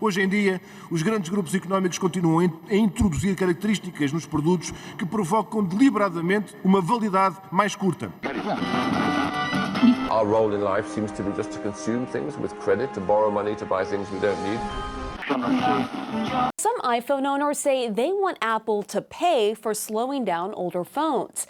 Hoje 0.00 0.22
em 0.22 0.28
dia, 0.28 0.60
os 0.90 1.02
grandes 1.02 1.28
grupos 1.30 1.54
económicos 1.54 1.98
continuam 1.98 2.50
a 2.68 2.74
introduzir 2.74 3.34
características 3.34 4.12
nos 4.12 4.26
produtos 4.26 4.72
que 4.98 5.06
provocam 5.06 5.64
deliberadamente 5.64 6.54
uma 6.62 6.80
validade 6.80 7.36
mais 7.50 7.74
curta. 7.74 8.12
Our 10.10 10.26
role 10.26 10.54
in 10.54 10.62
life 10.62 10.88
seems 10.88 11.12
to 11.12 11.22
be 11.22 11.32
just 11.36 11.52
to 11.52 11.60
consume 11.60 12.06
things 12.06 12.36
with 12.38 12.54
credit, 12.60 12.92
to 12.94 13.00
borrow 13.00 13.30
money 13.30 13.54
to 13.56 13.64
buy 13.64 13.84
things 13.84 14.08
we 14.10 14.18
don't 14.20 14.40
need. 14.42 14.60
Some 16.58 16.80
iPhone 16.82 17.26
owners 17.26 17.58
say 17.58 17.90
they 17.90 18.12
want 18.12 18.38
Apple 18.40 18.82
to 18.84 19.02
pay 19.02 19.54
for 19.54 19.74
slowing 19.74 20.24
down 20.24 20.54
older 20.54 20.84
phones. 20.84 21.46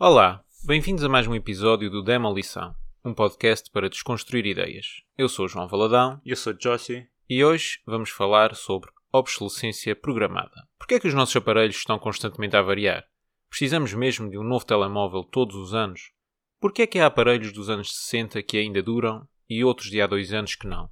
Olá, 0.00 0.40
bem-vindos 0.68 1.02
a 1.02 1.08
mais 1.08 1.26
um 1.26 1.34
episódio 1.34 1.88
do 1.88 2.02
Demolição, 2.02 2.74
um 3.02 3.14
podcast 3.14 3.70
para 3.70 3.88
desconstruir 3.88 4.44
ideias. 4.44 5.02
Eu 5.16 5.26
sou 5.26 5.48
João 5.48 5.66
Valadão 5.66 6.20
Eu 6.26 6.36
sou 6.36 6.52
Joshi. 6.52 7.08
e 7.26 7.42
hoje 7.42 7.80
vamos 7.86 8.10
falar 8.10 8.54
sobre 8.54 8.90
obsolescência 9.10 9.96
programada. 9.96 10.68
Por 10.78 10.86
que 10.86 10.96
é 10.96 11.00
que 11.00 11.08
os 11.08 11.14
nossos 11.14 11.34
aparelhos 11.34 11.76
estão 11.76 11.98
constantemente 11.98 12.54
a 12.54 12.60
variar? 12.60 13.06
Precisamos 13.48 13.94
mesmo 13.94 14.28
de 14.28 14.36
um 14.36 14.42
novo 14.42 14.66
telemóvel 14.66 15.24
todos 15.24 15.56
os 15.56 15.72
anos? 15.72 16.12
Por 16.60 16.70
que 16.70 16.82
é 16.82 16.86
que 16.86 16.98
há 16.98 17.06
aparelhos 17.06 17.50
dos 17.50 17.70
anos 17.70 17.90
60 18.04 18.42
que 18.42 18.58
ainda 18.58 18.82
duram 18.82 19.26
e 19.48 19.64
outros 19.64 19.88
de 19.88 20.02
há 20.02 20.06
dois 20.06 20.34
anos 20.34 20.54
que 20.54 20.66
não? 20.66 20.90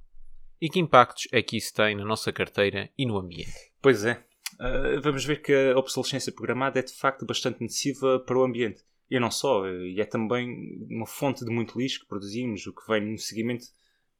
E 0.59 0.71
que 0.71 0.79
impactos 0.79 1.27
é 1.31 1.43
que 1.43 1.55
isso 1.55 1.71
tem 1.75 1.95
na 1.95 2.03
nossa 2.03 2.33
carteira 2.33 2.89
e 2.97 3.05
no 3.05 3.15
ambiente? 3.15 3.71
Pois 3.79 4.03
é. 4.03 4.25
Uh, 4.59 4.99
vamos 5.03 5.23
ver 5.23 5.39
que 5.39 5.53
a 5.53 5.77
obsolescência 5.77 6.33
programada 6.33 6.79
é 6.79 6.81
de 6.81 6.93
facto 6.93 7.27
bastante 7.27 7.61
nociva 7.61 8.19
para 8.21 8.39
o 8.39 8.43
ambiente. 8.43 8.81
E 9.09 9.19
não 9.19 9.31
só, 9.31 9.67
e 9.67 9.99
é 10.01 10.05
também 10.05 10.85
uma 10.89 11.05
fonte 11.05 11.45
de 11.45 11.51
muito 11.51 11.79
lixo 11.79 12.01
que 12.01 12.07
produzimos, 12.07 12.65
o 12.67 12.73
que 12.73 12.85
vem 12.87 13.11
no 13.11 13.17
seguimento 13.17 13.65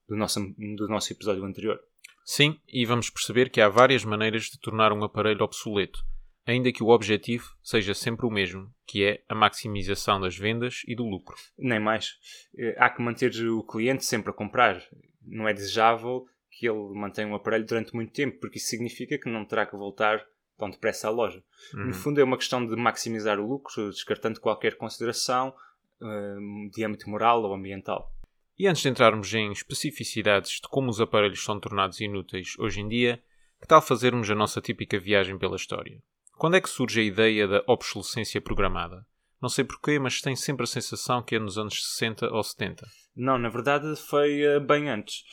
do 0.08 0.16
nosso, 0.16 0.40
do 0.58 0.88
nosso 0.88 1.12
episódio 1.12 1.44
anterior. 1.44 1.80
Sim, 2.24 2.60
e 2.68 2.86
vamos 2.86 3.10
perceber 3.10 3.50
que 3.50 3.62
há 3.62 3.70
várias 3.70 4.04
maneiras 4.04 4.44
de 4.46 4.60
tornar 4.60 4.92
um 4.92 5.04
aparelho 5.04 5.44
obsoleto, 5.44 6.04
ainda 6.46 6.72
que 6.72 6.84
o 6.84 6.90
objetivo 6.90 7.46
seja 7.62 7.94
sempre 7.94 8.26
o 8.26 8.32
mesmo, 8.32 8.74
que 8.86 9.04
é 9.04 9.24
a 9.28 9.36
maximização 9.36 10.20
das 10.20 10.38
vendas 10.38 10.82
e 10.88 10.96
do 10.96 11.04
lucro. 11.04 11.36
Nem 11.58 11.80
mais. 11.80 12.12
Uh, 12.54 12.74
há 12.78 12.90
que 12.90 13.02
manter 13.02 13.32
o 13.50 13.64
cliente 13.64 14.06
sempre 14.06 14.32
a 14.32 14.34
comprar. 14.34 14.82
Não 15.22 15.48
é 15.48 15.54
desejável 15.54 16.26
que 16.52 16.68
ele 16.68 16.94
mantenha 16.94 17.28
um 17.28 17.36
aparelho 17.36 17.66
durante 17.66 17.94
muito 17.94 18.14
tempo, 18.14 18.40
porque 18.40 18.58
isso 18.58 18.68
significa 18.68 19.18
que 19.18 19.30
não 19.30 19.46
terá 19.46 19.66
que 19.66 19.76
voltar 19.76 20.26
tão 20.58 20.70
depressa 20.70 21.08
à 21.08 21.12
loja. 21.12 21.44
Uhum. 21.74 21.88
No 21.88 21.94
fundo, 21.94 22.20
é 22.20 22.24
uma 22.24 22.38
questão 22.38 22.66
de 22.66 22.76
maximizar 22.76 23.40
o 23.40 23.48
lucro, 23.48 23.90
descartando 23.90 24.40
qualquer 24.40 24.76
consideração 24.76 25.54
uh, 26.02 26.70
de 26.72 26.84
âmbito 26.84 27.10
moral 27.10 27.44
ou 27.44 27.54
ambiental. 27.54 28.12
E 28.58 28.68
antes 28.68 28.82
de 28.82 28.90
entrarmos 28.90 29.32
em 29.34 29.52
especificidades 29.52 30.60
de 30.62 30.68
como 30.68 30.90
os 30.90 31.00
aparelhos 31.00 31.44
são 31.44 31.60
tornados 31.60 32.02
inúteis 32.02 32.56
hoje 32.58 32.82
em 32.82 32.88
dia, 32.88 33.22
que 33.62 33.68
tal 33.68 33.82
fazermos 33.82 34.30
a 34.30 34.36
nossa 34.36 34.60
típica 34.60 35.00
viagem 35.00 35.38
pela 35.38 35.56
história? 35.56 36.02
Quando 36.38 36.56
é 36.56 36.62
que 36.62 36.70
surge 36.70 37.00
a 37.00 37.04
ideia 37.04 37.48
da 37.48 37.64
obsolescência 37.68 38.42
programada? 38.42 39.06
Não 39.42 39.50
sei 39.50 39.64
porquê, 39.64 40.00
mas 40.00 40.22
tenho 40.22 40.38
sempre 40.38 40.64
a 40.64 40.68
sensação 40.68 41.22
que 41.22 41.36
é 41.36 41.40
nos 41.40 41.58
anos 41.58 41.84
60 41.94 42.34
ou 42.34 42.44
70. 42.44 42.88
Não, 43.16 43.38
na 43.38 43.50
verdade 43.50 43.96
foi 43.96 44.58
uh, 44.58 44.60
bem 44.60 44.90
antes. 44.90 45.24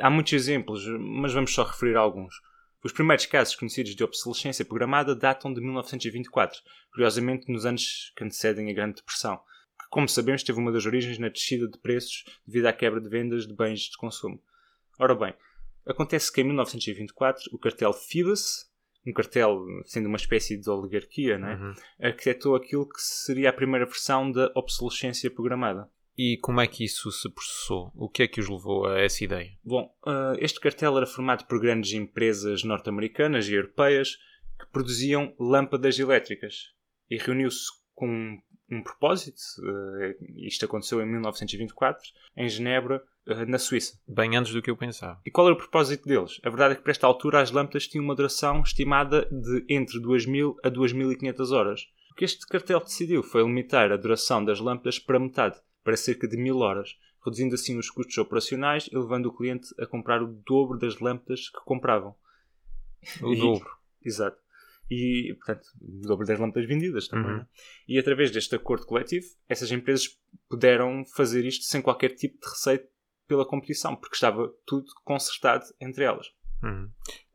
Há 0.00 0.10
muitos 0.10 0.32
exemplos, 0.32 0.84
mas 0.98 1.32
vamos 1.32 1.54
só 1.54 1.62
referir 1.62 1.96
alguns. 1.96 2.34
Os 2.86 2.92
primeiros 2.92 3.26
casos 3.26 3.56
conhecidos 3.56 3.96
de 3.96 4.04
obsolescência 4.04 4.64
programada 4.64 5.12
datam 5.12 5.52
de 5.52 5.60
1924, 5.60 6.62
curiosamente 6.92 7.50
nos 7.50 7.66
anos 7.66 8.12
que 8.16 8.22
antecedem 8.22 8.70
a 8.70 8.72
Grande 8.72 8.94
Depressão, 8.94 9.38
que, 9.76 9.88
como 9.90 10.08
sabemos, 10.08 10.44
teve 10.44 10.60
uma 10.60 10.70
das 10.70 10.86
origens 10.86 11.18
na 11.18 11.28
descida 11.28 11.66
de 11.66 11.76
preços 11.80 12.24
devido 12.46 12.66
à 12.66 12.72
quebra 12.72 13.00
de 13.00 13.08
vendas 13.08 13.44
de 13.44 13.52
bens 13.52 13.80
de 13.80 13.96
consumo. 13.96 14.40
Ora 15.00 15.16
bem, 15.16 15.34
acontece 15.84 16.32
que 16.32 16.40
em 16.40 16.44
1924 16.44 17.50
o 17.52 17.58
cartel 17.58 17.92
FIBAS, 17.92 18.70
um 19.04 19.12
cartel 19.12 19.64
sendo 19.84 20.06
uma 20.06 20.16
espécie 20.16 20.56
de 20.56 20.70
oligarquia, 20.70 21.38
não 21.38 21.48
é? 21.48 21.56
Uhum. 21.56 21.74
arquitetou 22.00 22.54
aquilo 22.54 22.88
que 22.88 23.02
seria 23.02 23.50
a 23.50 23.52
primeira 23.52 23.84
versão 23.84 24.30
da 24.30 24.52
obsolescência 24.54 25.28
programada. 25.28 25.90
E 26.18 26.38
como 26.38 26.60
é 26.60 26.66
que 26.66 26.82
isso 26.82 27.12
se 27.12 27.28
processou? 27.28 27.92
O 27.94 28.08
que 28.08 28.22
é 28.22 28.28
que 28.28 28.40
os 28.40 28.48
levou 28.48 28.86
a 28.86 28.98
essa 28.98 29.22
ideia? 29.22 29.50
Bom, 29.62 29.94
uh, 30.06 30.36
este 30.38 30.58
cartel 30.58 30.96
era 30.96 31.06
formado 31.06 31.44
por 31.46 31.60
grandes 31.60 31.92
empresas 31.92 32.64
norte-americanas 32.64 33.46
e 33.48 33.54
europeias 33.54 34.16
que 34.58 34.66
produziam 34.72 35.34
lâmpadas 35.38 35.98
elétricas 35.98 36.72
e 37.10 37.18
reuniu-se 37.18 37.66
com 37.94 38.38
um, 38.70 38.82
propósito. 38.82 39.38
Uh, 39.58 40.46
isto 40.46 40.64
aconteceu 40.64 41.02
em 41.02 41.06
1924, 41.06 42.02
em 42.34 42.48
Genebra, 42.48 43.04
uh, 43.26 43.44
na 43.46 43.58
Suíça. 43.58 44.00
Bem 44.08 44.36
antes 44.36 44.54
do 44.54 44.62
que 44.62 44.70
eu 44.70 44.76
pensava. 44.76 45.20
E 45.26 45.30
qual 45.30 45.48
era 45.48 45.54
o 45.54 45.58
propósito 45.58 46.08
deles? 46.08 46.40
A 46.42 46.48
verdade 46.48 46.72
é 46.72 46.76
que, 46.76 46.82
para 46.82 46.92
esta 46.92 47.06
altura, 47.06 47.42
as 47.42 47.50
lâmpadas 47.50 47.86
tinham 47.86 48.04
uma 48.04 48.14
duração 48.14 48.62
estimada 48.62 49.28
de 49.30 49.66
entre 49.68 50.00
2.000 50.00 50.54
a 50.64 50.70
2.500 50.70 51.50
horas. 51.50 51.82
O 52.10 52.14
que 52.14 52.24
este 52.24 52.46
cartel 52.46 52.80
decidiu 52.80 53.22
foi 53.22 53.42
limitar 53.42 53.92
a 53.92 53.98
duração 53.98 54.42
das 54.42 54.60
lâmpadas 54.60 54.98
para 54.98 55.20
metade 55.20 55.60
para 55.86 55.96
cerca 55.96 56.26
de 56.26 56.36
mil 56.36 56.58
horas, 56.58 56.98
reduzindo 57.24 57.54
assim 57.54 57.78
os 57.78 57.88
custos 57.88 58.18
operacionais 58.18 58.88
e 58.90 58.98
levando 58.98 59.26
o 59.26 59.32
cliente 59.32 59.68
a 59.78 59.86
comprar 59.86 60.20
o 60.20 60.26
dobro 60.44 60.76
das 60.76 60.98
lâmpadas 60.98 61.48
que 61.48 61.64
compravam. 61.64 62.12
O 63.22 63.36
dobro. 63.36 63.70
Exato. 64.04 64.36
E, 64.90 65.32
portanto, 65.38 65.68
o 65.80 66.08
dobro 66.08 66.26
das 66.26 66.40
lâmpadas 66.40 66.68
vendidas 66.68 67.06
também. 67.06 67.30
Uhum. 67.30 67.36
né? 67.38 67.46
E 67.86 68.00
através 68.00 68.32
deste 68.32 68.56
acordo 68.56 68.84
coletivo, 68.84 69.26
essas 69.48 69.70
empresas 69.70 70.08
puderam 70.48 71.04
fazer 71.14 71.44
isto 71.44 71.66
sem 71.66 71.80
qualquer 71.80 72.16
tipo 72.16 72.36
de 72.40 72.48
receita 72.48 72.88
pela 73.28 73.46
competição, 73.46 73.94
porque 73.94 74.16
estava 74.16 74.52
tudo 74.66 74.86
consertado 75.04 75.64
entre 75.80 76.02
elas. 76.02 76.26
Uhum. 76.64 76.90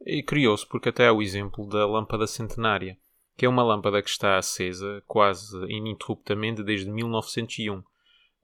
E 0.05 0.21
criou-se 0.23 0.67
porque 0.67 0.89
até 0.89 1.07
há 1.07 1.13
o 1.13 1.21
exemplo 1.21 1.65
da 1.69 1.87
lâmpada 1.87 2.27
centenária, 2.27 2.97
que 3.37 3.45
é 3.45 3.49
uma 3.49 3.63
lâmpada 3.63 4.01
que 4.01 4.09
está 4.09 4.37
acesa 4.37 5.01
quase 5.07 5.57
ininterruptamente 5.69 6.61
desde 6.63 6.91
1901. 6.91 7.81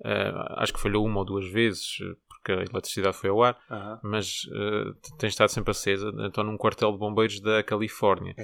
Ah, 0.03 0.61
acho 0.61 0.73
que 0.73 0.79
falhou 0.79 1.05
uma 1.05 1.19
ou 1.19 1.25
duas 1.25 1.47
vezes, 1.49 1.97
eh, 2.01 2.15
porque 2.27 2.51
a 2.51 2.55
eletricidade 2.63 3.17
foi 3.17 3.29
ao 3.29 3.43
ar, 3.43 3.57
mas 4.03 4.47
eh, 4.53 4.93
tem 5.17 5.27
estado 5.27 5.49
sempre 5.49 5.71
acesa. 5.71 6.11
Então, 6.19 6.43
num 6.43 6.55
quartel 6.57 6.91
de 6.91 6.97
bombeiros 6.99 7.39
da 7.39 7.63
Califórnia. 7.63 8.35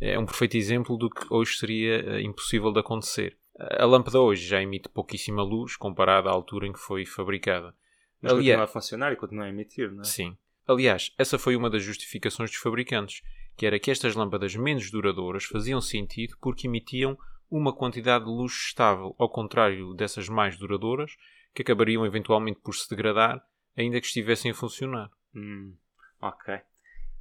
É. 0.00 0.12
É 0.14 0.18
um 0.18 0.26
perfeito 0.26 0.56
exemplo 0.56 0.96
do 0.96 1.08
que 1.08 1.24
hoje 1.30 1.56
seria 1.56 1.94
eh, 2.16 2.20
impossível 2.22 2.72
de 2.72 2.80
acontecer. 2.80 3.36
A 3.58 3.84
lâmpada 3.86 4.20
hoje 4.20 4.46
já 4.46 4.60
emite 4.60 4.88
pouquíssima 4.88 5.42
luz 5.42 5.76
comparada 5.76 6.28
à 6.28 6.32
altura 6.32 6.66
em 6.66 6.72
que 6.72 6.78
foi 6.78 7.06
fabricada. 7.06 7.74
Mas 8.20 8.32
Aliás- 8.32 8.48
continua 8.58 8.64
a 8.64 8.66
funcionar 8.66 9.12
e 9.12 9.16
continua 9.16 9.44
a 9.44 9.48
emitir, 9.48 9.90
não 9.92 10.00
é? 10.00 10.04
Sim. 10.04 10.36
Aliás, 10.66 11.12
essa 11.16 11.38
foi 11.38 11.54
uma 11.54 11.70
das 11.70 11.82
justificações 11.82 12.50
dos 12.50 12.58
fabricantes, 12.58 13.22
que 13.56 13.64
era 13.64 13.78
que 13.78 13.90
estas 13.90 14.14
lâmpadas 14.16 14.54
menos 14.56 14.90
duradouras 14.90 15.44
faziam 15.44 15.80
sentido 15.80 16.36
porque 16.40 16.66
emitiam 16.66 17.16
uma 17.50 17.72
quantidade 17.74 18.24
de 18.24 18.30
luz 18.30 18.52
estável, 18.52 19.14
ao 19.18 19.28
contrário 19.28 19.94
dessas 19.94 20.28
mais 20.28 20.56
duradouras, 20.56 21.16
que 21.54 21.62
acabariam 21.62 22.04
eventualmente 22.04 22.60
por 22.60 22.74
se 22.74 22.88
degradar, 22.88 23.44
ainda 23.76 24.00
que 24.00 24.06
estivessem 24.06 24.50
a 24.50 24.54
funcionar. 24.54 25.10
Hum, 25.34 25.74
ok. 26.20 26.58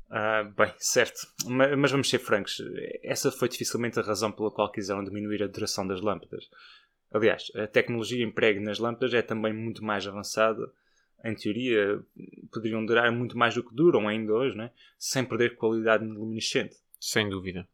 Ah, 0.09 0.43
bem, 0.43 0.73
certo. 0.79 1.27
Ma- 1.45 1.75
Mas 1.75 1.91
vamos 1.91 2.09
ser 2.09 2.19
francos. 2.19 2.61
Essa 3.03 3.31
foi 3.31 3.49
dificilmente 3.49 3.99
a 3.99 4.03
razão 4.03 4.31
pela 4.31 4.51
qual 4.51 4.71
quiseram 4.71 5.03
diminuir 5.03 5.43
a 5.43 5.47
duração 5.47 5.85
das 5.87 6.01
lâmpadas. 6.01 6.49
Aliás, 7.11 7.51
a 7.55 7.67
tecnologia 7.67 8.23
empregue 8.23 8.59
nas 8.59 8.79
lâmpadas 8.79 9.13
é 9.13 9.21
também 9.21 9.53
muito 9.53 9.83
mais 9.83 10.05
avançada. 10.07 10.71
Em 11.23 11.33
teoria, 11.33 11.99
poderiam 12.51 12.85
durar 12.85 13.11
muito 13.11 13.37
mais 13.37 13.55
do 13.55 13.63
que 13.63 13.73
duram 13.73 14.07
ainda 14.07 14.33
hoje, 14.33 14.55
né? 14.55 14.71
sem 14.99 15.23
perder 15.25 15.55
qualidade 15.55 16.05
luminescente. 16.05 16.75
Sem 16.99 17.29
dúvida. 17.29 17.67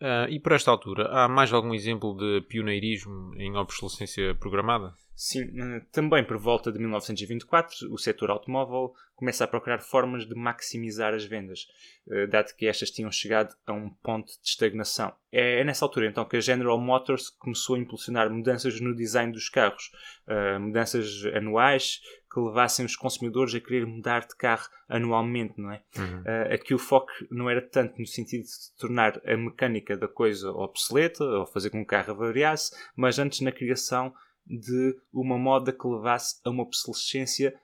Ah, 0.00 0.26
e 0.28 0.38
por 0.38 0.52
esta 0.52 0.70
altura, 0.70 1.08
há 1.10 1.28
mais 1.28 1.52
algum 1.52 1.74
exemplo 1.74 2.14
de 2.14 2.42
pioneirismo 2.42 3.34
em 3.36 3.56
obsolescência 3.56 4.34
programada? 4.34 4.94
Sim, 5.16 5.50
eh, 5.58 5.80
também 5.90 6.22
por 6.22 6.36
volta 6.36 6.70
de 6.70 6.78
1924, 6.78 7.90
o 7.90 7.96
setor 7.96 8.30
automóvel 8.30 8.92
começa 9.14 9.44
a 9.44 9.48
procurar 9.48 9.80
formas 9.80 10.26
de 10.26 10.34
maximizar 10.34 11.14
as 11.14 11.24
vendas, 11.24 11.66
eh, 12.10 12.26
dado 12.26 12.54
que 12.54 12.66
estas 12.66 12.90
tinham 12.90 13.10
chegado 13.10 13.56
a 13.66 13.72
um 13.72 13.88
ponto 13.88 14.26
de 14.26 14.46
estagnação. 14.46 15.10
É, 15.32 15.60
é 15.60 15.64
nessa 15.64 15.86
altura 15.86 16.06
então 16.06 16.26
que 16.26 16.36
a 16.36 16.40
General 16.40 16.78
Motors 16.78 17.30
começou 17.30 17.76
a 17.76 17.78
impulsionar 17.78 18.30
mudanças 18.30 18.78
no 18.78 18.94
design 18.94 19.32
dos 19.32 19.48
carros, 19.48 19.90
eh, 20.28 20.58
mudanças 20.58 21.24
anuais 21.34 22.02
que 22.30 22.40
levassem 22.40 22.84
os 22.84 22.94
consumidores 22.94 23.54
a 23.54 23.60
querer 23.60 23.86
mudar 23.86 24.26
de 24.26 24.36
carro 24.36 24.68
anualmente, 24.86 25.54
não 25.56 25.72
é? 25.72 25.82
Uhum. 25.96 26.20
Uh, 26.20 26.52
aqui 26.52 26.74
o 26.74 26.78
foco 26.78 27.10
não 27.30 27.48
era 27.48 27.62
tanto 27.62 27.98
no 27.98 28.06
sentido 28.06 28.42
de 28.42 28.76
tornar 28.78 29.18
a 29.24 29.36
mecânica 29.38 29.96
da 29.96 30.06
coisa 30.06 30.50
obsoleta 30.50 31.24
ou 31.24 31.46
fazer 31.46 31.70
com 31.70 31.78
que 31.78 31.84
o 31.84 31.86
carro 31.86 32.12
avariasse, 32.12 32.76
mas 32.94 33.18
antes 33.18 33.40
na 33.40 33.50
criação 33.50 34.12
de 34.46 34.96
uma 35.12 35.36
moda 35.38 35.72
que 35.72 35.86
levasse 35.86 36.40
a 36.44 36.50
uma 36.50 36.62
obsolescência 36.62 37.54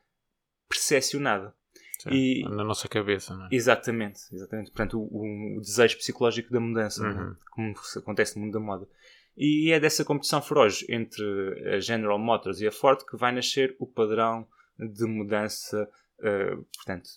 percepcionada. 0.69 1.55
Certo. 2.01 2.15
E- 2.17 2.43
Na 2.49 2.65
nossa 2.65 2.89
cabeça, 2.89 3.35
não 3.37 3.45
é? 3.47 3.49
Exatamente, 3.53 4.21
exatamente. 4.33 4.71
Portanto, 4.71 4.99
o, 4.99 5.57
o 5.59 5.61
desejo 5.61 5.97
psicológico 5.99 6.53
da 6.53 6.59
mudança, 6.61 7.03
Uhum. 7.03 7.15
não 7.15 7.33
é? 7.33 7.37
como 7.51 7.75
acontece 7.97 8.37
no 8.37 8.43
mundo 8.45 8.55
da 8.55 8.61
moda. 8.61 8.89
E 9.37 9.71
é 9.73 9.79
dessa 9.81 10.05
competição 10.05 10.43
feroz 10.43 10.85
entre 10.89 11.25
a 11.75 11.81
General 11.81 12.19
Motors 12.19 12.61
e 12.61 12.67
a 12.67 12.73
Ford 12.73 13.03
que 13.09 13.17
vai 13.17 13.33
nascer 13.33 13.75
o 13.79 13.87
padrão 13.87 14.47
de 14.79 15.05
mudança, 15.07 15.89
uh, 16.19 16.65
portanto, 16.77 17.09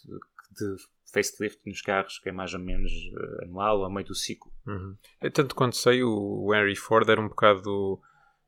de 0.52 0.76
facelift 1.12 1.60
nos 1.66 1.82
carros, 1.82 2.20
que 2.20 2.30
é 2.30 2.32
mais 2.32 2.54
ou 2.54 2.60
menos 2.60 2.92
uh, 2.92 3.44
anual, 3.44 3.84
a 3.84 3.90
meio 3.90 4.06
do 4.06 4.16
ciclo. 4.16 4.52
Uhum. 4.68 4.96
Tanto 5.34 5.56
quanto 5.56 5.76
sei, 5.76 6.04
o 6.04 6.54
Henry 6.54 6.76
Ford 6.76 7.10
era 7.10 7.20
um 7.20 7.28
bocado 7.28 8.00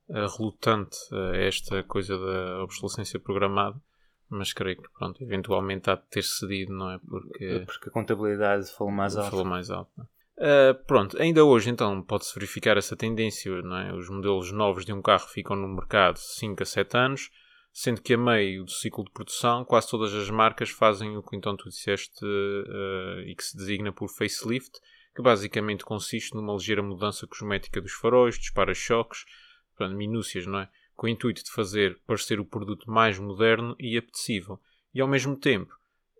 relutante 0.10 0.98
a 1.14 1.38
esta 1.38 1.84
coisa 1.84 2.18
da 2.18 2.64
obsolescência 2.64 3.20
programada, 3.20 3.80
mas 4.30 4.54
creio 4.54 4.82
que 4.82 4.90
pronto, 4.98 5.22
eventualmente 5.24 5.90
há 5.90 5.96
de 5.96 6.04
ter 6.10 6.24
cedido, 6.24 6.74
não 6.74 6.92
é? 6.92 7.00
Porque, 7.00 7.64
Porque 7.66 7.90
a 7.90 7.92
contabilidade 7.92 8.72
falou 8.72 8.92
mais 8.92 9.16
alto. 9.16 9.30
falou 9.30 9.46
mais 9.46 9.70
alto. 9.70 9.92
é? 10.00 10.18
Uh, 10.38 10.86
pronto, 10.86 11.20
ainda 11.20 11.44
hoje 11.44 11.70
então 11.72 12.00
pode-se 12.04 12.34
verificar 12.36 12.78
essa 12.78 12.96
tendência, 12.96 13.60
não 13.64 13.78
é? 13.78 13.94
Os 13.94 14.08
modelos 14.08 14.52
novos 14.52 14.86
de 14.86 14.94
um 14.94 15.02
carro 15.02 15.28
ficam 15.28 15.56
no 15.56 15.68
mercado 15.68 16.18
5 16.20 16.62
a 16.62 16.66
7 16.66 16.98
anos, 16.98 17.32
sendo 17.74 18.02
que 18.02 18.14
a 18.14 18.18
meio 18.18 18.64
do 18.64 18.72
ciclo 18.72 19.04
de 19.04 19.12
produção 19.12 19.66
quase 19.66 19.90
todas 19.90 20.14
as 20.14 20.30
marcas 20.30 20.70
fazem 20.70 21.18
o 21.18 21.24
que 21.24 21.36
então 21.36 21.56
tu 21.58 21.70
disseste 21.70 22.24
uh, 22.24 23.22
e 23.26 23.34
que 23.36 23.44
se 23.44 23.58
designa 23.58 23.92
por 23.92 24.10
facelift, 24.10 24.80
que 25.16 25.24
basicamente 25.24 25.84
consiste 25.84 26.36
numa 26.36 26.54
ligeira 26.54 26.84
mudança 26.84 27.26
cosmética 27.26 27.82
dos 27.82 27.94
faróis, 27.94 28.38
dos 28.38 28.52
para-choques, 28.52 29.26
portanto, 29.78 29.98
minúcias, 29.98 30.46
não 30.46 30.60
é? 30.60 30.70
Com 30.96 31.06
o 31.06 31.10
intuito 31.10 31.44
de 31.44 31.52
fazer 31.52 32.00
parecer 32.08 32.40
o 32.40 32.46
produto 32.46 32.90
mais 32.90 33.20
moderno 33.20 33.76
e 33.80 33.98
apetecível, 33.98 34.60
e 34.94 35.00
ao 35.00 35.08
mesmo 35.08 35.36
tempo 35.36 35.74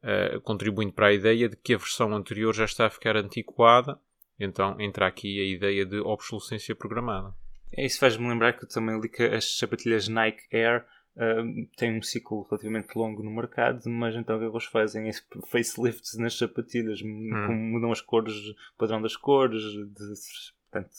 uh, 0.04 0.40
contribuindo 0.42 0.94
para 0.94 1.08
a 1.08 1.14
ideia 1.14 1.50
de 1.50 1.56
que 1.56 1.74
a 1.74 1.78
versão 1.78 2.14
anterior 2.16 2.54
já 2.54 2.66
está 2.66 2.86
a 2.86 2.90
ficar 2.90 3.18
antiquada 3.18 4.00
então 4.40 4.80
entra 4.80 5.08
aqui 5.08 5.40
a 5.40 5.44
ideia 5.44 5.86
de 5.86 6.00
obsolescência 6.00 6.76
programada. 6.76 7.34
É, 7.72 7.86
isso 7.86 8.00
faz-me 8.00 8.28
lembrar 8.28 8.54
que 8.54 8.64
eu 8.64 8.70
também 8.70 9.00
li 9.00 9.10
que 9.10 9.24
as 9.24 9.58
sapatilhas 9.58 10.08
Nike 10.08 10.44
Air 10.56 10.86
uh, 11.16 11.68
têm 11.76 11.98
um 11.98 12.02
ciclo 12.02 12.46
relativamente 12.50 12.96
longo 12.96 13.24
no 13.24 13.32
mercado, 13.32 13.90
mas 13.90 14.16
então 14.16 14.38
o 14.38 14.40
que 14.40 14.46
eles 14.46 14.66
fazem 14.66 15.10
é 15.10 15.12
facelifts 15.48 16.18
nas 16.18 16.38
sapatilhas, 16.38 17.02
hum. 17.02 17.72
mudam 17.72 17.92
as 17.92 18.02
cores, 18.02 18.36
o 18.36 18.78
padrão 18.78 19.02
das 19.02 19.16
cores, 19.16 19.62
de, 19.62 20.14
portanto, 20.70 20.92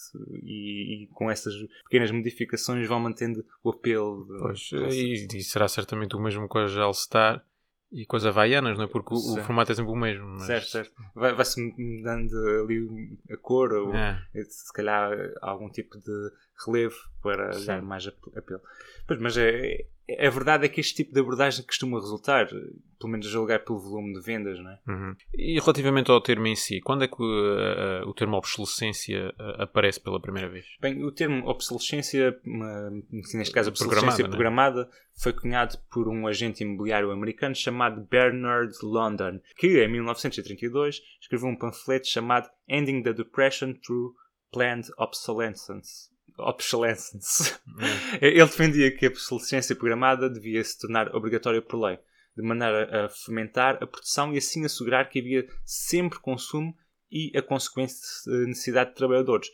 e, 0.42 1.04
e, 1.04 1.06
com 1.08 1.30
essas 1.30 1.54
pequenas 1.84 2.10
modificações 2.10 2.86
vão 2.88 3.00
mantendo 3.00 3.44
o 3.62 3.70
apelo. 3.70 4.26
Pois, 4.40 4.70
e, 4.72 5.26
e, 5.32 5.42
será 5.42 5.68
certamente 5.68 6.16
o 6.16 6.20
mesmo 6.20 6.48
com 6.48 6.58
a 6.58 6.66
Gelstar 6.66 7.44
e 7.90 8.04
com 8.04 8.16
as 8.16 8.26
havaianas, 8.26 8.76
não 8.76 8.84
é? 8.84 8.88
Porque 8.88 9.14
o, 9.14 9.16
o 9.16 9.36
formato 9.42 9.72
é 9.72 9.74
sempre 9.74 9.92
o 9.92 9.96
mesmo. 9.96 10.26
Mas... 10.26 10.46
Certo, 10.46 10.66
certo. 10.66 10.92
Vai-se 11.14 11.60
mudando 11.60 12.34
ali 12.62 13.18
a 13.30 13.36
cor, 13.36 13.72
ou 13.72 13.94
é. 13.94 14.20
se 14.48 14.72
calhar 14.72 15.10
algum 15.40 15.70
tipo 15.70 15.98
de 15.98 16.30
relevo 16.64 16.96
para 17.22 17.52
Sim. 17.52 17.66
dar 17.66 17.82
mais 17.82 18.06
apelo. 18.06 18.60
Pois, 19.06 19.20
mas 19.20 19.36
é, 19.36 19.86
a 20.18 20.30
verdade 20.30 20.64
é 20.64 20.68
que 20.68 20.80
este 20.80 20.94
tipo 20.94 21.12
de 21.12 21.20
abordagem 21.20 21.64
costuma 21.64 22.00
resultar, 22.00 22.46
pelo 22.46 23.12
menos 23.12 23.26
a 23.26 23.30
julgar 23.30 23.62
pelo 23.64 23.78
volume 23.78 24.14
de 24.14 24.20
vendas, 24.20 24.58
não 24.58 24.70
é? 24.70 24.78
Uhum. 24.88 25.16
E 25.34 25.60
relativamente 25.60 26.10
ao 26.10 26.20
termo 26.20 26.46
em 26.46 26.56
si, 26.56 26.80
quando 26.80 27.04
é 27.04 27.08
que 27.08 27.22
uh, 27.22 28.04
uh, 28.04 28.08
o 28.08 28.14
termo 28.14 28.36
obsolescência 28.36 29.34
uh, 29.38 29.62
aparece 29.62 30.00
pela 30.00 30.20
primeira 30.20 30.48
vez? 30.48 30.64
Bem, 30.80 31.04
o 31.04 31.12
termo 31.12 31.46
obsolescência, 31.46 32.38
neste 33.12 33.52
caso 33.52 33.68
obsolescência 33.68 34.24
programada, 34.24 34.28
programada 34.28 34.90
é? 34.90 35.20
foi 35.22 35.32
cunhado 35.34 35.76
por 35.90 36.08
um 36.08 36.26
agente 36.26 36.62
imobiliário 36.62 37.10
americano 37.10 37.54
chamado 37.54 38.00
Bernard 38.10 38.72
London, 38.82 39.40
que 39.56 39.84
em 39.84 39.88
1932 39.88 41.02
escreveu 41.20 41.48
um 41.48 41.56
panfleto 41.56 42.08
chamado 42.08 42.48
Ending 42.66 43.02
the 43.02 43.12
Depression 43.12 43.74
Through 43.74 44.14
Planned 44.50 44.88
Obsolescence 44.96 46.08
obsolescence. 46.38 47.54
É. 48.20 48.26
Ele 48.28 48.44
defendia 48.44 48.90
que 48.90 49.06
a 49.06 49.08
obsolescência 49.08 49.74
programada 49.74 50.28
devia 50.28 50.62
se 50.62 50.78
tornar 50.78 51.14
obrigatória 51.14 51.62
por 51.62 51.80
lei, 51.80 51.98
de 52.36 52.42
maneira 52.42 53.06
a 53.06 53.08
fomentar 53.08 53.78
a 53.82 53.86
produção 53.86 54.32
e 54.32 54.38
assim 54.38 54.64
assegurar 54.64 55.08
que 55.08 55.18
havia 55.18 55.46
sempre 55.64 56.18
consumo 56.18 56.76
e 57.10 57.32
a 57.36 57.42
consequente 57.42 57.94
necessidade 58.46 58.90
de 58.90 58.96
trabalhadores. 58.96 59.48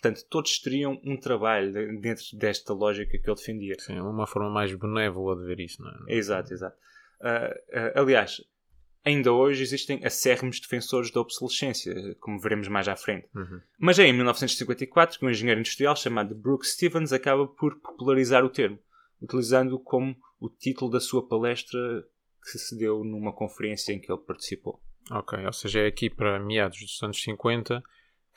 Portanto, 0.00 0.24
todos 0.30 0.60
teriam 0.60 1.00
um 1.04 1.16
trabalho 1.16 1.72
dentro 2.00 2.24
desta 2.34 2.72
lógica 2.72 3.18
que 3.18 3.28
ele 3.28 3.36
defendia. 3.36 3.74
Sim, 3.80 3.98
uma 3.98 4.28
forma 4.28 4.48
mais 4.48 4.72
benévola 4.72 5.36
de 5.36 5.44
ver 5.44 5.58
isso, 5.58 5.82
não 5.82 5.90
é? 5.90 6.14
Exato, 6.14 6.52
exato. 6.52 6.76
Uh, 7.20 7.76
uh, 7.76 8.00
aliás, 8.00 8.40
ainda 9.08 9.32
hoje 9.32 9.62
existem 9.62 10.04
acérrimos 10.04 10.60
defensores 10.60 11.10
da 11.10 11.20
obsolescência, 11.20 12.14
como 12.20 12.38
veremos 12.38 12.68
mais 12.68 12.86
à 12.88 12.96
frente. 12.96 13.26
Uhum. 13.34 13.60
Mas 13.78 13.98
é 13.98 14.06
em 14.06 14.12
1954 14.12 15.18
que 15.18 15.24
um 15.24 15.30
engenheiro 15.30 15.60
industrial 15.60 15.96
chamado 15.96 16.34
Brooks 16.34 16.72
Stevens 16.72 17.12
acaba 17.12 17.46
por 17.46 17.76
popularizar 17.80 18.44
o 18.44 18.50
termo, 18.50 18.78
utilizando-o 19.20 19.80
como 19.80 20.16
o 20.40 20.48
título 20.48 20.90
da 20.90 21.00
sua 21.00 21.26
palestra 21.26 21.78
que 22.42 22.58
se 22.58 22.78
deu 22.78 23.02
numa 23.04 23.32
conferência 23.32 23.92
em 23.92 24.00
que 24.00 24.10
ele 24.10 24.20
participou. 24.20 24.80
Ok, 25.10 25.38
ou 25.44 25.52
seja, 25.52 25.80
é 25.80 25.86
aqui 25.86 26.10
para 26.10 26.38
meados 26.38 26.78
dos 26.78 27.02
anos 27.02 27.20
50 27.22 27.82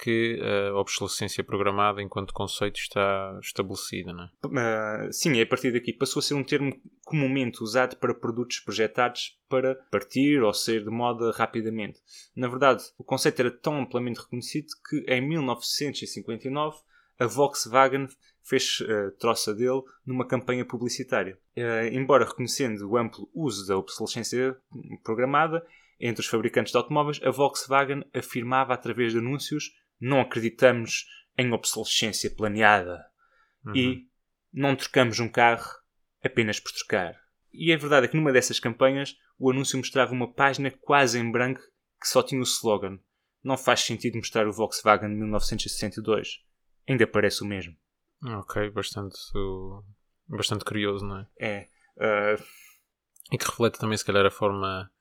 que 0.02 0.42
a 0.42 0.74
obsolescência 0.80 1.44
programada 1.44 2.02
enquanto 2.02 2.34
conceito 2.34 2.80
está 2.80 3.38
estabelecida, 3.40 4.12
não 4.12 4.24
é? 4.24 5.08
Uh, 5.08 5.14
sim, 5.14 5.40
a 5.40 5.46
partir 5.46 5.72
daqui 5.72 5.94
passou 5.94 6.20
a 6.20 6.24
ser 6.24 6.34
um 6.34 6.44
termo 6.44 6.76
comumente 7.06 7.62
usado 7.62 7.96
para 7.98 8.14
produtos 8.14 8.60
projetados 8.60 9.40
para 9.48 9.76
partir 9.92 10.42
ou 10.42 10.52
sair 10.54 10.84
de 10.84 10.90
moda 10.90 11.32
rapidamente. 11.32 12.00
Na 12.36 12.48
verdade, 12.48 12.84
o 12.98 13.04
conceito 13.04 13.42
era 13.42 13.52
tão 13.52 13.80
amplamente 13.80 14.20
reconhecido 14.20 14.70
que 14.90 15.06
em 15.08 15.22
1959 15.22 16.78
a 17.20 17.28
Volkswagen 17.28 18.08
fez 18.42 18.80
uh, 18.80 19.12
troça 19.20 19.54
dele 19.54 19.84
numa 20.04 20.26
campanha 20.26 20.66
publicitária. 20.66 21.38
Uh, 21.56 21.94
embora 21.94 22.26
reconhecendo 22.26 22.90
o 22.90 22.98
amplo 22.98 23.30
uso 23.36 23.68
da 23.68 23.78
obsolescência 23.78 24.58
programada 25.04 25.64
entre 26.00 26.22
os 26.22 26.28
fabricantes 26.28 26.72
de 26.72 26.78
automóveis, 26.78 27.20
a 27.24 27.30
Volkswagen 27.30 28.04
afirmava 28.12 28.74
através 28.74 29.12
de 29.12 29.20
anúncios 29.20 29.72
não 30.02 30.20
acreditamos 30.20 31.06
em 31.38 31.52
obsolescência 31.54 32.30
planeada 32.30 33.06
uhum. 33.66 33.76
e 33.76 34.08
não 34.52 34.76
trocamos 34.76 35.20
um 35.20 35.30
carro 35.30 35.70
apenas 36.24 36.60
por 36.60 36.72
trocar. 36.72 37.16
E 37.54 37.72
a 37.72 37.78
verdade 37.78 38.06
é 38.06 38.10
que 38.10 38.18
numa 38.18 38.32
dessas 38.32 38.60
campanhas 38.60 39.16
o 39.38 39.52
anúncio 39.52 39.78
mostrava 39.78 40.14
uma 40.14 40.32
página 40.32 40.72
quase 40.72 41.20
em 41.20 41.32
branco 41.32 41.62
que 42.00 42.08
só 42.08 42.24
tinha 42.24 42.42
o 42.42 42.44
slogan 42.44 43.00
Não 43.44 43.58
faz 43.58 43.82
sentido 43.82 44.18
mostrar 44.18 44.48
o 44.48 44.54
Volkswagen 44.54 45.10
de 45.10 45.16
1962. 45.16 46.44
Ainda 46.88 47.08
parece 47.08 47.44
o 47.44 47.46
mesmo. 47.46 47.76
Ok, 48.24 48.70
bastante, 48.72 49.18
bastante 50.28 50.66
curioso, 50.66 51.06
não 51.06 51.20
é? 51.20 51.28
É. 51.40 51.70
Uh... 51.98 52.44
E 53.32 53.38
que 53.38 53.46
reflete 53.46 53.80
também, 53.80 53.98
se 53.98 54.06
calhar, 54.06 54.26
a 54.26 54.32
forma. 54.32 54.92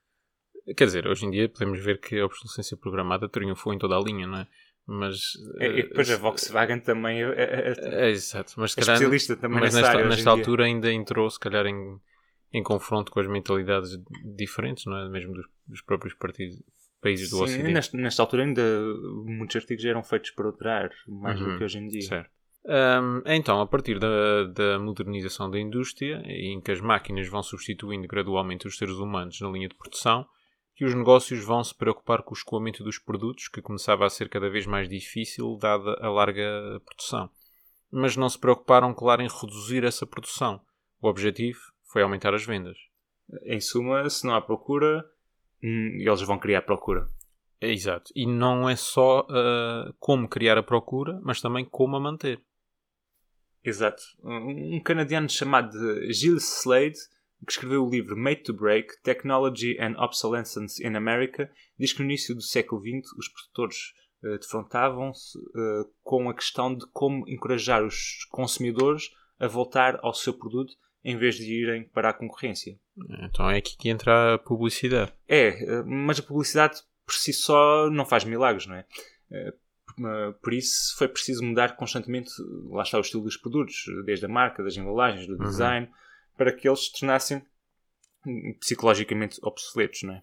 Quer 0.76 0.84
dizer, 0.84 1.06
hoje 1.06 1.26
em 1.26 1.30
dia 1.30 1.48
podemos 1.48 1.82
ver 1.82 2.00
que 2.00 2.18
a 2.18 2.24
obsolescência 2.24 2.76
programada 2.76 3.28
triunfou 3.28 3.74
em 3.74 3.78
toda 3.78 3.96
a 3.96 4.00
linha, 4.00 4.26
não 4.26 4.38
é? 4.38 4.48
Mas 4.90 5.34
e, 5.60 5.66
e 5.66 5.82
depois 5.84 6.10
a 6.10 6.16
Volkswagen 6.16 6.80
também 6.80 7.22
é, 7.22 7.28
é, 7.28 7.74
é, 7.78 8.06
é 8.06 8.10
exato, 8.10 8.54
mas 8.56 8.76
é 8.76 8.80
especialista 8.80 9.36
também 9.36 9.60
mas 9.60 9.74
nesta, 9.74 9.94
nesta, 9.94 10.08
nesta 10.08 10.30
altura 10.30 10.64
ainda 10.64 10.92
entrou 10.92 11.30
se 11.30 11.38
calhar 11.38 11.64
em, 11.66 12.00
em 12.52 12.62
confronto 12.62 13.12
com 13.12 13.20
as 13.20 13.28
mentalidades 13.28 13.96
diferentes, 14.36 14.84
não 14.86 14.96
é? 14.96 15.08
Mesmo 15.08 15.32
dos, 15.32 15.46
dos 15.66 15.80
próprios 15.80 16.14
partidos, 16.14 16.60
países 17.00 17.30
do 17.30 17.36
Sim, 17.36 17.44
Ocidente. 17.44 17.72
Nesta, 17.72 17.96
nesta 17.96 18.22
altura 18.22 18.42
ainda 18.42 18.62
muitos 19.24 19.56
artigos 19.56 19.84
eram 19.84 20.02
feitos 20.02 20.32
para 20.32 20.50
durar 20.50 20.90
mais 21.06 21.40
uhum, 21.40 21.52
do 21.52 21.58
que 21.58 21.64
hoje 21.64 21.78
em 21.78 21.86
dia. 21.86 22.02
Certo. 22.02 22.30
Um, 22.64 23.22
então, 23.26 23.60
a 23.60 23.66
partir 23.66 23.98
da, 23.98 24.44
da 24.44 24.78
modernização 24.78 25.50
da 25.50 25.58
indústria, 25.58 26.20
em 26.26 26.60
que 26.60 26.70
as 26.70 26.80
máquinas 26.80 27.28
vão 27.28 27.42
substituindo 27.42 28.06
gradualmente 28.06 28.66
os 28.66 28.76
seres 28.76 28.96
humanos 28.96 29.40
na 29.40 29.48
linha 29.48 29.68
de 29.68 29.74
produção, 29.74 30.26
que 30.80 30.84
os 30.86 30.94
negócios 30.94 31.44
vão 31.44 31.62
se 31.62 31.74
preocupar 31.74 32.22
com 32.22 32.30
o 32.30 32.34
escoamento 32.34 32.82
dos 32.82 32.98
produtos, 32.98 33.48
que 33.48 33.60
começava 33.60 34.06
a 34.06 34.08
ser 34.08 34.30
cada 34.30 34.48
vez 34.48 34.64
mais 34.64 34.88
difícil 34.88 35.58
dada 35.60 35.94
a 36.00 36.08
larga 36.08 36.42
produção. 36.86 37.28
Mas 37.92 38.16
não 38.16 38.30
se 38.30 38.38
preocuparam, 38.38 38.94
claro, 38.94 39.20
em 39.20 39.28
reduzir 39.28 39.84
essa 39.84 40.06
produção. 40.06 40.58
O 40.98 41.06
objetivo 41.06 41.60
foi 41.84 42.00
aumentar 42.00 42.32
as 42.32 42.46
vendas. 42.46 42.78
Em 43.42 43.60
suma, 43.60 44.08
se 44.08 44.26
não 44.26 44.34
há 44.34 44.40
procura, 44.40 45.04
hum, 45.62 45.98
eles 46.00 46.22
vão 46.22 46.38
criar 46.38 46.62
procura. 46.62 47.10
É, 47.60 47.70
exato. 47.70 48.10
E 48.16 48.24
não 48.24 48.66
é 48.66 48.74
só 48.74 49.20
uh, 49.28 49.92
como 49.98 50.26
criar 50.26 50.56
a 50.56 50.62
procura, 50.62 51.20
mas 51.22 51.42
também 51.42 51.62
como 51.62 51.94
a 51.94 52.00
manter. 52.00 52.40
Exato. 53.62 54.02
Um 54.24 54.80
canadiano 54.82 55.28
chamado 55.28 55.76
Gilles 56.10 56.62
Slade 56.62 56.98
que 57.46 57.52
escreveu 57.52 57.84
o 57.84 57.90
livro 57.90 58.16
Made 58.16 58.42
to 58.42 58.52
Break: 58.52 59.00
Technology 59.02 59.76
and 59.80 59.94
Obsolescence 59.98 60.82
in 60.86 60.96
America, 60.96 61.50
diz 61.78 61.92
que 61.92 62.00
no 62.00 62.06
início 62.06 62.34
do 62.34 62.42
século 62.42 62.80
XX 62.80 63.12
os 63.16 63.28
produtores 63.28 63.76
uh, 64.22 64.38
defrontavam-se 64.38 65.38
uh, 65.38 65.90
com 66.02 66.28
a 66.28 66.34
questão 66.34 66.74
de 66.74 66.86
como 66.92 67.28
encorajar 67.28 67.84
os 67.84 68.26
consumidores 68.30 69.10
a 69.38 69.46
voltar 69.46 69.98
ao 70.02 70.12
seu 70.12 70.34
produto 70.34 70.74
em 71.02 71.16
vez 71.16 71.36
de 71.36 71.50
irem 71.50 71.84
para 71.84 72.10
a 72.10 72.14
concorrência. 72.14 72.78
Então 73.22 73.50
é 73.50 73.56
aqui 73.56 73.76
que 73.76 73.88
entra 73.88 74.34
a 74.34 74.38
publicidade. 74.38 75.12
É, 75.26 75.80
uh, 75.80 75.86
mas 75.86 76.18
a 76.18 76.22
publicidade 76.22 76.82
por 77.06 77.14
si 77.14 77.32
só 77.32 77.90
não 77.90 78.04
faz 78.04 78.24
milagres, 78.24 78.66
não 78.66 78.76
é? 78.76 78.86
Por 80.40 80.52
isso 80.52 80.96
foi 80.96 81.08
preciso 81.08 81.44
mudar 81.44 81.76
constantemente, 81.76 82.30
lá 82.68 82.82
está 82.82 82.96
o 82.98 83.00
estilo 83.00 83.24
dos 83.24 83.36
produtos, 83.36 83.84
desde 84.04 84.24
a 84.24 84.28
marca, 84.28 84.62
das 84.62 84.76
embalagens, 84.76 85.26
do 85.26 85.36
design, 85.36 85.90
para 86.40 86.56
que 86.56 86.66
eles 86.66 86.86
se 86.86 86.92
tornassem 86.98 87.42
psicologicamente 88.60 89.38
obsoletos, 89.42 90.04
não 90.04 90.14
é? 90.14 90.22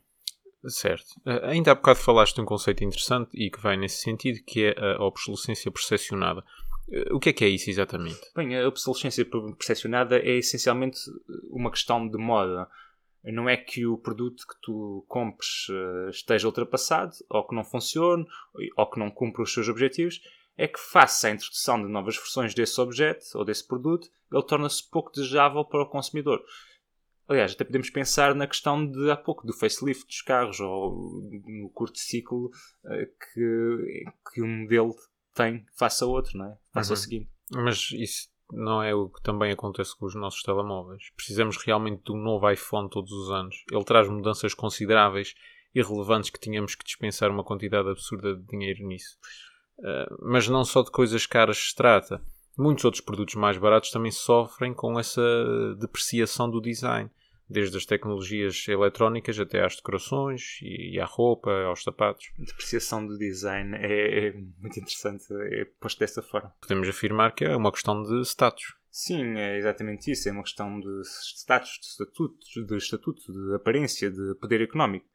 Certo. 0.67 1.05
Uh, 1.23 1.45
ainda 1.45 1.71
há 1.71 1.75
bocado 1.75 1.99
falaste 1.99 2.33
de 2.33 2.41
um 2.41 2.45
conceito 2.45 2.83
interessante 2.83 3.29
e 3.35 3.51
que 3.51 3.61
vai 3.61 3.77
nesse 3.77 4.01
sentido, 4.01 4.43
que 4.43 4.65
é 4.65 4.95
a 4.95 5.03
obsolescência 5.03 5.71
percepcionada. 5.71 6.43
Uh, 6.87 7.15
o 7.15 7.19
que 7.19 7.29
é 7.29 7.33
que 7.33 7.45
é 7.45 7.47
isso 7.47 7.69
exatamente? 7.69 8.19
Bem, 8.35 8.57
a 8.57 8.67
obsolescência 8.67 9.23
percepcionada 9.55 10.17
é 10.17 10.37
essencialmente 10.37 10.99
uma 11.51 11.69
questão 11.69 12.09
de 12.09 12.17
moda. 12.17 12.67
Não 13.23 13.47
é 13.47 13.55
que 13.55 13.85
o 13.85 13.95
produto 13.95 14.43
que 14.47 14.59
tu 14.59 15.05
compres 15.07 15.67
esteja 16.09 16.47
ultrapassado, 16.47 17.11
ou 17.29 17.45
que 17.45 17.53
não 17.53 17.63
funcione, 17.63 18.25
ou 18.75 18.89
que 18.89 18.97
não 18.97 19.11
cumpra 19.11 19.43
os 19.43 19.53
seus 19.53 19.67
objetivos, 19.69 20.19
é 20.57 20.67
que 20.67 20.79
face 20.79 21.27
à 21.27 21.29
introdução 21.29 21.81
de 21.81 21.87
novas 21.87 22.15
versões 22.15 22.53
desse 22.53 22.79
objeto 22.81 23.23
ou 23.35 23.45
desse 23.45 23.65
produto, 23.65 24.09
ele 24.31 24.43
torna-se 24.43 24.89
pouco 24.89 25.11
desejável 25.11 25.63
para 25.63 25.83
o 25.83 25.89
consumidor. 25.89 26.43
Aliás, 27.27 27.51
até 27.53 27.63
podemos 27.65 27.89
pensar 27.89 28.33
na 28.33 28.47
questão 28.47 28.89
de 28.89 29.11
há 29.11 29.17
pouco 29.17 29.45
do 29.45 29.53
facelift 29.53 30.07
dos 30.07 30.21
carros 30.21 30.59
ou 30.59 31.21
no 31.45 31.69
curto 31.69 31.99
ciclo 31.99 32.45
uh, 32.47 33.05
que, 33.33 34.05
que 34.33 34.41
um 34.41 34.61
modelo 34.61 34.95
tem 35.35 35.65
face 35.77 36.03
a 36.03 36.07
outro, 36.07 36.37
não 36.37 36.45
é? 36.45 36.57
Face 36.73 36.89
Uhum. 36.89 36.93
ao 36.93 36.97
seguinte. 36.97 37.29
Mas 37.51 37.91
isso 37.91 38.29
não 38.51 38.81
é 38.81 38.95
o 38.95 39.09
que 39.09 39.21
também 39.21 39.51
acontece 39.51 39.95
com 39.97 40.05
os 40.05 40.15
nossos 40.15 40.41
telemóveis. 40.41 41.03
Precisamos 41.17 41.57
realmente 41.57 42.03
de 42.05 42.13
um 42.13 42.17
novo 42.17 42.49
iPhone 42.49 42.89
todos 42.89 43.11
os 43.11 43.29
anos. 43.29 43.63
Ele 43.69 43.83
traz 43.83 44.07
mudanças 44.09 44.53
consideráveis 44.53 45.35
e 45.75 45.81
relevantes 45.83 46.29
que 46.29 46.39
tínhamos 46.39 46.75
que 46.75 46.85
dispensar 46.85 47.29
uma 47.29 47.43
quantidade 47.43 47.89
absurda 47.89 48.35
de 48.35 48.43
dinheiro 48.47 48.87
nisso. 48.87 49.17
Uh, 49.79 50.17
mas 50.21 50.47
não 50.47 50.63
só 50.63 50.81
de 50.81 50.91
coisas 50.91 51.25
caras 51.25 51.57
se 51.57 51.75
trata. 51.75 52.21
Muitos 52.57 52.83
outros 52.85 53.01
produtos 53.01 53.35
mais 53.35 53.57
baratos 53.57 53.91
também 53.91 54.11
sofrem 54.11 54.73
com 54.73 54.99
essa 54.99 55.21
depreciação 55.79 56.49
do 56.49 56.59
design. 56.59 57.09
Desde 57.49 57.77
as 57.77 57.85
tecnologias 57.85 58.67
eletrónicas 58.67 59.39
até 59.39 59.63
às 59.63 59.77
decorações 59.77 60.59
e 60.61 60.99
à 60.99 61.05
roupa, 61.05 61.49
aos 61.63 61.81
sapatos. 61.81 62.25
A 62.37 62.43
depreciação 62.43 63.07
do 63.07 63.17
design 63.17 63.73
é, 63.77 64.27
é 64.27 64.33
muito 64.33 64.77
interessante, 64.77 65.23
é 65.31 65.63
posto 65.79 65.99
dessa 65.99 66.21
forma. 66.21 66.53
Podemos 66.59 66.89
afirmar 66.89 67.33
que 67.33 67.45
é 67.45 67.55
uma 67.55 67.71
questão 67.71 68.03
de 68.03 68.19
status. 68.25 68.75
Sim, 68.91 69.37
é 69.37 69.59
exatamente 69.59 70.11
isso. 70.11 70.27
É 70.27 70.31
uma 70.31 70.41
questão 70.41 70.79
de 70.79 71.01
status, 71.05 71.79
de 71.79 71.85
estatuto, 71.85 72.65
de, 72.65 72.75
estatuto, 72.75 73.21
de 73.31 73.55
aparência, 73.55 74.09
de 74.09 74.35
poder 74.41 74.59
económico. 74.59 75.05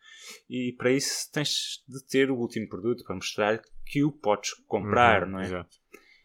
E 0.49 0.73
para 0.76 0.91
isso 0.93 1.31
tens 1.33 1.83
de 1.88 2.05
ter 2.07 2.31
o 2.31 2.37
último 2.37 2.69
produto 2.69 3.05
para 3.05 3.14
mostrar 3.14 3.62
que 3.87 4.02
o 4.05 4.12
podes 4.12 4.55
comprar, 4.67 5.25
Uhum, 5.25 5.31
não 5.31 5.41
é? 5.41 5.45
Exato. 5.45 5.76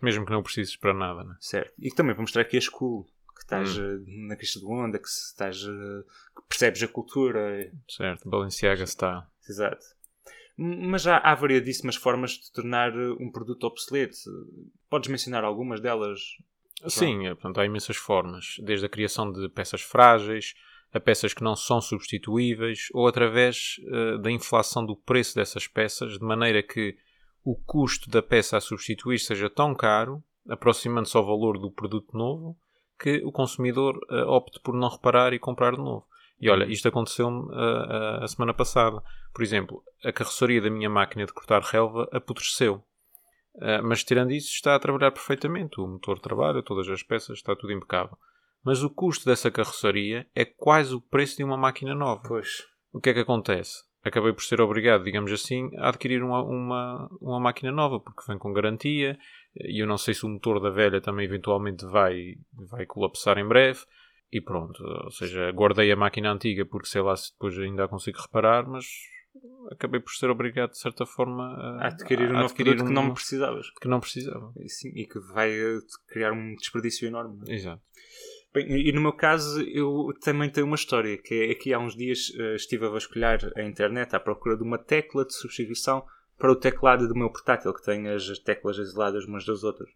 Mesmo 0.01 0.25
que 0.25 0.32
não 0.32 0.44
precises 0.44 0.75
para 0.75 0.94
nada, 0.94 1.24
né? 1.24 1.36
Certo. 1.39 1.74
E 1.80 1.89
também 1.89 2.13
para 2.13 2.22
mostrar 2.22 2.46
que 2.46 2.56
és 2.56 2.70
cool, 2.70 3.06
que 3.36 3.42
estás 3.42 3.77
Hum. 3.77 4.04
eh, 4.06 4.27
na 4.27 4.36
crista 4.36 4.60
de 4.60 4.66
onda, 4.66 5.00
que 5.00 5.08
estás, 5.08 5.58
eh, 5.63 6.04
que 6.36 6.48
percebes 6.48 6.84
a 6.84 6.88
cultura. 6.88 7.72
Certo, 7.89 8.30
Balenciaga 8.30 8.86
style. 8.86 9.24
Exato. 9.50 9.86
Mas 10.60 11.04
já 11.04 11.18
há 11.18 11.36
variadíssimas 11.36 11.96
formas 11.96 12.32
de 12.32 12.51
tornar 12.51 12.92
eh, 12.96 13.12
um 13.20 13.32
produto 13.32 13.63
obsoleto. 13.66 14.16
Podes 14.89 15.10
mencionar 15.10 15.44
algumas 15.44 15.80
delas? 15.82 16.20
Sim, 16.88 17.24
portanto, 17.30 17.60
há 17.60 17.66
imensas 17.66 17.98
formas, 17.98 18.56
desde 18.63 18.86
a 18.86 18.89
criação 18.89 19.32
de 19.32 19.50
peças 19.50 19.82
frágeis 19.82 20.54
a 20.94 21.00
peças 21.00 21.34
que 21.34 21.44
não 21.44 21.56
são 21.56 21.82
substituíveis 21.82 22.88
ou 22.94 23.08
através 23.08 23.75
eh, 23.86 24.17
da 24.17 24.32
inflação 24.32 24.86
do 24.86 24.96
preço 24.96 25.36
dessas 25.36 25.67
peças, 25.67 26.17
de 26.17 26.24
maneira 26.24 26.63
que 26.63 26.96
o 27.44 27.56
custo 27.56 28.10
da 28.10 28.22
peça 28.22 28.58
a 28.58 28.62
substituir 28.62 29.20
seja 29.20 29.50
tão 29.50 29.75
caro, 29.75 30.24
aproximando-se 30.50 31.15
ao 31.15 31.25
valor 31.25 31.60
do 31.60 31.72
produto 31.72 32.17
novo, 32.17 32.58
que 33.00 33.22
o 33.25 33.32
consumidor 33.32 34.00
eh, 34.10 34.24
opte 34.24 34.60
por 34.60 34.74
não 34.74 34.89
reparar 34.89 35.34
e 35.34 35.39
comprar 35.39 35.72
de 35.72 35.77
novo. 35.77 36.06
E 36.39 36.50
olha, 36.50 36.65
isto 36.65 36.88
aconteceu-me 36.88 37.51
eh, 37.51 38.24
a 38.24 38.27
semana 38.27 38.53
passada. 38.53 39.01
Por 39.34 39.44
exemplo, 39.44 39.84
a 40.03 40.12
carroceria 40.12 40.62
da 40.62 40.70
minha 40.70 40.89
máquina 40.89 41.25
de 41.25 41.34
cortar 41.34 41.62
relva 41.62 42.08
apodreceu. 42.12 42.84
Uh, 43.56 43.82
mas 43.84 44.03
tirando 44.03 44.32
isso, 44.32 44.53
está 44.53 44.75
a 44.75 44.79
trabalhar 44.79 45.12
perfeitamente. 45.12 45.82
O 45.82 45.88
motor 45.88 46.20
trabalha, 46.20 46.62
todas 46.62 46.88
as 46.89 47.01
peças, 47.01 47.38
está 47.38 47.56
tudo 47.56 47.74
impecável. 47.74 48.15
Mas 48.64 48.84
o 48.84 48.90
custo 48.90 49.26
dessa 49.26 49.50
carroçaria 49.52 50.28
é 50.36 50.44
quase 50.46 50.94
o 50.94 51.02
preço 51.02 51.38
de 51.38 51.44
uma 51.44 51.58
máquina 51.58 51.96
nova. 51.96 52.22
Pois. 52.28 52.50
O 52.92 53.00
que 53.00 53.10
é 53.10 53.14
que 53.14 53.20
acontece? 53.22 53.86
Acabei 54.04 54.32
por 54.34 54.44
ser 54.44 54.62
obrigado, 54.62 55.04
digamos 55.04 55.32
assim, 55.32 55.70
a 55.78 55.90
adquirir 55.90 56.24
uma, 56.24 56.42
uma, 56.44 57.10
uma 57.20 57.40
máquina 57.40 57.72
nova, 57.72 58.00
porque 58.00 58.24
vem 58.28 58.38
com 58.38 58.54
garantia, 58.54 59.18
e 59.56 59.82
eu 59.82 59.88
não 59.88 59.98
sei 59.98 60.14
se 60.14 60.26
o 60.26 60.30
motor 60.30 60.62
da 60.62 60.70
velha 60.70 61.02
também 61.02 61.26
eventualmente 61.26 61.86
vai, 61.86 62.36
vai 62.54 62.86
colapsar 62.86 63.38
em 63.38 63.48
breve, 63.48 63.80
e 64.32 64.40
pronto. 64.42 64.82
Ou 64.84 65.12
seja, 65.12 65.52
guardei 65.52 65.92
a 65.92 65.96
máquina 65.96 66.32
antiga 66.32 66.66
porque 66.66 66.88
sei 66.88 67.02
lá 67.02 67.16
se 67.16 67.32
depois 67.34 67.58
ainda 67.58 67.84
a 67.86 67.88
consigo 67.88 68.22
reparar, 68.22 68.66
mas 68.68 68.86
acabei 69.72 70.00
por 70.00 70.12
ser 70.14 70.30
obrigado, 70.30 70.72
de 70.72 70.80
certa 70.80 71.06
forma, 71.06 71.44
a, 71.44 71.84
A 71.84 71.88
adquirir 71.88 72.32
um 72.32 72.38
a 72.38 72.42
novo 72.44 72.56
produto 72.56 72.86
que 72.86 72.94
não 72.94 73.08
um- 73.10 73.14
precisavas. 73.14 73.70
que 73.82 73.88
não 73.88 74.00
precisava. 74.00 74.54
E 74.60 74.70
sim, 74.70 74.90
e 74.96 75.06
que 75.06 75.20
vai 75.20 75.52
criar 76.08 76.32
um 76.32 76.56
desperdício 76.56 77.08
enorme. 77.08 77.40
Exato. 77.48 77.82
Bem, 78.58 78.88
e 78.88 78.92
no 78.92 79.02
meu 79.02 79.14
caso, 79.14 79.62
eu 79.62 80.12
também 80.20 80.50
tenho 80.50 80.66
uma 80.66 80.76
história, 80.76 81.16
que 81.16 81.52
é 81.52 81.54
que 81.54 81.72
há 81.74 81.80
uns 81.80 81.96
dias 81.96 82.32
eh, 82.36 82.56
estive 82.56 82.88
a 82.88 82.90
vasculhar 82.90 83.40
a 83.56 83.62
internet 83.62 84.16
à 84.16 84.20
procura 84.20 84.58
de 84.58 84.64
uma 84.64 84.80
tecla 84.80 85.24
de 85.24 85.34
substituição 85.36 86.04
para 86.40 86.52
o 86.52 86.56
teclado 86.56 87.08
do 87.08 87.16
meu 87.16 87.30
portátil, 87.30 87.72
que 87.72 87.84
tem 87.84 88.08
as 88.08 88.28
teclas 88.40 88.78
isoladas 88.78 89.26
umas 89.26 89.46
das 89.46 89.64
outras. 89.64 89.90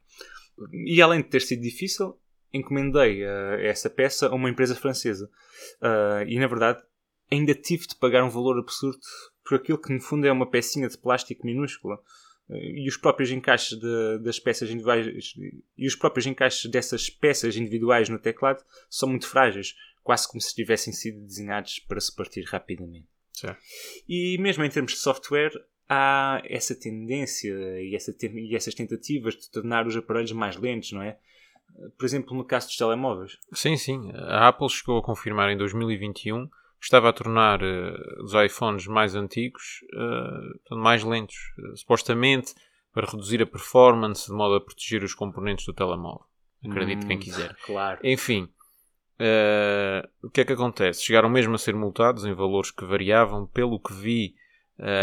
E 0.71 1.01
além 1.01 1.21
de 1.21 1.29
ter 1.29 1.41
sido 1.41 1.63
difícil, 1.63 2.19
encomendei 2.53 3.23
eh, 3.23 3.67
essa 3.67 3.89
peça 3.89 4.27
a 4.27 4.35
uma 4.35 4.49
empresa 4.49 4.75
francesa. 4.75 5.27
Ah, 5.81 6.23
e 6.27 6.37
na 6.37 6.45
verdade, 6.45 6.83
ainda 7.31 7.55
tive 7.55 7.87
de 7.87 7.95
pagar 7.95 8.23
um 8.23 8.29
valor 8.29 8.59
absurdo 8.59 8.99
por 9.43 9.55
aquilo 9.55 9.81
que 9.81 9.91
no 9.91 9.99
fundo 9.99 10.27
é 10.27 10.31
uma 10.31 10.49
pecinha 10.49 10.87
de 10.87 10.99
plástico 10.99 11.47
minúscula. 11.47 11.99
E 12.53 12.87
os 12.87 12.97
próprios 12.97 13.31
encaixes 13.31 13.77
de- 13.79 14.17
das 14.19 14.39
peças 14.39 14.69
individuais 14.69 15.33
e 15.77 15.87
os 15.87 15.95
próprios 15.95 16.25
encaixes 16.25 16.69
dessas 16.69 17.09
peças 17.09 17.55
individuais 17.55 18.09
no 18.09 18.19
teclado 18.19 18.63
são 18.89 19.07
muito 19.09 19.27
frágeis, 19.27 19.75
quase 20.03 20.27
como 20.27 20.41
se 20.41 20.53
tivessem 20.53 20.91
sido 20.91 21.21
desenhados 21.25 21.79
para 21.79 21.99
se 22.01 22.13
partir 22.15 22.43
rapidamente. 22.43 23.07
Certo. 23.33 23.57
E 24.07 24.37
mesmo 24.39 24.63
em 24.65 24.69
termos 24.69 24.91
de 24.93 24.97
software, 24.99 25.51
há 25.87 26.41
essa 26.45 26.75
tendência 26.75 27.53
e, 27.81 27.95
essa 27.95 28.11
te- 28.13 28.27
e 28.27 28.55
essas 28.55 28.73
tentativas 28.75 29.35
de 29.35 29.49
tornar 29.49 29.87
os 29.87 29.95
aparelhos 29.95 30.31
mais 30.31 30.55
lentos, 30.57 30.91
não 30.91 31.01
é? 31.01 31.17
Por 31.97 32.05
exemplo, 32.05 32.35
no 32.35 32.43
caso 32.43 32.67
dos 32.67 32.75
telemóveis. 32.77 33.37
Sim, 33.53 33.77
sim. 33.77 34.11
A 34.13 34.49
Apple 34.49 34.69
chegou 34.69 34.97
a 34.99 35.03
confirmar 35.03 35.49
em 35.51 35.57
2021 35.57 36.47
que 36.47 36.53
estava 36.81 37.09
a 37.09 37.13
tornar 37.13 37.61
eh, 37.61 37.95
os 38.23 38.33
iPhones 38.33 38.87
mais 38.87 39.15
antigos 39.15 39.79
portanto, 39.91 40.81
mais 40.81 41.03
lentos, 41.03 41.35
eh, 41.59 41.75
supostamente 41.75 42.53
para 42.93 43.09
reduzir 43.09 43.41
a 43.41 43.45
performance 43.45 44.27
de 44.27 44.33
modo 44.33 44.55
a 44.55 44.61
proteger 44.61 45.03
os 45.03 45.13
componentes 45.13 45.65
do 45.65 45.73
telemóvel. 45.73 46.25
Acredite 46.65 47.05
quem 47.05 47.17
Hum, 47.17 47.19
quiser. 47.19 47.55
Claro. 47.65 47.99
Enfim, 48.03 48.49
o 50.23 50.29
que 50.29 50.41
é 50.41 50.45
que 50.45 50.53
acontece? 50.53 51.03
Chegaram 51.03 51.29
mesmo 51.29 51.55
a 51.55 51.57
ser 51.57 51.73
multados 51.75 52.25
em 52.25 52.33
valores 52.33 52.71
que 52.71 52.83
variavam, 52.83 53.47
pelo 53.47 53.79
que 53.79 53.93
vi, 53.93 54.35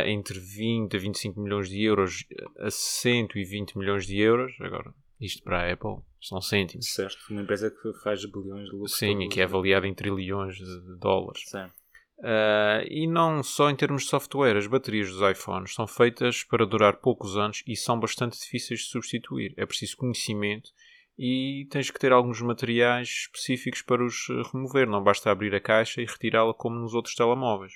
entre 0.04 0.38
20 0.38 0.96
a 0.96 1.00
25 1.00 1.40
milhões 1.40 1.68
de 1.68 1.82
euros 1.82 2.24
a 2.58 2.70
120 2.70 3.78
milhões 3.78 4.06
de 4.06 4.18
euros. 4.18 4.52
Agora, 4.60 4.92
isto 5.20 5.42
para 5.42 5.62
a 5.62 5.72
Apple 5.72 5.98
são 6.20 6.40
cêntimos. 6.40 6.92
Certo. 6.92 7.18
Uma 7.30 7.42
empresa 7.42 7.70
que 7.70 7.92
faz 8.02 8.24
bilhões 8.24 8.66
de 8.66 8.72
lucros. 8.72 8.96
Sim, 8.96 9.22
e 9.22 9.28
que 9.28 9.40
é 9.40 9.44
avaliada 9.44 9.86
em 9.86 9.94
trilhões 9.94 10.56
de 10.56 10.98
dólares. 10.98 11.42
Sim. 11.46 11.70
Ah, 12.22 12.82
e 12.88 13.06
não 13.06 13.42
só 13.42 13.70
em 13.70 13.76
termos 13.76 14.02
de 14.02 14.08
software, 14.08 14.56
as 14.56 14.66
baterias 14.66 15.10
dos 15.10 15.30
iPhones 15.30 15.74
são 15.74 15.86
feitas 15.86 16.42
para 16.42 16.66
durar 16.66 16.96
poucos 16.96 17.36
anos 17.36 17.62
e 17.66 17.76
são 17.76 17.98
bastante 17.98 18.38
difíceis 18.38 18.80
de 18.80 18.86
substituir. 18.86 19.54
É 19.56 19.64
preciso 19.64 19.96
conhecimento 19.96 20.70
e 21.16 21.66
tens 21.70 21.90
que 21.90 21.98
ter 21.98 22.12
alguns 22.12 22.40
materiais 22.40 23.08
específicos 23.08 23.82
para 23.82 24.04
os 24.04 24.28
eh, 24.30 24.42
remover. 24.52 24.88
Não 24.88 25.02
basta 25.02 25.30
abrir 25.30 25.54
a 25.54 25.60
caixa 25.60 26.00
e 26.00 26.06
retirá-la 26.06 26.54
como 26.54 26.76
nos 26.76 26.94
outros 26.94 27.14
telemóveis. 27.14 27.74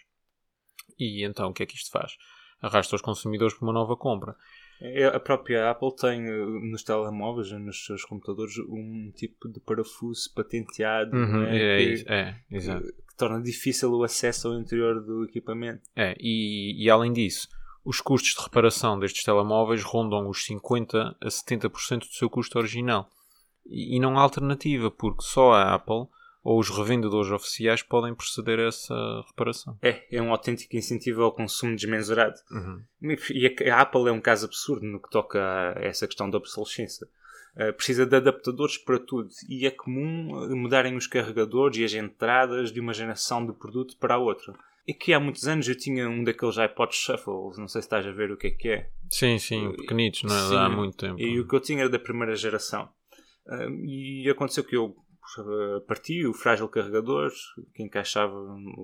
E 0.98 1.24
então 1.24 1.50
o 1.50 1.52
que 1.52 1.62
é 1.62 1.66
que 1.66 1.76
isto 1.76 1.90
faz? 1.90 2.16
Arrasta 2.60 2.96
os 2.96 3.02
consumidores 3.02 3.54
para 3.54 3.66
uma 3.66 3.72
nova 3.72 3.96
compra. 3.96 4.36
É, 4.82 5.06
A 5.06 5.20
própria 5.20 5.70
Apple 5.70 5.94
tem 5.94 6.26
eh, 6.26 6.46
nos 6.70 6.82
telemóveis, 6.82 7.52
nos 7.52 7.84
seus 7.86 8.04
computadores, 8.04 8.58
um 8.58 9.12
tipo 9.14 9.48
de 9.48 9.60
parafuso 9.60 10.32
patenteado 10.34 11.16
não 11.16 11.42
é? 11.44 11.56
é, 11.56 11.78
que, 11.78 12.04
é, 12.08 12.36
exato. 12.50 12.86
que 12.86 13.16
torna 13.16 13.40
difícil 13.40 13.92
o 13.92 14.02
acesso 14.02 14.48
ao 14.48 14.58
interior 14.58 15.00
do 15.00 15.24
equipamento. 15.24 15.82
É, 15.94 16.16
e, 16.18 16.84
e 16.84 16.90
além 16.90 17.12
disso, 17.12 17.48
os 17.84 18.00
custos 18.00 18.34
de 18.34 18.42
reparação 18.42 18.98
destes 18.98 19.22
telemóveis 19.22 19.84
rondam 19.84 20.28
os 20.28 20.44
50% 20.46 21.16
a 21.20 21.28
70% 21.28 22.00
do 22.00 22.14
seu 22.14 22.28
custo 22.28 22.58
original. 22.58 23.08
E, 23.64 23.96
e 23.96 24.00
não 24.00 24.18
há 24.18 24.22
alternativa, 24.22 24.90
porque 24.90 25.22
só 25.22 25.52
a 25.52 25.74
Apple 25.74 26.08
ou 26.44 26.58
os 26.58 26.68
revendedores 26.70 27.30
oficiais 27.30 27.82
podem 27.82 28.14
proceder 28.14 28.58
a 28.58 28.68
essa 28.68 28.94
reparação. 29.28 29.78
É, 29.80 30.02
é 30.10 30.20
um 30.20 30.32
autêntico 30.32 30.76
incentivo 30.76 31.22
ao 31.22 31.32
consumo 31.32 31.76
desmensurado. 31.76 32.34
Uhum. 32.50 32.82
E 33.30 33.70
a, 33.70 33.80
Apple 33.80 34.08
é 34.08 34.12
um 34.12 34.20
caso 34.20 34.46
absurdo 34.46 34.84
no 34.84 35.00
que 35.00 35.10
toca 35.10 35.40
a 35.40 35.80
essa 35.80 36.06
questão 36.06 36.28
da 36.28 36.38
obsolescência. 36.38 37.06
Uh, 37.54 37.72
precisa 37.74 38.06
de 38.06 38.16
adaptadores 38.16 38.78
para 38.78 38.98
tudo 38.98 39.28
e 39.46 39.66
é 39.66 39.70
comum 39.70 40.48
mudarem 40.56 40.96
os 40.96 41.06
carregadores 41.06 41.76
e 41.76 41.84
as 41.84 41.92
entradas 41.92 42.72
de 42.72 42.80
uma 42.80 42.94
geração 42.94 43.44
de 43.44 43.52
produto 43.52 43.96
para 43.98 44.14
a 44.14 44.18
outra. 44.18 44.54
E 44.88 44.92
que 44.92 45.12
há 45.12 45.20
muitos 45.20 45.46
anos 45.46 45.68
eu 45.68 45.76
tinha 45.76 46.08
um 46.08 46.24
daqueles 46.24 46.58
iPod 46.58 46.92
Shuffle, 46.92 47.52
não 47.56 47.68
sei 47.68 47.82
se 47.82 47.86
estás 47.86 48.04
a 48.06 48.10
ver 48.10 48.32
o 48.32 48.36
que 48.36 48.48
é 48.48 48.50
que 48.50 48.68
é. 48.68 48.90
Sim, 49.10 49.38
sim, 49.38 49.70
pequenitos, 49.76 50.24
não 50.24 50.34
é? 50.34 50.48
Sim, 50.48 50.56
Há 50.56 50.68
muito 50.68 50.96
tempo. 50.96 51.20
E 51.20 51.38
o 51.38 51.46
que 51.46 51.54
eu 51.54 51.60
tinha 51.60 51.80
era 51.80 51.90
da 51.90 51.98
primeira 51.98 52.34
geração. 52.34 52.88
Uh, 53.46 53.84
e 53.84 54.28
aconteceu 54.30 54.64
que 54.64 54.74
eu 54.74 54.96
uh, 55.40 55.80
parti 55.82 56.26
o 56.26 56.32
frágil 56.34 56.68
carregador 56.68 57.30
que 57.74 57.82
encaixava 57.82 58.34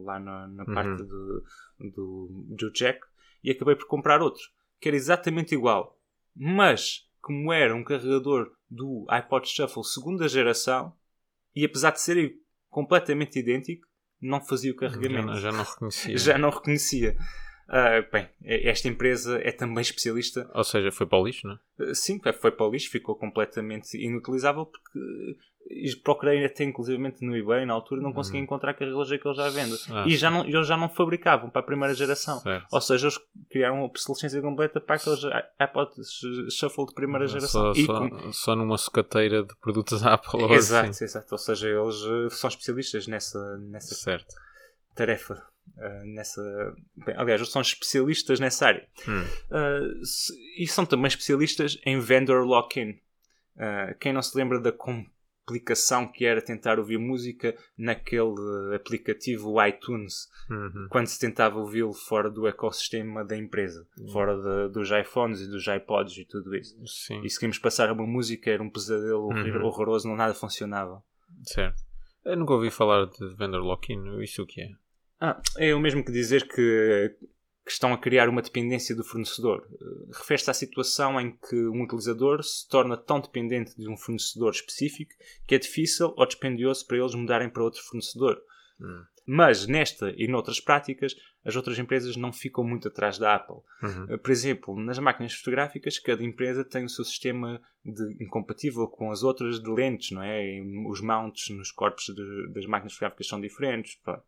lá 0.04 0.18
na, 0.18 0.46
na 0.48 0.64
Uhum. 0.64 0.74
parte 0.74 1.02
do, 1.04 1.44
do, 1.78 2.44
do 2.56 2.72
jack 2.72 3.00
e 3.42 3.50
acabei 3.50 3.74
por 3.76 3.86
comprar 3.86 4.20
outro 4.22 4.42
que 4.80 4.88
era 4.88 4.96
exatamente 4.96 5.54
igual. 5.54 5.98
Mas, 6.34 7.08
como 7.20 7.52
era 7.52 7.74
um 7.74 7.82
carregador 7.84 8.52
do 8.70 9.04
iPod 9.08 9.48
Shuffle 9.48 9.82
segunda 9.84 10.28
geração 10.28 10.94
e 11.54 11.64
apesar 11.64 11.90
de 11.90 12.00
serem 12.00 12.38
completamente 12.70 13.38
idêntico, 13.38 13.86
não 14.20 14.40
fazia 14.40 14.70
o 14.70 14.74
já, 14.74 14.80
carregamento 14.80 15.26
não- 15.26 15.36
já 15.40 15.50
não 15.52 15.64
reconhecia. 15.64 16.18
já 16.18 16.38
não 16.38 16.50
reconhecia. 16.50 17.16
Ah, 17.70 18.00
bem, 18.10 18.28
esta 18.42 18.88
empresa 18.88 19.38
é 19.42 19.52
também 19.52 19.82
especialista. 19.82 20.50
Ou 20.54 20.64
seja, 20.64 20.90
foi 20.90 21.06
para 21.06 21.18
o 21.18 21.26
lixo, 21.26 21.46
não 21.46 21.54
é? 21.54 21.58
Ah, 21.90 21.94
Sim, 21.94 22.18
foi 22.40 22.50
para 22.52 22.66
o 22.66 22.70
lixo, 22.70 22.90
ficou 22.90 23.14
completamente 23.14 23.96
inutilizável 23.98 24.64
porque 24.64 24.98
e 25.70 25.94
procurei 25.96 26.44
até 26.44 26.64
inclusivamente 26.64 27.24
no 27.24 27.36
eBay 27.36 27.66
na 27.66 27.74
altura 27.74 28.00
não 28.00 28.12
consegui 28.12 28.38
encontrar 28.38 28.70
aquele 28.70 28.90
relógio 28.90 29.18
que 29.20 29.28
eles 29.28 29.36
já 29.36 29.48
vendem. 29.50 29.78
Ah, 29.90 30.04
e 30.06 30.16
já 30.16 30.30
não, 30.30 30.44
eles 30.44 30.66
já 30.66 30.76
não 30.76 30.88
fabricavam 30.88 31.50
para 31.50 31.60
a 31.60 31.64
primeira 31.64 31.94
geração. 31.94 32.38
Certo. 32.40 32.66
Ou 32.72 32.80
seja, 32.80 33.06
eles 33.08 33.18
criaram 33.50 33.76
uma 33.76 33.84
obsolescência 33.84 34.40
completa 34.40 34.80
para 34.80 34.96
aqueles 34.96 35.20
iPod 35.58 35.90
Shuffle 36.50 36.86
de 36.86 36.94
primeira 36.94 37.26
geração. 37.26 37.74
Só, 37.74 37.80
E 37.80 37.84
só, 37.84 37.98
com- 38.08 38.32
só 38.32 38.56
numa 38.56 38.78
sucateira 38.78 39.42
de 39.42 39.54
produtos 39.60 40.02
Apple 40.06 40.42
Exato, 40.54 40.90
assim. 40.90 41.04
exato. 41.04 41.26
Ou 41.32 41.38
seja, 41.38 41.68
eles 41.68 41.96
eh, 42.02 42.30
são 42.30 42.48
especialistas 42.48 43.06
nessa, 43.06 43.58
nessa 43.58 43.94
Certo. 43.94 44.34
tarefa. 44.94 45.42
ah, 45.78 46.02
nessa... 46.06 46.74
Bem, 46.96 47.14
aliás, 47.18 47.40
eles 47.42 47.52
são 47.52 47.60
especialistas 47.60 48.40
nessa 48.40 48.68
área. 48.68 48.88
Hum. 49.06 49.24
Se- 50.02 50.32
e 50.56 50.66
são 50.66 50.86
também 50.86 51.08
especialistas 51.08 51.78
em 51.84 52.00
vendor 52.00 52.44
lock-in. 52.46 52.98
Ah, 53.58 53.94
quem 54.00 54.12
não 54.12 54.22
se 54.22 54.36
lembra 54.36 54.58
da 54.58 54.72
complicação 55.48 56.06
que 56.06 56.24
era 56.26 56.42
tentar 56.42 56.78
ouvir 56.78 56.98
música 56.98 57.56
naquele 57.76 58.74
aplicativo 58.74 59.54
iTunes, 59.64 60.28
Uhum. 60.50 60.86
quando 60.90 61.06
se 61.06 61.18
tentava 61.18 61.58
ouvi-lo 61.58 61.92
fora 61.92 62.30
do 62.30 62.46
ecossistema 62.46 63.24
da 63.24 63.36
empresa, 63.36 63.86
fora 64.12 64.36
de- 64.36 64.72
dos 64.72 64.90
iPhones 64.90 65.40
e 65.40 65.46
dos 65.50 65.66
iPods 65.66 66.16
e 66.18 66.24
tudo 66.24 66.54
isso. 66.54 66.76
Sim, 66.86 67.22
E 67.24 67.30
se 67.30 67.38
queríamos 67.38 67.58
passar 67.58 67.90
uma 67.92 68.06
música, 68.06 68.50
era 68.50 68.62
um 68.62 68.70
pesadelo 68.70 69.28
Uhum. 69.28 69.64
horroroso, 69.64 70.06
não 70.08 70.16
nada 70.16 70.34
funcionava. 70.34 71.02
certo. 71.42 71.82
Eu 72.24 72.36
nunca 72.36 72.52
ouvi 72.52 72.70
falar 72.70 73.06
de 73.06 73.34
vendor 73.36 73.62
lock-in. 73.62 74.20
Isso 74.22 74.42
o 74.42 74.46
que 74.46 74.60
é? 74.60 74.68
Ah, 75.20 75.40
é 75.56 75.74
o 75.74 75.80
mesmo 75.80 76.04
que 76.04 76.12
dizer 76.12 76.46
que, 76.46 77.14
que 77.68 77.72
estão 77.74 77.92
a 77.92 77.98
criar 77.98 78.30
uma 78.30 78.40
dependência 78.40 78.96
do 78.96 79.04
fornecedor. 79.04 79.62
Eh, 79.70 80.16
Refere-se 80.16 80.50
à 80.50 80.54
situação 80.54 81.20
em 81.20 81.32
que 81.36 81.54
um 81.68 81.82
utilizador 81.82 82.42
se 82.42 82.66
torna 82.66 82.96
tão 82.96 83.20
dependente 83.20 83.76
de 83.76 83.86
um 83.90 83.96
fornecedor 83.96 84.52
específico 84.52 85.12
que 85.46 85.54
é 85.54 85.58
difícil 85.58 86.14
ou 86.16 86.26
dispendioso 86.26 86.86
para 86.86 86.96
eles 86.96 87.14
mudarem 87.14 87.50
para 87.50 87.62
outro 87.62 87.82
fornecedor. 87.82 88.40
Hum. 88.80 89.04
Mas 89.26 89.66
nesta 89.66 90.14
e 90.16 90.26
noutras 90.26 90.58
práticas, 90.58 91.14
as 91.44 91.54
outras 91.56 91.78
empresas 91.78 92.16
não 92.16 92.32
ficam 92.32 92.64
muito 92.64 92.88
atrás 92.88 93.18
da 93.18 93.34
Apple. 93.34 93.56
Uhum. 93.82 94.06
Eh, 94.14 94.16
Por 94.16 94.30
exemplo, 94.30 94.74
nas 94.80 94.98
máquinas 94.98 95.34
fotográficas, 95.34 95.98
cada 95.98 96.24
empresa 96.24 96.64
tem 96.64 96.86
o 96.86 96.88
seu 96.88 97.04
sistema 97.04 97.60
de, 97.84 98.16
incompatível 98.24 98.88
com 98.88 99.10
as 99.12 99.22
outras 99.22 99.60
de 99.62 99.70
lentes, 99.70 100.10
não 100.12 100.22
é? 100.22 100.42
E 100.42 100.86
os 100.88 101.02
mounts 101.02 101.50
nos 101.54 101.70
corpos 101.70 102.04
de- 102.06 102.52
das 102.54 102.64
máquinas 102.64 102.94
fotográficas 102.94 103.26
são 103.28 103.38
diferentes. 103.38 103.96
pá. 103.96 104.22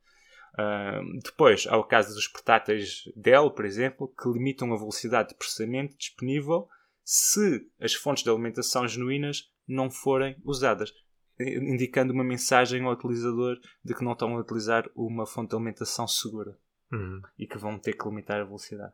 Depois, 1.23 1.66
há 1.69 1.76
o 1.76 1.85
caso 1.85 2.14
dos 2.14 2.28
portáteis 2.28 3.05
Dell, 3.16 3.51
por 3.51 3.64
exemplo, 3.64 4.09
que 4.09 4.29
limitam 4.29 4.72
a 4.72 4.77
velocidade 4.77 5.31
de 5.31 5.35
processamento 5.37 5.96
disponível 5.96 6.68
se 7.05 7.66
as 7.81 7.94
fontes 7.94 8.22
de 8.22 8.31
alimentação 8.31 8.87
genuínas 8.87 9.51
não 9.66 9.90
forem 9.90 10.37
usadas, 10.44 10.92
eh, 11.38 11.55
indicando 11.59 12.12
uma 12.12 12.22
mensagem 12.25 12.83
ao 12.85 12.92
utilizador 12.92 13.59
de 13.85 13.94
que 13.94 14.05
não 14.05 14.12
estão 14.12 14.37
a 14.37 14.40
utilizar 14.40 14.88
uma 14.94 15.27
fonte 15.27 15.51
de 15.51 15.57
alimentação 15.57 16.07
segura 16.07 16.57
Uhum. 16.92 17.22
e 17.38 17.46
que 17.46 17.57
vão 17.59 17.79
ter 17.79 17.92
que 17.94 18.09
limitar 18.09 18.40
a 18.40 18.44
velocidade. 18.44 18.92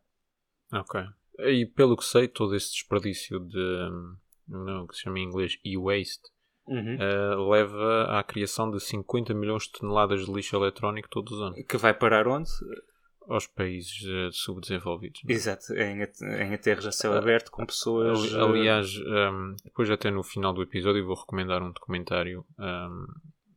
Ok. 0.73 1.01
E 1.39 1.67
pelo 1.67 1.97
que 1.97 2.05
sei, 2.05 2.29
todo 2.29 2.55
esse 2.55 2.71
desperdício 2.73 3.41
de. 3.41 3.59
hum, 3.59 4.17
Não, 4.49 4.87
que 4.87 4.95
se 4.95 5.03
chama 5.03 5.19
em 5.19 5.25
inglês 5.25 5.59
e-waste 5.65 6.23
Uhum. 6.69 6.97
eh, 7.01 7.35
leva 7.51 8.19
à 8.19 8.23
criação 8.25 8.71
de 8.71 8.81
50 8.81 9.33
milhões 9.35 9.65
de 9.65 9.73
toneladas 9.73 10.27
de 10.27 10.33
lixo 10.33 10.57
eletrónico 10.57 11.09
todos 11.09 11.33
os 11.35 11.41
anos 11.41 11.65
Que 11.69 11.77
vai 11.77 11.95
parar 11.95 12.27
onde? 12.27 12.49
aos 13.29 13.47
países 13.47 14.05
eh, 14.05 14.29
subdesenvolvidos. 14.33 15.21
não 15.25 15.31
é? 15.31 15.35
Exato, 15.35 15.73
em, 15.75 16.03
em 16.43 16.55
aterros 16.55 16.87
a 16.87 16.93
céu 16.93 17.13
aberto 17.13 17.51
com 17.51 17.65
pessoas. 17.67 18.33
Ali- 18.35 18.41
Aliás, 18.61 18.97
hum, 18.99 19.55
depois 19.65 19.91
até 19.91 20.11
no 20.11 20.23
final 20.23 20.53
do 20.53 20.63
episódio 20.63 21.05
vou 21.07 21.17
recomendar 21.17 21.63
um 21.63 21.71
documentário 21.73 22.45
hum, 22.59 23.07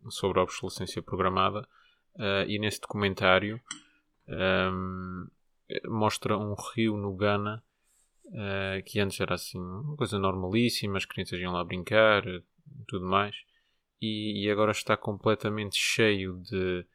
sobre 0.10 0.39
a 0.39 0.43
obsolescência 0.43 1.02
programada 1.04 1.62
uh, 2.15 2.45
e 2.48 2.58
nesse 2.60 2.82
documentário 2.82 3.60
hum, 4.28 5.28
mostra 5.88 6.38
um 6.38 6.56
rio 6.76 6.98
no 6.98 7.15
Ghana 7.15 7.62
uh, 8.28 8.84
que 8.86 9.00
antes 9.00 9.19
era 9.19 9.36
assim 9.36 9.60
uma 9.60 9.95
coisa 9.95 10.17
normalíssima, 10.17 10.98
as 10.98 11.06
crianças 11.06 11.39
iam 11.39 11.54
lá 11.54 11.63
brincar 11.63 12.24
tudo 12.88 13.05
mais 13.05 13.36
e, 14.01 14.45
e 14.45 14.51
agora 14.51 14.71
está 14.71 14.95
completamente 14.97 15.75
cheio 15.77 16.39
de 16.41 16.86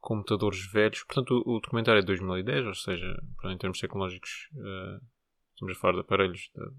computadores 0.00 0.64
velhos. 0.70 1.02
Portanto, 1.04 1.42
o, 1.46 1.56
o 1.56 1.60
documentário 1.60 1.98
é 1.98 2.02
de 2.02 2.06
2010, 2.06 2.66
ou 2.66 2.74
seja, 2.74 3.22
em 3.44 3.58
termos 3.58 3.80
tecnológicos 3.80 4.48
uh, 4.54 5.04
estamos 5.54 5.76
a 5.76 5.80
falar 5.80 5.94
de 5.94 6.00
aparelhos 6.00 6.50
de- 6.54 6.72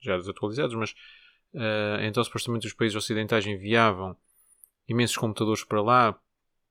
já 0.00 0.16
desatualizados, 0.16 0.76
mas 0.76 0.94
eh, 1.54 2.06
então 2.06 2.22
supostamente 2.22 2.66
os 2.68 2.72
países 2.72 2.94
ocidentais 2.94 3.44
enviavam 3.46 4.16
imensos 4.86 5.16
computadores 5.16 5.64
para 5.64 5.82
lá 5.82 6.20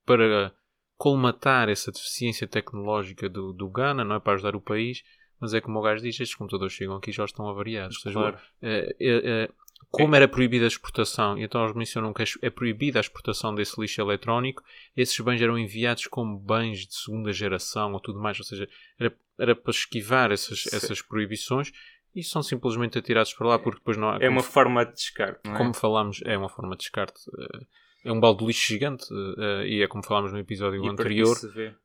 para 0.06 0.54
colmatar 0.96 1.68
essa 1.68 1.92
deficiência 1.92 2.46
tecnológica 2.46 3.28
do, 3.28 3.52
do 3.52 3.68
Ghana, 3.68 4.02
não 4.02 4.16
é 4.16 4.20
para 4.20 4.32
ajudar 4.32 4.56
o 4.56 4.60
país, 4.60 5.02
mas 5.38 5.52
é 5.52 5.60
como 5.60 5.78
o 5.78 5.82
gajo 5.82 6.02
diz, 6.02 6.18
estes 6.18 6.34
computadores 6.34 6.72
chegam 6.72 6.96
aqui 6.96 7.10
e 7.10 7.12
já 7.12 7.24
estão 7.24 7.48
avariados. 7.48 7.96
Ou 7.98 8.02
seja, 8.02 8.14
Claro. 8.18 8.38
eh, 8.62 8.96
eh, 8.98 9.22
eh, 9.24 9.48
como 9.90 10.14
era 10.14 10.28
proibida 10.28 10.64
a 10.64 10.68
exportação, 10.68 11.38
e 11.38 11.44
então 11.44 11.62
eles 11.64 11.74
mencionam 11.74 12.12
que 12.12 12.22
é 12.42 12.50
proibida 12.50 12.98
a 12.98 13.00
exportação 13.00 13.54
desse 13.54 13.80
lixo 13.80 14.00
eletrónico, 14.00 14.62
esses 14.96 15.18
bens 15.20 15.40
eram 15.40 15.58
enviados 15.58 16.06
como 16.06 16.38
bens 16.38 16.86
de 16.86 16.94
segunda 16.94 17.32
geração 17.32 17.92
ou 17.92 18.00
tudo 18.00 18.20
mais, 18.20 18.38
ou 18.38 18.44
seja, 18.44 18.68
era, 18.98 19.14
era 19.38 19.56
para 19.56 19.70
esquivar 19.70 20.30
essas, 20.30 20.62
Sim. 20.64 20.76
essas 20.76 21.00
proibições 21.00 21.72
e 22.14 22.22
são 22.22 22.42
simplesmente 22.42 22.98
atirados 22.98 23.32
para 23.32 23.46
lá 23.48 23.58
porque 23.58 23.78
depois 23.78 23.96
não 23.96 24.10
há. 24.10 24.16
É 24.16 24.20
como, 24.26 24.32
uma 24.32 24.42
forma 24.42 24.84
de 24.84 24.92
descarte, 24.92 25.40
é? 25.48 25.56
como 25.56 25.72
falámos, 25.72 26.20
é 26.24 26.36
uma 26.36 26.48
forma 26.48 26.72
de 26.76 26.80
descarte. 26.80 27.20
eh, 27.38 27.66
É 28.04 28.12
um 28.12 28.20
balde 28.20 28.40
de 28.40 28.46
lixo 28.46 28.66
gigante 28.68 29.06
eh, 29.38 29.66
e 29.68 29.82
é 29.82 29.86
como 29.88 30.04
falámos 30.04 30.32
no 30.32 30.38
episódio 30.38 30.84
e 30.84 30.88
anterior. 30.88 31.36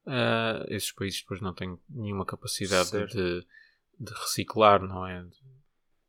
eh, 0.08 0.66
esses 0.70 0.92
países 0.92 1.22
depois 1.22 1.40
não 1.42 1.54
têm 1.54 1.78
nenhuma 1.90 2.26
capacidade 2.26 2.90
Certo. 2.90 3.16
de, 3.16 3.46
de 4.00 4.14
reciclar, 4.14 4.82
não 4.82 5.06
é? 5.08 5.24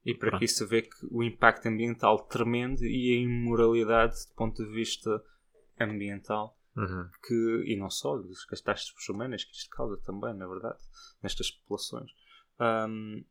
E 0.05 0.15
para 0.15 0.31
Pronto. 0.31 0.41
que 0.41 0.49
se 0.49 0.67
vê 0.67 0.83
que 0.83 1.07
o 1.11 1.23
impacto 1.23 1.67
ambiental 1.67 2.19
tremendo 2.27 2.85
e 2.85 3.17
a 3.17 3.21
imoralidade 3.23 4.15
do 4.29 4.35
ponto 4.35 4.65
de 4.65 4.71
vista 4.71 5.23
ambiental 5.81 6.57
Uhum. 6.77 7.09
que, 7.25 7.63
e 7.67 7.77
não 7.77 7.89
só 7.89 8.19
das 8.19 8.45
catástrofes 8.45 9.09
humanas 9.09 9.45
que 9.45 9.55
isto 9.55 9.71
causa 9.71 9.97
também, 9.99 10.35
na 10.35 10.47
verdade, 10.47 10.79
nestas 11.23 11.49
populações, 11.49 12.11
hum, 12.61 13.25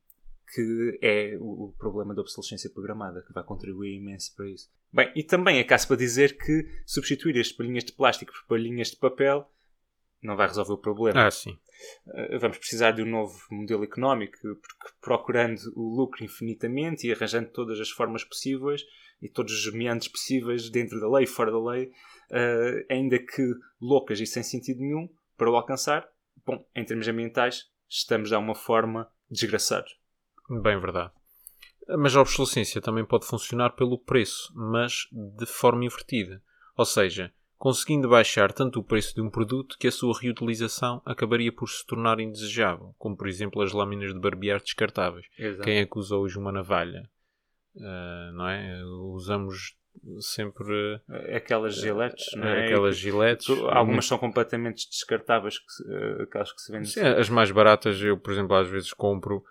que 0.54 1.00
é 1.02 1.38
o, 1.40 1.66
o 1.66 1.74
problema 1.74 2.16
da 2.16 2.22
obsolescência 2.22 2.70
programada, 2.70 3.22
que 3.22 3.34
vai 3.34 3.44
contribuir 3.44 3.98
imenso 3.98 4.34
para 4.36 4.50
isso. 4.50 4.72
Bem, 4.94 5.12
e 5.16 5.24
também 5.24 5.58
é 5.58 5.64
caso 5.64 5.88
para 5.88 5.98
dizer 5.98 6.38
que 6.38 6.70
substituir 6.86 7.38
as 7.40 7.52
palhinhas 7.52 7.84
de 7.84 7.92
plástico 7.92 8.32
por 8.32 8.48
palhinhas 8.48 8.92
de 8.92 8.98
papel 8.98 9.52
não 10.22 10.38
vai 10.38 10.48
resolver 10.48 10.74
o 10.74 10.78
problema. 10.78 11.28
Ah, 11.28 11.32
sim. 11.32 11.60
Uh, 12.08 12.40
vamos 12.40 12.58
precisar 12.58 12.92
de 12.92 13.02
um 13.02 13.06
novo 13.06 13.38
modelo 13.52 13.84
económico, 13.84 14.38
porque 14.42 14.94
procurando 15.02 15.60
o 15.76 15.96
lucro 15.96 16.24
infinitamente 16.24 17.08
e 17.08 17.12
arranjando 17.12 17.50
todas 17.50 17.80
as 17.80 17.90
formas 17.90 18.24
possíveis 18.24 18.84
e 19.22 19.30
todos 19.30 19.54
os 19.54 19.74
meandros 19.74 20.08
possíveis 20.08 20.70
dentro 20.70 21.00
da 21.00 21.10
lei 21.10 21.26
fora 21.26 21.52
da 21.52 21.64
lei, 21.64 21.86
uh, 21.86 22.86
ainda 22.90 23.18
que 23.20 23.54
loucas 23.82 24.20
e 24.20 24.26
sem 24.26 24.44
sentido 24.44 24.80
nenhum, 24.80 25.10
para 25.38 25.50
o 25.50 25.56
alcançar, 25.56 26.08
bom, 26.46 26.66
em 26.76 26.86
termos 26.86 27.08
ambientais, 27.08 27.70
estamos 27.90 28.30
de 28.30 28.36
alguma 28.36 28.56
forma 28.56 29.10
desgraçados. 29.30 29.98
Bem 30.50 30.80
verdade. 30.80 31.12
Mas 31.98 32.16
a 32.16 32.22
obsolescência 32.22 32.82
também 32.82 33.06
pode 33.06 33.28
funcionar 33.28 33.72
pelo 33.72 33.98
preço, 33.98 34.54
mas 34.56 35.08
de 35.12 35.46
forma 35.46 35.86
invertida. 35.86 36.42
Ou 36.78 36.86
seja, 36.86 37.34
conseguindo 37.64 38.10
baixar 38.10 38.52
tanto 38.52 38.82
o 38.82 38.84
preço 38.84 39.16
de 39.16 39.22
um 39.22 39.30
produto 39.30 39.78
que 39.80 39.88
a 39.88 39.92
sua 39.92 40.14
reutilização 40.20 41.02
acabaria 41.06 41.50
por 41.50 41.70
se 41.70 41.86
tornar 41.86 42.20
indesejável, 42.20 42.94
como 43.00 43.16
por 43.16 43.26
exemplo 43.26 43.62
as 43.62 43.72
lâminas 43.72 44.14
de 44.14 44.20
barbear 44.20 44.60
descartáveis. 44.60 45.26
Exato. 45.40 45.64
Quem 45.64 45.78
é 45.78 45.86
que 45.86 45.98
usa 45.98 46.18
hoje 46.18 46.38
uma 46.38 46.52
navalha? 46.52 47.10
Ah, 47.80 48.32
não 48.34 48.50
é? 48.50 48.84
Usamos 49.14 49.78
sempre 50.20 51.00
Aquelas 51.34 51.76
giletes, 51.76 52.26
não 52.36 52.50
é? 52.50 52.66
aquelas 52.66 52.98
giletes. 52.98 53.48
Algumas 53.70 54.08
são 54.08 54.18
completamente 54.18 54.86
descartáveis, 54.90 55.58
que 55.58 55.66
eh, 55.88 56.24
aquelas 56.24 56.52
que 56.52 56.62
se 56.62 56.70
vendem. 56.70 56.90
Sim, 56.90 57.00
as 57.00 57.30
mais 57.30 57.50
baratas 57.50 58.02
eu, 58.02 58.18
por 58.18 58.34
exemplo, 58.34 58.58
às 58.58 58.68
vezes 58.68 58.92
compro. 58.92 59.42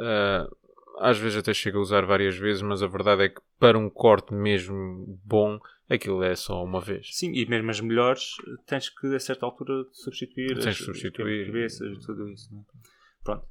ah, 0.00 0.48
às 1.00 1.18
vezes 1.18 1.38
até 1.38 1.52
chego 1.54 1.78
a 1.78 1.80
usar 1.82 2.04
várias 2.04 2.36
vezes, 2.36 2.62
mas 2.62 2.82
a 2.82 2.86
verdade 2.86 3.22
é 3.24 3.28
que 3.28 3.40
para 3.58 3.78
um 3.78 3.88
corte 3.90 4.32
mesmo 4.34 5.18
bom, 5.24 5.58
aquilo 5.88 6.22
é 6.22 6.34
só 6.36 6.62
uma 6.64 6.80
vez. 6.80 7.08
Sim, 7.12 7.32
e 7.32 7.46
mesmo 7.46 7.70
as 7.70 7.80
melhores 7.80 8.34
tens 8.66 8.88
que 8.88 9.14
a 9.14 9.20
certa 9.20 9.46
altura 9.46 9.84
substituir 9.92 10.54
Tens 10.54 10.66
as 10.66 10.76
substituir. 10.78 11.46
cabeças 11.46 11.96
e 11.96 12.00
tudo 12.06 12.28
isso. 12.28 12.48
não 12.52 12.60
é? 12.60 12.64
Pronto. 13.24 13.46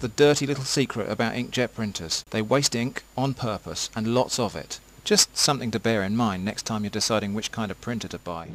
The 0.00 0.08
dirty 0.16 0.46
little 0.46 0.64
secret 0.64 1.08
about 1.10 1.36
inkjet 1.38 1.68
printers. 1.74 2.24
They 2.30 2.42
waste 2.42 2.74
ink 2.78 3.02
on 3.16 3.32
purpose 3.32 3.90
and 3.96 4.12
lots 4.12 4.38
of 4.38 4.56
it. 4.58 4.80
Just 5.04 5.30
something 5.36 5.70
to 5.70 5.78
bear 5.78 6.02
in 6.04 6.16
mind 6.16 6.44
next 6.44 6.64
time 6.66 6.80
you're 6.84 6.90
deciding 6.90 7.34
which 7.34 7.50
kind 7.52 7.70
of 7.70 7.80
printer 7.80 8.08
to 8.08 8.18
buy. 8.18 8.48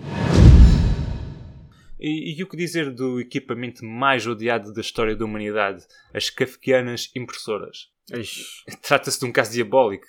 E, 2.00 2.38
e 2.38 2.44
o 2.44 2.48
que 2.48 2.56
dizer 2.56 2.92
do 2.92 3.20
equipamento 3.20 3.84
mais 3.84 4.26
odiado 4.26 4.74
da 4.74 4.82
história 4.82 5.16
da 5.16 5.26
humanidade? 5.26 5.86
As 6.14 6.30
kafkianas 6.30 7.12
impressoras. 7.16 7.92
Trata-se 8.82 9.20
de 9.20 9.26
um 9.26 9.32
caso 9.32 9.52
diabólico, 9.52 10.06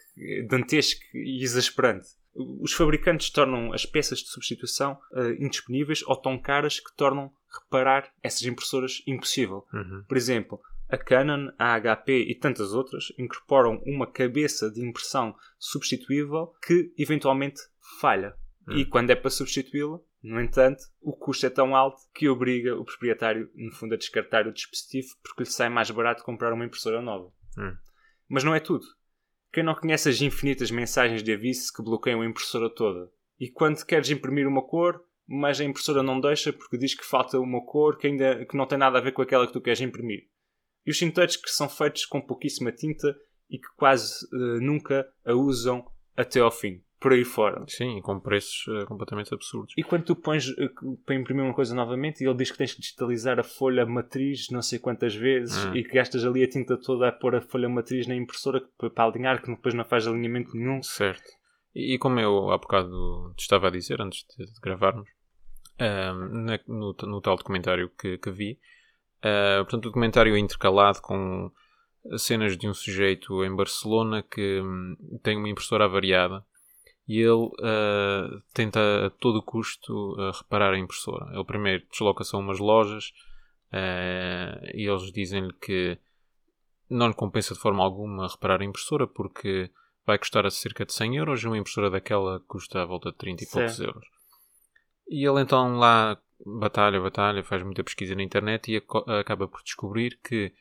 dantesco 0.49 1.01
e 1.15 1.43
exasperante. 1.43 2.09
Os 2.35 2.73
fabricantes 2.73 3.31
tornam 3.31 3.73
as 3.73 3.85
peças 3.85 4.21
de 4.21 4.29
substituição 4.29 4.97
eh, 5.15 5.37
indisponíveis 5.41 6.03
ou 6.07 6.17
tão 6.17 6.39
caras 6.39 6.79
que 6.79 6.95
tornam 6.97 7.31
reparar 7.53 8.11
essas 8.23 8.45
impressoras 8.45 9.03
impossível. 9.07 9.67
Uhum. 9.75 10.05
Por 10.09 10.17
exemplo, 10.17 10.61
a 10.89 10.97
Canon, 10.97 11.51
a 11.59 11.79
HP 11.79 12.27
e 12.29 12.35
tantas 12.35 12.73
outras 12.73 13.13
incorporam 13.19 13.83
uma 13.85 14.07
cabeça 14.07 14.71
de 14.71 14.81
impressão 14.81 15.35
substituível 15.59 16.53
que 16.65 16.93
eventualmente 16.97 17.61
falha. 18.01 18.35
E 18.73 18.85
quando 18.85 19.11
é 19.11 19.17
para 19.17 19.31
substituí-la, 19.31 19.99
no 20.23 20.41
entanto, 20.41 20.83
o 21.01 21.13
custo 21.13 21.47
é 21.47 21.51
tão 21.51 21.75
alto 21.75 22.03
que 22.15 22.29
obriga 22.29 22.77
o 22.77 22.85
proprietário, 22.85 23.51
no 23.55 23.73
fundo, 23.73 23.95
a 23.95 23.99
descartar 23.99 24.47
o 24.47 24.53
dispositivo 24.53 25.09
porque 25.23 25.45
lhe 25.45 25.51
sai 25.51 25.69
mais 25.69 25.91
barato 25.91 26.25
comprar 26.25 26.53
uma 26.53 26.65
impressora 26.65 27.01
nova. 27.01 27.33
Hum. 27.57 27.77
Mas 28.29 28.45
não 28.45 28.55
é 28.55 28.61
tudo. 28.61 28.85
Quem 29.53 29.65
não 29.65 29.75
conhece 29.75 30.09
as 30.09 30.21
infinitas 30.21 30.71
mensagens 30.71 31.23
de 31.23 31.33
aviso 31.33 31.73
que 31.73 31.83
bloqueiam 31.83 32.21
a 32.21 32.27
impressora 32.27 32.69
toda? 32.69 33.11
E 33.39 33.49
quando 33.49 33.85
queres 33.85 34.11
imprimir 34.11 34.47
uma 34.47 34.63
cor, 34.63 35.03
mas 35.27 35.61
a 35.61 35.65
impressora 35.65 36.03
não 36.03 36.21
deixa 36.21 36.53
porque 36.53 36.77
diz 36.77 36.95
que 36.95 37.05
falta 37.05 37.39
uma 37.39 37.65
cor 37.65 37.97
que 37.97 38.07
ainda 38.07 38.45
que 38.45 38.57
não 38.57 38.67
tem 38.67 38.79
nada 38.79 38.99
a 38.99 39.01
ver 39.01 39.13
com 39.13 39.23
aquela 39.23 39.47
que 39.47 39.53
tu 39.53 39.61
queres 39.61 39.81
imprimir. 39.81 40.29
E 40.87 40.91
os 40.91 40.99
tinteires 40.99 41.37
que 41.37 41.51
são 41.51 41.69
feitos 41.69 42.05
com 42.05 42.21
pouquíssima 42.21 42.71
tinta 42.71 43.17
e 43.49 43.59
que 43.59 43.69
quase 43.77 44.27
eh, 44.33 44.61
nunca 44.61 45.11
a 45.25 45.33
usam 45.33 45.85
até 46.17 46.41
ao 46.41 46.51
fim, 46.51 46.83
por 47.01 47.13
aí 47.15 47.25
fora. 47.25 47.65
Sim, 47.67 47.97
e 47.97 48.03
com 48.03 48.21
preços 48.21 48.67
eh, 48.69 48.85
completamente 48.85 49.33
absurdos. 49.33 49.73
E 49.77 49.83
quando 49.83 50.05
tu 50.05 50.15
pões 50.15 50.49
eh, 50.59 50.69
para 51.07 51.15
imprimir 51.15 51.43
uma 51.45 51.55
coisa 51.55 51.75
novamente 51.75 52.23
e 52.23 52.27
ele 52.27 52.37
diz 52.37 52.51
que 52.51 52.59
tens 52.59 52.75
que 52.75 52.81
digitalizar 52.83 53.41
a 53.41 53.43
folha 53.43 53.87
matriz 53.87 54.49
não 54.51 54.61
sei 54.61 54.79
quantas 54.79 55.15
vezes 55.15 55.65
Hum. 55.65 55.75
e 55.75 55.83
que 55.83 55.95
gastas 55.95 56.25
ali 56.27 56.45
a 56.45 56.49
tinta 56.49 56.77
toda 56.77 57.09
a 57.09 57.13
pôr 57.13 57.35
a 57.37 57.41
folha 57.41 57.69
matriz 57.69 58.07
na 58.07 58.15
impressora 58.15 58.61
para 58.95 59.05
alinhar, 59.05 59.41
que 59.43 59.51
depois 59.51 59.75
não 59.75 59.85
faz 59.85 60.07
alinhamento 60.07 60.55
nenhum. 60.55 60.83
Certo. 60.83 61.31
E, 61.75 61.95
e 61.95 61.99
como 61.99 62.21
eu 62.21 62.51
há 62.51 62.59
bocado 62.59 63.33
te 63.37 63.41
estava 63.43 63.69
a 63.69 63.71
dizer, 63.71 64.01
antes 64.01 64.25
de, 64.37 64.45
de 64.45 64.61
gravarmos, 64.61 65.09
ahm, 65.79 66.45
na- 66.45 66.61
no, 66.69 66.95
no 67.05 67.21
tal 67.21 67.37
documentário 67.37 67.91
que, 67.99 68.19
que 68.19 68.31
vi, 68.31 68.59
ah, 69.23 69.59
portanto, 69.63 69.85
o 69.87 69.89
documentário 69.89 70.35
é 70.35 70.39
intercalado 70.39 71.01
com 71.01 71.51
cenas 72.17 72.57
de 72.57 72.69
um 72.69 72.75
sujeito 72.75 73.45
em 73.45 73.55
Barcelona 73.55 74.23
que 74.23 74.61
hum, 74.61 74.97
tem 75.23 75.37
uma 75.37 75.49
impressora 75.49 75.85
avariada 75.85 76.45
e 77.13 77.19
ele 77.21 77.51
ah, 77.63 78.41
tenta 78.55 79.07
a 79.07 79.11
todo 79.11 79.43
custo 79.43 80.15
ah, 80.19 80.31
reparar 80.39 80.73
a 80.75 80.79
impressora. 80.79 81.27
Ele 81.35 81.45
primeiro 81.45 81.85
desloca-se 81.91 82.37
a 82.37 82.39
umas 82.39 82.59
lojas 82.61 83.13
ah, 83.73 84.61
e 84.75 84.89
eles 84.89 85.11
dizem-lhe 85.13 85.53
que 85.55 85.99
não 86.89 87.09
lhe 87.09 87.15
compensa 87.15 87.55
de 87.55 87.61
forma 87.61 87.83
alguma 87.83 88.29
reparar 88.29 88.61
a 88.61 88.65
impressora 88.65 89.07
porque 89.07 89.71
vai 90.07 90.19
custar 90.19 90.47
a 90.47 90.51
cerca 90.51 90.85
de 90.87 90.93
100 90.93 91.17
euros 91.17 91.43
e 91.43 91.47
uma 91.47 91.59
impressora 91.59 91.91
daquela 91.91 92.41
custa 92.47 92.83
à 92.83 92.85
volta 92.85 93.11
de 93.11 93.17
30 93.19 93.43
e 93.43 93.47
poucos 93.49 93.79
euros. 93.81 94.07
E 95.09 95.27
ele 95.29 95.41
então 95.41 95.77
lá 95.77 96.17
batalha, 96.47 97.01
batalha, 97.01 97.43
faz 97.43 97.63
muita 97.63 97.83
pesquisa 97.85 98.15
na 98.15 98.23
internet 98.23 98.71
e 98.73 98.83
acaba 99.19 99.49
por 99.49 99.63
descobrir 99.63 100.19
que 100.23 100.53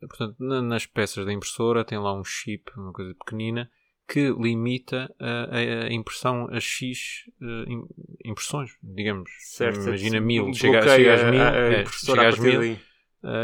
portanto, 0.00 0.36
na- 0.38 0.62
nas 0.62 0.86
peças 0.86 1.26
da 1.26 1.32
impressora 1.32 1.84
tem 1.84 1.98
lá 1.98 2.12
um 2.14 2.24
chip, 2.24 2.70
uma 2.76 2.92
coisa 2.92 3.14
pequenina, 3.14 3.70
que 4.12 4.30
limita 4.32 5.14
a, 5.20 5.56
a- 5.56 5.92
impressão 5.92 6.48
a 6.50 6.58
X 6.58 7.24
eh, 7.40 7.64
im- 7.68 7.86
impressões, 8.24 8.76
digamos. 8.82 9.30
Certo? 9.38 9.76
Imagina 9.88 10.20
mil, 10.20 10.44
chega, 10.54 10.78
chega 10.96 11.14
às 11.14 11.30
mil, 11.30 11.40
a, 11.42 11.50
a 11.50 11.54
é, 11.56 11.84
chega 12.16 12.28
às 12.28 12.38
mil, 12.38 12.60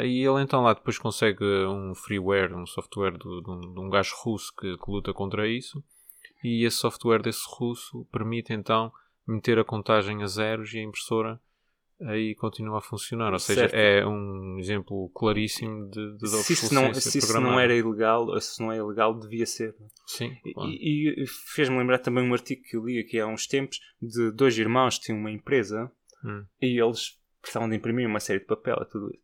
e 0.05 0.27
ele 0.27 0.43
então 0.43 0.63
lá 0.63 0.73
depois 0.75 0.99
consegue 0.99 1.45
um 1.45 1.95
freeware, 1.95 2.55
um 2.55 2.67
software 2.67 3.13
do- 3.17 3.41
de, 3.43 3.51
um, 3.51 3.61
de 3.75 3.81
um 3.81 3.89
gajo 3.91 4.15
russo 4.25 4.53
que, 4.59 4.77
que 4.77 4.91
luta 4.91 5.13
contra 5.15 5.47
isso. 5.47 5.83
E 6.43 6.65
esse 6.65 6.77
software 6.79 7.23
desse 7.23 7.45
russo 7.47 8.05
permite 8.13 8.53
então 8.53 8.93
meter 9.27 9.59
a 9.59 9.65
contagem 9.65 10.23
a 10.23 10.27
zeros 10.27 10.73
e 10.75 10.79
a 10.79 10.83
impressora 10.83 11.41
aí 12.01 12.35
continua 12.35 12.79
a 12.79 12.81
funcionar. 12.83 13.33
Ou 13.33 13.39
seja, 13.39 13.69
Certo. 13.69 13.75
é 13.75 14.07
um 14.07 14.57
exemplo 14.59 15.11
claríssimo 15.15 15.89
de, 15.91 16.17
de 16.19 16.29
Se 16.29 16.53
isso, 16.53 16.75
não, 16.75 16.93
se 16.95 17.19
isso 17.19 17.41
não 17.41 17.59
era 17.59 17.75
ilegal, 17.75 18.39
se 18.41 18.61
não 18.63 18.71
é 18.73 18.77
ilegal, 18.79 19.19
devia 19.19 19.47
ser. 19.47 19.75
Sim, 20.07 20.35
claro. 20.55 20.71
E, 20.71 21.23
e 21.23 21.27
fez-me 21.27 21.79
lembrar 21.79 21.99
também 21.99 22.25
um 22.29 22.33
artigo 22.33 22.63
que 22.63 22.77
eu 22.77 22.85
li 22.85 22.99
aqui 22.99 23.19
há 23.19 23.27
uns 23.27 23.47
tempos 23.47 23.81
de 24.01 24.31
dois 24.33 24.57
irmãos 24.59 24.99
que 24.99 25.07
tinham 25.07 25.19
uma 25.21 25.31
empresa 25.31 25.91
Hum. 26.25 26.45
e 26.61 26.81
eles 26.83 27.21
precisavam 27.41 27.69
de 27.69 27.77
imprimir 27.77 28.09
uma 28.09 28.19
série 28.19 28.41
de 28.41 28.47
papel 28.47 28.77
e 28.83 28.91
tudo 28.91 29.11
isso. 29.11 29.23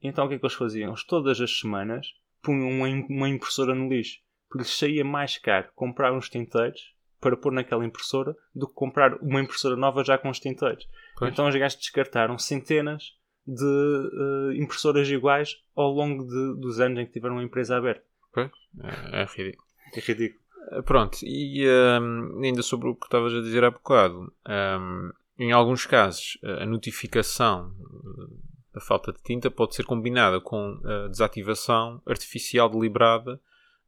Então 0.00 0.26
o 0.26 0.28
que 0.28 0.34
é 0.34 0.38
que 0.38 0.44
eles 0.44 0.54
faziam? 0.54 0.90
Eles 0.90 1.02
todas 1.04 1.40
as 1.40 1.58
semanas 1.58 2.06
punham 2.42 2.68
uma, 2.68 2.86
uma 3.08 3.28
impressora 3.28 3.74
no 3.74 3.88
lixo. 3.88 4.20
Porque 4.48 4.62
lhes 4.62 4.78
saía 4.78 5.04
mais 5.04 5.36
caro 5.38 5.68
comprar 5.74 6.12
uns 6.12 6.28
tinteiros 6.28 6.93
para 7.24 7.38
pôr 7.38 7.52
naquela 7.52 7.86
impressora 7.86 8.36
do 8.54 8.68
que 8.68 8.74
comprar 8.74 9.14
uma 9.22 9.40
impressora 9.40 9.76
nova 9.76 10.04
já 10.04 10.18
com 10.18 10.28
os 10.28 10.38
tinteiros. 10.38 10.86
Pois. 11.16 11.32
Então 11.32 11.48
os 11.48 11.56
gajos 11.56 11.78
descartaram 11.78 12.36
centenas 12.38 13.14
de 13.46 13.64
eh, 13.64 14.56
impressoras 14.62 15.08
iguais 15.08 15.56
ao 15.74 15.90
longo 15.90 16.24
de- 16.24 16.60
dos 16.60 16.80
anos 16.80 16.98
em 16.98 17.06
que 17.06 17.12
tiveram 17.14 17.38
a 17.38 17.42
empresa 17.42 17.78
aberta. 17.78 18.04
Pois, 18.30 18.50
é, 18.82 19.22
é 19.22 19.24
ridículo. 19.24 19.66
É 19.94 20.00
ridículo. 20.00 20.40
Uh, 20.72 20.82
Pronto, 20.82 21.18
e 21.22 21.66
um, 21.66 22.42
ainda 22.44 22.62
sobre 22.62 22.88
o 22.88 22.94
que 22.94 23.06
estavas 23.06 23.32
a 23.32 23.40
dizer 23.40 23.64
há 23.64 23.70
bocado, 23.70 24.30
um, 24.46 25.10
em 25.38 25.50
alguns 25.50 25.86
casos 25.86 26.38
a 26.60 26.66
notificação 26.66 27.74
uh, 27.80 28.38
da 28.74 28.80
falta 28.80 29.12
de 29.12 29.22
tinta 29.22 29.50
pode 29.50 29.74
ser 29.74 29.84
combinada 29.84 30.40
com 30.40 30.78
a 30.84 31.08
desativação 31.08 32.02
artificial 32.06 32.68
deliberada 32.68 33.40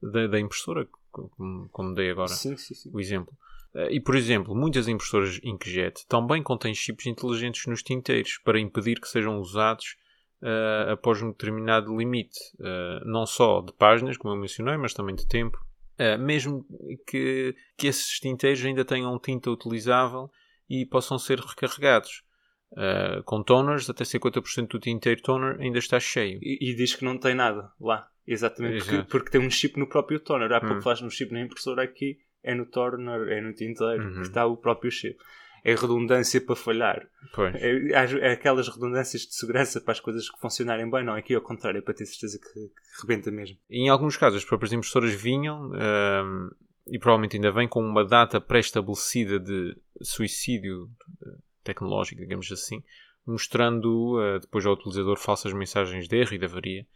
da, 0.03 0.27
da 0.27 0.39
impressora, 0.39 0.87
como, 1.37 1.69
como 1.71 1.95
dei 1.95 2.11
agora 2.11 2.29
Sim, 2.29 2.57
sim, 2.57 2.75
sim. 2.75 2.91
o 2.93 3.01
exemplo. 3.01 3.35
Uh, 3.75 3.91
E, 3.91 4.01
por 4.01 4.15
exemplo, 4.15 4.55
muitas 4.55 4.89
impressoras 4.89 5.41
inkjet 5.43 6.07
também 6.07 6.43
contêm 6.43 6.75
chips 6.75 7.07
inteligentes 7.07 7.67
nos 7.67 7.83
tinteiros 7.83 8.39
para 8.45 8.61
impedir 8.61 9.01
que 9.01 9.09
sejam 9.09 9.39
usados 9.39 9.97
uh, 10.43 10.93
após 10.93 11.23
um 11.23 11.31
determinado 11.31 11.97
limite, 11.97 12.39
uh, 12.61 13.05
não 13.05 13.27
só 13.27 13.61
de 13.61 13.73
páginas, 13.73 14.17
como 14.17 14.35
eu 14.35 14.39
mencionei, 14.39 14.77
mas 14.77 14.95
também 14.95 15.15
de 15.15 15.27
tempo. 15.27 15.65
Uh, 15.99 16.19
mesmo 16.19 16.65
que, 17.07 17.55
que 17.77 17.87
esses 17.87 18.21
tinteiros 18.21 18.65
ainda 18.65 18.85
tenham 18.85 19.19
tinta 19.19 19.51
utilizável 19.51 20.31
e 20.69 20.85
possam 20.85 21.19
ser 21.19 21.39
recarregados. 21.39 22.23
Uh, 22.73 23.23
com 23.25 23.43
toners, 23.43 23.89
até 23.89 24.05
50% 24.05 24.69
do 24.69 24.79
tinteiro 24.79 25.23
toner 25.23 25.59
ainda 25.61 25.79
está 25.79 25.99
cheio. 26.01 26.39
E, 26.43 26.71
e 26.71 26.75
diz 26.75 26.95
que 26.95 27.05
não 27.05 27.17
tem 27.17 27.35
nada 27.35 27.71
lá. 27.81 28.09
Exatamente, 28.27 28.85
porque, 28.85 29.03
porque 29.09 29.31
tem 29.31 29.41
um 29.41 29.49
chip 29.51 29.79
no 29.79 29.87
próprio 29.89 30.19
toner. 30.21 30.53
Há 30.53 30.61
pouco 30.61 30.77
Hum. 30.77 30.83
falaste 30.83 31.03
no 31.03 31.11
chip 31.11 31.33
na 31.33 31.41
impressora 31.41 31.83
aqui, 31.85 32.19
é 32.43 32.55
no 32.55 32.67
toner, 32.67 33.29
é 33.29 33.41
no 33.41 33.53
tinteiro, 33.55 34.03
Uhum. 34.05 34.15
que 34.17 34.21
está 34.23 34.45
o 34.47 34.57
próprio 34.57 34.91
chip. 34.91 35.17
É 35.65 35.75
redundância 35.75 36.41
para 36.41 36.55
falhar. 36.55 37.09
Pois. 37.35 37.55
É, 37.57 38.29
é 38.29 38.33
aquelas 38.33 38.69
redundâncias 38.69 39.23
de 39.23 39.35
segurança 39.35 39.81
para 39.81 39.93
as 39.93 40.01
coisas 40.01 40.29
que 40.31 40.39
funcionarem 40.41 40.89
bem, 40.91 41.05
não. 41.05 41.15
Aqui 41.15 41.35
ao 41.35 41.41
contrário, 41.43 41.79
é 41.79 41.81
para 41.81 41.95
ter 41.95 42.07
certeza 42.07 42.39
que, 42.39 42.53
que 42.53 43.01
rebenta 43.03 43.31
mesmo. 43.33 43.57
Em 43.71 43.89
alguns 43.89 44.17
casos, 44.17 44.39
as 44.39 44.45
próprias 44.45 44.73
impressoras 44.73 45.13
vinham, 45.13 45.73
ahm, 45.75 46.51
e 46.89 46.99
provavelmente 47.01 47.37
ainda 47.37 47.51
vêm, 47.51 47.67
com 47.67 47.81
uma 47.81 48.05
data 48.05 48.41
pré-estabelecida 48.41 49.41
de 49.41 49.77
suicídio 50.03 50.89
tecnológico, 51.67 52.21
digamos 52.21 52.51
assim, 52.51 52.83
mostrando 53.27 54.21
eh, 54.21 54.39
depois 54.41 54.65
ao 54.65 54.75
utilizador 54.75 55.19
falsas 55.19 55.53
mensagens 55.53 56.09
de 56.09 56.17
erro 56.17 56.35
e 56.35 56.39
de 56.39 56.45
avaria. 56.45 56.87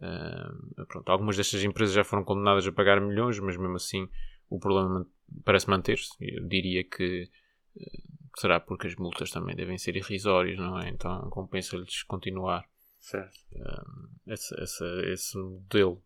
Ahm, 0.00 0.84
pronto, 0.86 1.08
algumas 1.10 1.36
destas 1.36 1.62
empresas 1.64 1.94
já 1.94 2.04
foram 2.04 2.24
condenadas 2.24 2.66
a 2.66 2.72
pagar 2.72 3.00
milhões, 3.00 3.38
mas 3.38 3.56
mesmo 3.56 3.76
assim 3.76 4.08
o 4.48 4.58
problema 4.58 5.06
parece 5.44 5.68
manter-se. 5.68 6.12
Eu 6.20 6.46
diria 6.46 6.84
que 6.84 7.30
Será 8.38 8.58
porque 8.58 8.86
as 8.86 8.96
multas 8.96 9.30
também 9.30 9.54
devem 9.54 9.76
ser 9.76 9.96
irrisórias, 9.96 10.58
não 10.58 10.78
é? 10.78 10.88
Então 10.88 11.28
compensa-lhes 11.28 12.02
continuar 12.04 12.64
esse, 14.26 14.54
esse, 14.62 14.84
esse 15.12 15.38
modelo 15.38 16.02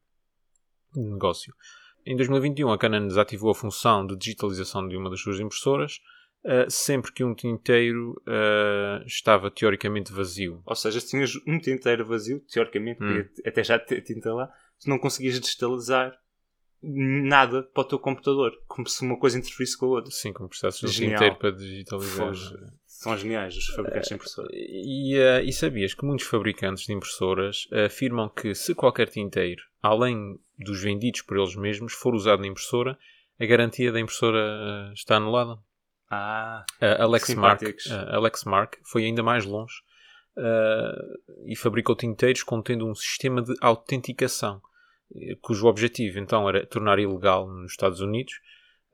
de 0.92 1.00
negócio. 1.00 1.54
Em 2.04 2.16
2021, 2.16 2.70
a 2.70 2.78
Canon 2.78 3.06
desativou 3.06 3.50
a 3.50 3.54
função 3.54 4.06
de 4.06 4.16
digitalização 4.16 4.88
de 4.88 4.96
uma 4.96 5.10
das 5.10 5.20
suas 5.20 5.38
impressoras 5.38 6.00
uh, 6.46 6.70
sempre 6.70 7.12
que 7.12 7.22
um 7.22 7.34
tinteiro 7.34 8.12
uh, 8.26 9.04
estava 9.06 9.50
teoricamente 9.50 10.12
vazio. 10.12 10.62
Ou 10.64 10.74
seja, 10.74 11.00
se 11.00 11.10
tinhas 11.10 11.32
um 11.46 11.58
tinteiro 11.58 12.06
vazio, 12.06 12.40
teoricamente, 12.50 13.02
Hum. 13.02 13.24
até 13.44 13.62
já 13.62 13.78
ter 13.78 14.00
tinta 14.00 14.32
lá, 14.32 14.46
tu 14.80 14.88
não 14.88 14.98
conseguias 14.98 15.38
digitalizar 15.38 16.16
nada 16.82 17.62
para 17.62 17.80
o 17.80 17.84
teu 17.84 17.98
computador, 17.98 18.52
como 18.68 18.88
se 18.88 19.02
uma 19.02 19.18
coisa 19.18 19.38
interferisse 19.38 19.76
com 19.76 19.86
a 19.86 19.88
outra. 19.90 20.10
Sim, 20.10 20.32
como 20.32 20.48
precisasse 20.48 20.80
de 20.80 20.86
um 20.86 21.10
tinteiro 21.10 21.36
para 21.36 21.50
digitalizar. 21.50 22.28
Foge. 22.28 22.54
São 22.86 23.16
geniais 23.16 23.56
os 23.56 23.66
fabricantes 23.66 24.08
de 24.08 24.14
impressoras. 24.14 24.50
E, 24.52 25.16
eh, 25.16 25.42
e 25.44 25.52
sabias 25.52 25.94
que 25.94 26.04
muitos 26.04 26.26
fabricantes 26.26 26.84
de 26.86 26.92
impressoras 26.92 27.66
afirmam 27.84 28.28
que 28.28 28.54
se 28.54 28.74
qualquer 28.74 29.08
tinteiro, 29.08 29.62
além 29.82 30.38
dos 30.58 30.82
vendidos 30.82 31.22
por 31.22 31.36
eles 31.36 31.56
mesmos, 31.56 31.92
for 31.92 32.14
usado 32.14 32.40
na 32.40 32.46
impressora, 32.46 32.96
a 33.38 33.44
garantia 33.44 33.92
da 33.92 34.00
impressora 34.00 34.38
eh, 34.38 34.92
está 34.94 35.16
anulada? 35.16 35.58
Ah, 36.10 36.64
A 36.80 37.02
Alex 37.02 37.34
Mark, 37.34 37.62
a 37.90 38.16
Alex 38.16 38.44
Mark 38.44 38.74
foi 38.84 39.04
ainda 39.04 39.22
mais 39.22 39.44
longe 39.44 39.74
eh, 40.38 41.02
e 41.46 41.56
fabricou 41.56 41.96
tinteiros 41.96 42.42
contendo 42.42 42.86
um 42.86 42.94
sistema 42.94 43.42
de 43.42 43.54
autenticação, 43.60 44.60
eh, 45.14 45.36
cujo 45.40 45.66
objetivo 45.66 46.18
então 46.18 46.48
era 46.48 46.64
tornar 46.66 46.98
ilegal 46.98 47.48
nos 47.48 47.72
Estados 47.72 48.00
Unidos 48.00 48.34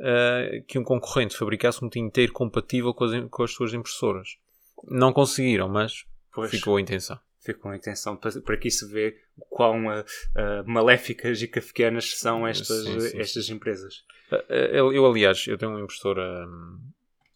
eh, 0.01 0.65
que 0.67 0.79
um 0.79 0.85
concorrente 0.85 1.37
fabricasse 1.37 1.85
um 1.85 1.89
tinteiro 1.89 2.33
compatível 2.33 2.95
com 2.95 3.05
as, 3.05 3.29
com 3.31 3.43
as 3.43 3.53
suas 3.53 3.75
impressoras. 3.75 4.39
Não 4.85 5.13
conseguiram, 5.13 5.69
mas 5.69 6.05
Pois. 6.33 6.51
ficou 6.51 6.77
a 6.77 6.81
intenção. 6.81 7.19
ficou 7.45 7.71
a 7.71 7.77
intenção. 7.77 8.17
Para, 8.17 8.55
aqui 8.55 8.71
se 8.71 8.91
vê 8.91 9.17
o 9.37 9.45
quão 9.45 9.91
ah, 9.91 10.05
ah, 10.35 10.63
maléficas 10.67 11.43
e 11.43 11.47
kafkianas 11.47 12.19
são 12.19 12.47
estas, 12.47 12.85
Sim, 12.85 13.01
sim, 13.01 13.19
estas 13.19 13.49
empresas. 13.51 14.03
Eh, 14.33 14.45
eh, 14.49 14.71
Eu, 14.73 14.93
eu, 14.93 15.05
aliás, 15.07 15.45
eu 15.47 15.59
tenho 15.59 15.73
uma 15.73 15.81
impressora 15.81 16.47
hum, 16.49 16.81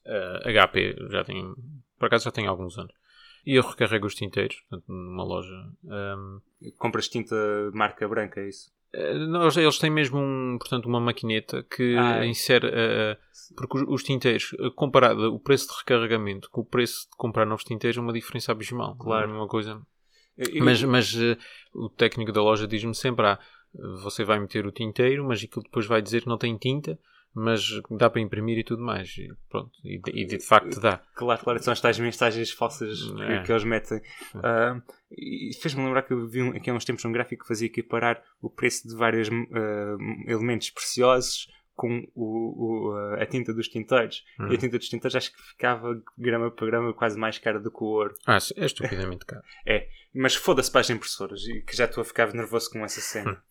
eh, 0.06 0.52
HP, 0.52 0.96
já 1.10 1.24
tenho, 1.24 1.54
por 1.98 2.06
acaso 2.06 2.24
já 2.24 2.30
tenho 2.32 2.48
alguns 2.50 2.78
anos. 2.78 2.92
E 3.44 3.54
eu 3.54 3.62
recarrego 3.62 4.06
os 4.06 4.14
tinteiros, 4.14 4.56
portanto, 4.68 4.84
numa 4.92 5.22
loja. 5.24 5.54
hum, 5.84 6.40
Compras 6.78 7.08
tinta 7.08 7.36
marca 7.72 8.08
branca, 8.08 8.40
é 8.40 8.48
isso? 8.48 8.70
Eh, 8.92 9.14
não, 9.14 9.46
eles- 9.48 9.78
têm 9.78 9.90
mesmo 9.90 10.18
um, 10.18 10.56
portanto, 10.58 10.86
uma 10.86 10.98
maquineta 11.00 11.62
que 11.62 11.96
Ah. 11.96 12.24
insere. 12.26 12.68
eh, 12.72 13.16
porque 13.56 13.78
os, 13.78 13.84
os 13.88 14.02
tinteiros, 14.02 14.54
comparado 14.74 15.32
o 15.34 15.38
preço 15.38 15.68
de 15.68 15.78
recarregamento 15.78 16.50
com 16.50 16.62
o 16.62 16.64
preço 16.64 17.02
de 17.10 17.16
comprar 17.16 17.44
novos 17.46 17.64
tinteiros, 17.64 17.96
é 17.96 18.00
uma 18.00 18.12
diferença 18.12 18.50
abismal. 18.52 18.96
Claro. 18.96 19.30
É 19.30 19.34
uma 19.34 19.46
coisa. 19.46 19.80
Eu- 20.36 20.64
Mas, 20.64 20.82
mas 20.82 21.14
eh, 21.16 21.36
o 21.72 21.88
técnico 21.88 22.32
da 22.32 22.42
loja 22.42 22.66
diz-me 22.66 22.94
sempre: 22.94 23.26
ah, 23.26 23.38
você 24.02 24.24
vai 24.24 24.40
meter 24.40 24.66
o 24.66 24.72
tinteiro, 24.72 25.24
mas 25.24 25.42
aquilo 25.42 25.62
depois 25.62 25.86
vai 25.86 26.02
dizer 26.02 26.22
que 26.22 26.28
não 26.28 26.38
tem 26.38 26.56
tinta, 26.56 26.98
mas 27.38 27.62
dá 27.90 28.08
para 28.08 28.20
imprimir 28.22 28.56
e 28.58 28.64
tudo 28.64 28.82
mais. 28.82 29.08
E 29.18 29.28
pronto, 29.50 29.70
e, 29.84 29.98
de- 30.00 30.10
e 30.22 30.24
de 30.24 30.40
facto 30.40 30.80
dá. 30.80 31.02
Claro, 31.14 31.42
claro, 31.44 31.62
são 31.62 31.70
as 31.72 31.80
tais 31.80 31.98
mensagens 31.98 32.50
falsas 32.50 33.02
que, 33.02 33.22
É. 33.22 33.42
que 33.42 33.52
eles 33.52 33.64
metem. 33.64 34.00
Ah, 34.42 34.80
e 35.10 35.50
fez-me 35.60 35.84
lembrar 35.84 36.02
que 36.02 36.14
eu 36.14 36.26
vi 36.26 36.42
um- 36.42 36.56
aqui 36.56 36.70
há 36.70 36.74
uns 36.74 36.84
tempos 36.86 37.04
um 37.04 37.12
gráfico 37.12 37.42
que 37.42 37.48
fazia 37.48 37.66
equiparar 37.66 38.22
o 38.40 38.48
preço 38.48 38.88
de 38.88 38.94
vários 38.96 39.28
ah, 39.28 39.96
elementos 40.26 40.70
preciosos 40.70 41.46
com 41.74 42.08
o, 42.14 42.88
o, 42.88 42.94
a 43.20 43.26
tinta 43.26 43.52
dos 43.52 43.68
tinteiros. 43.68 44.24
Hum. 44.40 44.50
E 44.50 44.54
a 44.54 44.58
tinta 44.58 44.78
dos 44.78 44.88
tinteiros 44.88 45.14
acho 45.14 45.30
que 45.30 45.42
ficava 45.42 46.02
grama 46.16 46.50
para 46.50 46.66
grama 46.66 46.94
quase 46.94 47.18
mais 47.18 47.38
cara 47.38 47.60
do 47.60 47.70
que 47.70 47.84
o 47.84 47.86
ouro. 47.86 48.14
Ah, 48.26 48.38
é 48.56 48.64
estupidamente 48.64 49.26
caro. 49.26 49.42
É, 49.66 49.86
mas 50.14 50.34
foda-se 50.34 50.70
para 50.72 50.80
as 50.80 50.88
impressoras, 50.88 51.42
e 51.42 51.60
que 51.60 51.76
já 51.76 51.84
estou 51.84 52.00
a 52.00 52.04
ficar 52.06 52.32
nervoso 52.32 52.70
com 52.70 52.82
essa 52.82 53.02
cena. 53.02 53.42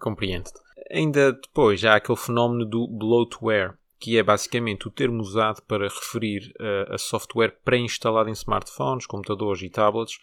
Compreendo-te. 0.00 0.58
Ainda 0.90 1.32
depois 1.32 1.84
há 1.84 1.94
aquele 1.94 2.18
fenómeno 2.18 2.64
do 2.64 2.86
bloatware, 2.88 3.74
que 3.98 4.18
é 4.18 4.22
basicamente 4.22 4.88
o 4.88 4.90
termo 4.90 5.20
usado 5.20 5.62
para 5.62 5.88
referir 5.88 6.52
eh, 6.58 6.86
a 6.90 6.98
software 6.98 7.56
pré-instalado 7.64 8.28
em 8.28 8.32
smartphones, 8.32 9.06
computadores 9.06 9.62
e 9.62 9.70
tablets, 9.70 10.18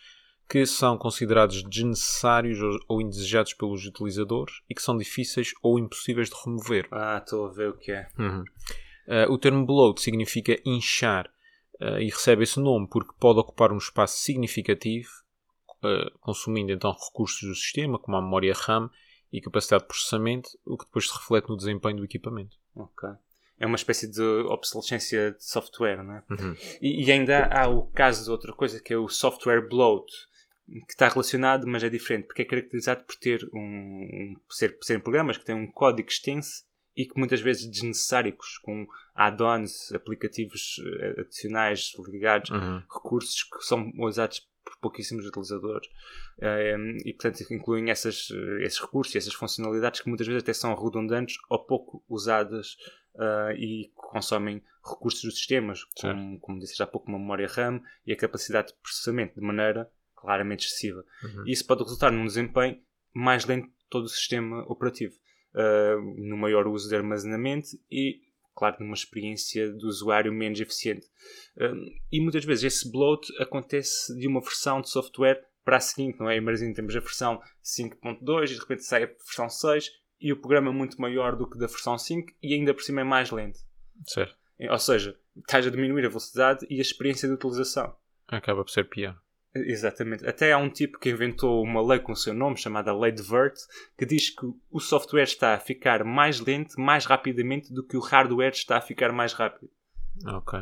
que 0.49 0.65
são 0.65 0.97
considerados 0.97 1.63
desnecessários 1.63 2.59
ou, 2.61 2.79
ou 2.87 3.01
indesejados 3.01 3.53
pelos 3.53 3.85
utilizadores 3.85 4.61
e 4.69 4.73
que 4.73 4.81
são 4.81 4.97
difíceis 4.97 5.53
ou 5.61 5.77
impossíveis 5.77 6.29
de 6.29 6.35
remover. 6.43 6.87
Ah, 6.91 7.21
estou 7.23 7.45
a 7.45 7.51
ver 7.51 7.69
o 7.69 7.77
que 7.77 7.91
é. 7.91 8.07
Uhum. 8.17 8.43
Uh, 9.07 9.31
o 9.31 9.37
termo 9.37 9.65
bloat 9.65 10.01
significa 10.01 10.59
inchar 10.65 11.29
uh, 11.81 11.99
e 11.99 12.05
recebe 12.05 12.43
esse 12.43 12.59
nome 12.59 12.87
porque 12.89 13.13
pode 13.19 13.39
ocupar 13.39 13.71
um 13.71 13.77
espaço 13.77 14.17
significativo, 14.19 15.09
uh, 15.83 16.17
consumindo 16.19 16.71
então 16.71 16.91
recursos 16.91 17.47
do 17.47 17.55
sistema, 17.55 17.99
como 17.99 18.17
a 18.17 18.21
memória 18.21 18.53
RAM 18.53 18.89
e 19.31 19.41
capacidade 19.41 19.83
de 19.83 19.87
processamento, 19.87 20.49
o 20.65 20.77
que 20.77 20.85
depois 20.85 21.07
se 21.09 21.13
reflete 21.17 21.49
no 21.49 21.57
desempenho 21.57 21.97
do 21.97 22.05
equipamento. 22.05 22.57
Ok. 22.75 23.09
É 23.59 23.65
uma 23.65 23.75
espécie 23.75 24.07
de 24.07 24.21
obsolescência 24.21 25.31
de 25.31 25.43
software, 25.43 26.03
não 26.03 26.13
é? 26.15 26.23
Uhum. 26.29 26.55
E, 26.81 27.05
e 27.05 27.11
ainda 27.11 27.45
há 27.47 27.67
o 27.67 27.87
caso 27.87 28.23
de 28.23 28.29
outra 28.29 28.53
coisa 28.53 28.79
que 28.79 28.93
é 28.93 28.97
o 28.97 29.07
software 29.09 29.67
bloat, 29.67 30.05
que 30.67 30.91
está 30.93 31.07
relacionado, 31.07 31.65
mas 31.65 31.83
é 31.83 31.89
diferente, 31.89 32.27
porque 32.27 32.41
é 32.43 32.45
caracterizado 32.45 33.03
por 33.05 33.15
ter 33.15 33.49
um, 33.53 33.59
um 33.59 34.35
ser, 34.49 34.77
serem 34.81 35.01
programas 35.01 35.37
que 35.37 35.45
têm 35.45 35.55
um 35.55 35.71
código 35.71 36.07
extenso 36.09 36.65
e 36.95 37.05
que 37.05 37.17
muitas 37.17 37.41
vezes 37.41 37.67
desnecessários, 37.69 38.57
com 38.63 38.85
add-ons, 39.15 39.91
aplicativos 39.93 40.75
eh, 41.01 41.21
adicionais 41.21 41.93
ligados, 42.07 42.49
Uhum. 42.49 42.79
recursos 42.91 43.43
que 43.43 43.63
são 43.63 43.91
usados 43.99 44.47
pouquíssimos 44.81 45.25
utilizadores. 45.25 45.89
Eh, 46.39 46.75
e, 47.05 47.13
portanto, 47.13 47.41
incluem 47.51 47.89
essas, 47.89 48.29
eh, 48.31 48.65
esses 48.65 48.79
recursos 48.79 49.13
e 49.15 49.17
essas 49.17 49.33
funcionalidades 49.33 50.01
que 50.01 50.07
muitas 50.07 50.27
vezes 50.27 50.43
até 50.43 50.53
são 50.53 50.75
redundantes 50.75 51.37
ou 51.49 51.65
pouco 51.65 52.03
usadas 52.07 52.77
eh, 53.19 53.55
e 53.57 53.91
consomem 53.95 54.63
recursos 54.83 55.23
dos 55.23 55.35
sistemas, 55.35 55.83
como, 55.99 56.39
como 56.39 56.59
disse 56.59 56.77
já 56.77 56.83
há 56.83 56.87
pouco, 56.87 57.09
uma 57.09 57.19
memória 57.19 57.47
RAM 57.47 57.81
e 58.05 58.13
a 58.13 58.17
capacidade 58.17 58.69
de 58.69 58.75
processamento 58.75 59.39
de 59.39 59.45
maneira 59.45 59.89
claramente 60.15 60.65
excessiva. 60.65 61.03
Uhum. 61.23 61.43
Isso 61.45 61.65
pode 61.65 61.83
resultar 61.83 62.11
num 62.11 62.25
desempenho 62.25 62.79
mais 63.13 63.45
lento 63.45 63.67
de 63.67 63.85
todo 63.89 64.05
o 64.05 64.09
sistema 64.09 64.63
operativo, 64.71 65.15
eh, 65.55 65.95
no 66.17 66.37
maior 66.37 66.67
uso 66.67 66.87
de 66.87 66.95
armazenamento 66.95 67.69
e, 67.89 68.21
claro, 68.57 68.77
numa 68.79 68.95
experiência 68.95 69.71
do 69.71 69.87
usuário 69.87 70.33
menos 70.33 70.59
eficiente. 70.59 71.05
Um, 71.55 71.85
e 72.11 72.19
muitas 72.19 72.43
vezes 72.43 72.63
esse 72.63 72.91
bloat 72.91 73.31
acontece 73.39 74.17
de 74.19 74.27
uma 74.27 74.41
versão 74.41 74.81
de 74.81 74.89
software 74.89 75.45
para 75.63 75.77
a 75.77 75.79
seguinte, 75.79 76.19
não 76.19 76.29
é? 76.29 76.37
Imagina 76.37 76.73
temos 76.73 76.95
a 76.95 76.99
versão 76.99 77.39
5.2 77.63 78.45
e 78.45 78.53
de 78.55 78.59
repente 78.59 78.83
sai 78.83 79.03
a 79.03 79.07
versão 79.07 79.47
6 79.47 79.91
e 80.19 80.33
o 80.33 80.37
programa 80.37 80.69
é 80.69 80.73
muito 80.73 80.99
maior 80.99 81.35
do 81.35 81.47
que 81.47 81.59
da 81.59 81.67
versão 81.67 81.97
5 81.97 82.33
e 82.41 82.55
ainda 82.55 82.73
por 82.73 82.81
cima 82.81 83.01
é 83.01 83.03
mais 83.03 83.29
lento. 83.29 83.59
Certo. 84.05 84.35
Ou 84.71 84.79
seja, 84.79 85.15
estás 85.35 85.67
a 85.67 85.69
diminuir 85.69 86.05
a 86.05 86.09
velocidade 86.09 86.65
e 86.69 86.79
a 86.79 86.81
experiência 86.81 87.27
de 87.27 87.35
utilização. 87.35 87.95
Acaba 88.27 88.63
por 88.63 88.71
ser 88.71 88.89
pior. 88.89 89.21
Exatamente. 89.65 90.27
Até 90.27 90.51
há 90.51 90.57
um 90.57 90.69
tipo 90.69 90.99
que 90.99 91.09
inventou 91.09 91.63
uma 91.63 91.81
lei 91.81 91.99
com 91.99 92.11
o 92.11 92.15
seu 92.15 92.33
nome, 92.33 92.57
chamada 92.57 92.95
Lei 92.95 93.11
de 93.11 93.23
Vert, 93.23 93.55
que 93.97 94.05
diz 94.05 94.29
que 94.29 94.45
o 94.69 94.79
software 94.79 95.23
está 95.23 95.53
a 95.53 95.59
ficar 95.59 96.03
mais 96.03 96.39
lento 96.39 96.79
mais 96.79 97.05
rapidamente 97.05 97.73
do 97.73 97.85
que 97.85 97.97
o 97.97 98.01
hardware 98.01 98.51
está 98.51 98.77
a 98.77 98.81
ficar 98.81 99.11
mais 99.11 99.33
rápido. 99.33 99.69
Ok. 100.25 100.59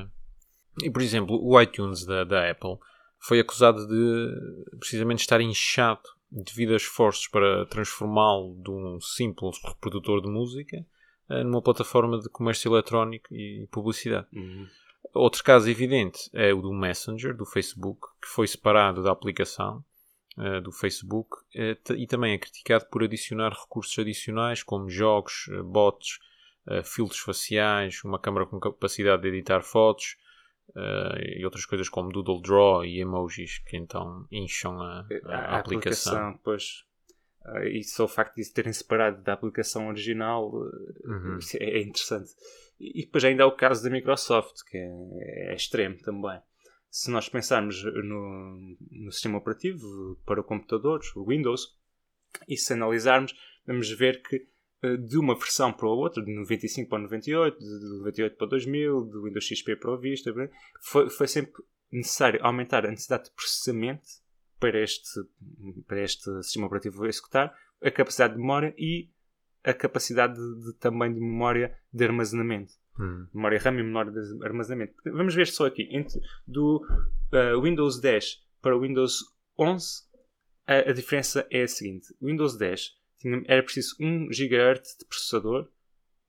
E, 0.83 0.91
por 0.91 1.01
exemplo, 1.01 1.39
o 1.41 1.59
iTunes 1.61 2.05
da, 2.05 2.23
da 2.23 2.49
Apple 2.49 2.77
foi 3.19 3.39
acusado 3.39 3.87
de 3.87 4.77
precisamente 4.77 5.21
estar 5.21 5.39
inchado 5.41 6.03
devido 6.29 6.73
a 6.73 6.77
esforços 6.77 7.27
para 7.27 7.65
transformá-lo 7.67 8.61
de 8.61 8.69
um 8.69 8.99
simples 8.99 9.57
reprodutor 9.63 10.21
de 10.21 10.29
música 10.29 10.85
eh, 11.29 11.43
numa 11.43 11.61
plataforma 11.61 12.19
de 12.19 12.29
comércio 12.29 12.71
eletrónico 12.71 13.33
e 13.33 13.67
publicidade. 13.71 14.27
Outro 15.15 15.43
caso 15.43 15.69
evidente 15.69 16.29
é 16.33 16.53
o 16.53 16.61
do 16.61 16.73
Messenger, 16.73 17.35
do 17.35 17.45
Facebook, 17.45 18.07
que 18.21 18.27
foi 18.27 18.47
separado 18.47 19.01
da 19.01 19.11
aplicação 19.11 19.83
eh, 20.37 20.59
do 20.61 20.71
Facebook 20.71 21.29
t- 21.83 21.93
e 21.95 22.05
também 22.05 22.33
é 22.33 22.37
criticado 22.37 22.85
por 22.91 23.03
adicionar 23.03 23.51
recursos 23.53 23.97
adicionais 23.97 24.61
como 24.63 24.89
jogos, 24.89 25.47
eh, 25.51 25.61
bots, 25.63 26.19
filtros 26.83 27.19
faciais, 27.19 28.03
uma 28.03 28.17
câmara 28.19 28.45
com 28.47 28.59
capacidade 28.59 29.21
de 29.21 29.27
editar 29.27 29.61
fotos 29.61 30.17
e 31.37 31.45
outras 31.45 31.63
coisas 31.63 31.87
como 31.87 32.11
Doodle 32.11 32.41
Draw 32.41 32.83
e 32.83 32.99
emojis 32.99 33.59
que 33.59 33.77
então 33.77 34.25
incham 34.31 34.81
a, 34.81 35.05
a- 35.25 35.35
a 35.35 35.59
aplicação. 35.59 36.37
pois. 36.43 36.83
Ah, 37.45 37.63
e 37.65 37.83
só 37.83 38.05
o 38.05 38.07
facto 38.07 38.35
de 38.35 38.51
terem 38.51 38.73
separado 38.73 39.21
da 39.21 39.33
aplicação 39.33 39.87
original 39.89 40.51
Uhum. 41.05 41.37
é 41.59 41.77
é 41.77 41.81
interessante. 41.83 42.31
E 42.79 43.05
depois 43.05 43.23
ainda 43.23 43.43
há 43.43 43.47
o 43.47 43.55
caso 43.55 43.83
da 43.83 43.89
Microsoft, 43.89 44.63
que 44.69 44.77
é, 44.77 45.51
é 45.51 45.55
extremo 45.55 45.97
também. 45.97 46.39
Se 46.89 47.09
nós 47.09 47.29
pensarmos 47.29 47.83
no, 47.83 48.77
no 48.91 49.11
sistema 49.11 49.37
operativo 49.37 50.19
para 50.25 50.43
computadores, 50.43 51.13
o 51.15 51.25
Windows, 51.25 51.77
e 52.47 52.57
se 52.57 52.73
analisarmos, 52.73 53.33
vamos 53.65 53.89
ver 53.91 54.21
que 54.21 54.47
eh, 54.81 54.97
de 54.97 55.17
uma 55.17 55.35
versão 55.35 55.71
para 55.71 55.87
a 55.87 55.91
outra, 55.91 56.23
de 56.23 56.33
95 56.33 56.89
para 56.89 56.99
o 56.99 57.01
98, 57.03 57.59
de 57.59 57.97
98 57.97 58.37
para 58.37 58.45
o 58.45 58.49
2000, 58.49 59.01
do 59.05 59.23
Windows 59.23 59.45
XP 59.45 59.75
para 59.77 59.91
o 59.91 59.97
Vista, 59.97 60.33
foi, 60.81 61.09
foi 61.09 61.27
sempre 61.27 61.63
necessário 61.91 62.39
aumentar 62.43 62.85
a 62.85 62.91
necessidade 62.91 63.25
de 63.25 63.31
processamento 63.31 64.07
para 64.59 64.81
este, 64.81 65.09
para 65.87 66.03
este 66.03 66.43
sistema 66.43 66.67
operativo 66.67 67.05
executar, 67.05 67.55
a 67.81 67.91
capacidade 67.91 68.33
de 68.33 68.39
memória 68.39 68.73
e 68.77 69.09
a 69.65 69.73
capacidade 69.73 70.35
de, 70.35 70.65
de, 70.65 70.73
também 70.73 71.11
de 71.11 71.19
memória 71.19 71.75
de 71.91 72.05
armazenamento. 72.05 72.73
Hum. 72.99 73.27
Memória 73.33 73.59
RAM 73.59 73.73
e 73.73 73.83
memória 73.83 74.11
de 74.11 74.45
armazenamento. 74.45 74.93
Vamos 75.05 75.33
ver 75.33 75.47
só 75.47 75.65
aqui. 75.65 75.87
Entre, 75.91 76.21
do 76.47 76.85
uh, 77.33 77.61
Windows 77.61 77.99
10 77.99 78.43
para 78.61 78.77
o 78.77 78.81
Windows 78.81 79.23
11, 79.57 80.03
a, 80.67 80.89
a, 80.89 80.93
diferença 80.93 81.45
é 81.49 81.63
a 81.63 81.67
seguinte. 81.67 82.13
O 82.21 82.27
Windows 82.27 82.55
10 82.57 82.95
tinha, 83.17 83.43
era 83.47 83.63
preciso 83.63 83.95
1 83.99 84.27
GHz 84.27 84.97
de 84.99 85.05
processador, 85.05 85.67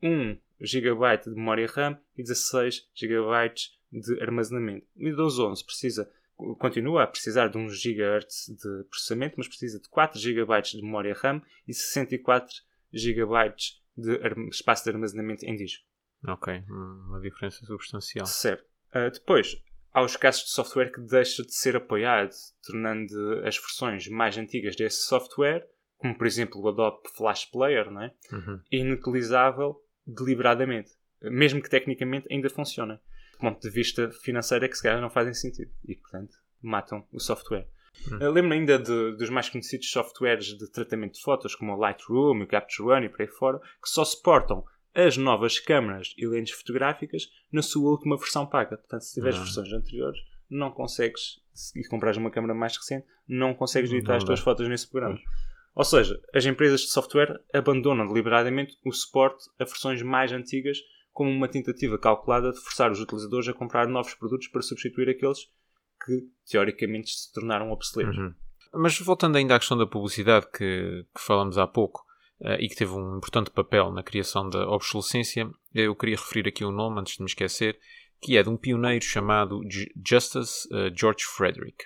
1 0.03 0.39
GB 0.61 1.19
de 1.25 1.31
memória 1.31 1.67
RAM 1.67 1.99
e 2.17 2.23
16 2.23 2.89
GB 2.95 3.55
de 3.93 4.23
armazenamento. 4.23 4.87
O 4.97 5.05
Windows 5.05 5.39
11 5.39 5.65
precisa, 5.65 6.11
continua 6.59 7.03
a 7.03 7.07
precisar 7.07 7.49
de 7.49 7.59
1 7.59 7.67
GHz 7.67 8.57
de 8.57 8.85
processamento, 8.89 9.35
mas 9.37 9.47
precisa 9.47 9.79
de 9.79 9.89
4 9.89 10.19
GB 10.19 10.63
de 10.63 10.83
memória 10.83 11.15
RAM 11.15 11.43
e 11.69 11.75
64 11.75 12.49
GB 12.99 13.55
de 13.97 14.21
espaço 14.51 14.85
de 14.85 14.91
armazenamento 14.91 15.45
em 15.45 15.57
disco. 15.57 15.85
Ok, 16.27 16.65
uma 16.69 17.21
diferença 17.21 17.65
substancial. 17.65 18.27
Certo. 18.27 18.65
Uh, 18.95 19.11
depois, 19.11 19.57
há 19.93 20.03
os 20.03 20.17
casos 20.17 20.45
de 20.45 20.51
software 20.51 20.91
que 20.91 21.01
deixa 21.01 21.43
de 21.43 21.55
ser 21.55 21.77
apoiado, 21.77 22.31
tornando 22.65 23.41
as 23.45 23.57
versões 23.57 24.09
mais 24.09 24.37
antigas 24.37 24.77
desse 24.77 25.07
software, 25.07 25.67
como 25.97 26.17
por 26.17 26.27
exemplo 26.27 26.61
o 26.61 26.69
Adobe 26.69 27.09
Flash 27.17 27.47
Player, 27.47 27.91
não 27.91 28.03
é? 28.03 28.15
Uhum. 28.33 28.61
inutilizável 28.71 29.83
deliberadamente, 30.07 30.91
mesmo 31.23 31.63
que 31.63 31.71
tecnicamente 31.71 32.27
ainda 32.31 32.51
funcione. 32.51 32.99
Do 33.33 33.39
ponto 33.39 33.61
de 33.61 33.71
vista 33.71 34.11
financeiro 34.11 34.65
é 34.65 34.69
que 34.69 34.77
se 34.77 34.83
calhar 34.83 35.01
não 35.01 35.11
fazem 35.11 35.35
sentido 35.35 35.71
e, 35.85 35.95
portanto, 35.95 36.35
matam 36.63 37.07
o 37.13 37.21
software. 37.21 37.69
Hum. 38.11 38.31
Lembro 38.31 38.53
ainda 38.53 38.79
de, 38.79 39.17
dos 39.17 39.31
mais 39.31 39.49
conhecidos 39.49 39.91
softwares 39.91 40.47
de 40.47 40.71
tratamento 40.71 41.15
de 41.15 41.23
fotos, 41.23 41.55
como 41.55 41.73
o 41.73 41.77
Lightroom, 41.77 42.43
o 42.43 42.47
Capture 42.47 42.89
One 42.89 43.07
e 43.07 43.09
por 43.09 43.23
aí 43.23 43.29
fora, 43.29 43.59
que 43.59 43.89
só 43.89 44.05
suportam 44.05 44.65
as 44.95 45.17
novas 45.17 45.59
câmaras 45.59 46.15
e 46.17 46.27
lentes 46.27 46.55
fotográficas 46.55 47.29
na 47.53 47.63
sua 47.63 47.91
última 47.91 48.17
versão 48.17 48.47
paga. 48.47 48.79
Portanto, 48.79 49.03
se 49.03 49.15
tiveres 49.15 49.39
Ah. 49.39 49.43
versões 49.43 49.73
anteriores, 49.73 50.21
não 50.49 50.71
consegues, 50.71 51.41
se 51.53 51.87
comprares 51.89 52.17
uma 52.17 52.31
câmera 52.31 52.55
mais 52.55 52.77
recente, 52.77 53.07
não 53.29 53.53
consegues 53.55 53.91
editar 53.91 54.13
Não 54.13 54.17
as 54.19 54.25
tuas 54.25 54.41
fotos 54.41 54.69
nesse 54.69 54.89
programa. 54.89 55.19
Ou 55.75 55.85
seja, 55.85 56.19
as 56.35 56.47
empresas 56.47 56.81
de 56.83 56.87
software 56.89 57.39
abandonam 57.53 58.07
deliberadamente 58.07 58.79
o 58.85 58.93
suporte 58.93 59.45
a 59.59 59.65
versões 59.65 60.01
mais 60.01 60.33
antigas 60.33 60.79
como 61.13 61.31
uma 61.31 61.49
tentativa 61.49 61.99
calculada 61.99 62.53
de 62.53 62.59
forçar 62.61 62.91
os 62.91 63.01
utilizadores 63.01 63.49
a 63.49 63.53
comprar 63.53 63.87
novos 63.87 64.15
produtos 64.15 64.49
para 64.49 64.63
substituir 64.63 65.11
aqueles 65.11 65.51
que, 66.07 66.29
teoricamente, 66.51 67.11
se 67.11 67.33
tornaram 67.33 67.71
obsoletos. 67.73 68.17
Uhum. 68.17 68.33
Mas 68.75 68.99
voltando 69.01 69.37
ainda 69.37 69.57
à 69.57 69.59
questão 69.59 69.77
da 69.77 69.87
publicidade 69.87 70.47
que, 70.51 71.05
que 71.15 71.21
falamos 71.21 71.59
há 71.59 71.67
pouco 71.67 72.05
eh, 72.41 72.59
e 72.65 72.69
que 72.69 72.77
teve 72.77 72.93
um 72.93 73.17
importante 73.17 73.51
papel 73.51 73.91
na 73.91 74.03
criação 74.03 74.49
da 74.49 74.69
obsolescência, 74.69 75.51
eu 75.75 75.95
queria 75.97 76.17
referir 76.17 76.49
aqui 76.49 76.65
um 76.65 76.73
nome 76.73 77.01
antes 77.01 77.17
de 77.17 77.23
me 77.23 77.29
esquecer, 77.29 77.79
que 78.21 78.37
é 78.37 78.43
de 78.43 78.49
um 78.49 78.57
pioneiro 78.57 79.05
chamado 79.05 79.61
J- 79.69 79.91
Justus 80.07 80.69
eh, 80.73 80.91
George 80.95 81.25
Frederick. 81.25 81.85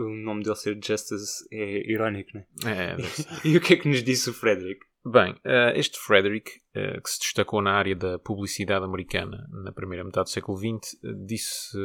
O 0.00 0.08
nome 0.24 0.42
dele 0.42 0.56
ser 0.56 0.78
Justice 0.82 1.46
é 1.52 1.90
irónico, 1.92 2.30
não 2.34 2.70
é? 2.70 2.92
É. 2.92 2.96
E 3.44 3.56
o 3.56 3.60
que 3.60 3.74
é 3.74 3.76
que 3.76 3.88
nos 3.88 4.02
disse 4.02 4.28
o 4.28 4.34
Frederick? 4.34 4.80
Bem, 5.08 5.36
eh, 5.44 5.72
este 5.76 6.00
Frederick, 6.00 6.50
eh, 6.74 7.00
que 7.00 7.08
se 7.08 7.20
destacou 7.20 7.62
na 7.62 7.74
área 7.74 7.94
da 7.94 8.18
publicidade 8.18 8.84
americana 8.84 9.48
na 9.52 9.70
primeira 9.70 10.02
metade 10.02 10.24
do 10.24 10.30
século 10.30 10.58
XX, 10.58 10.94
eh, 10.94 11.12
disse 11.24 11.78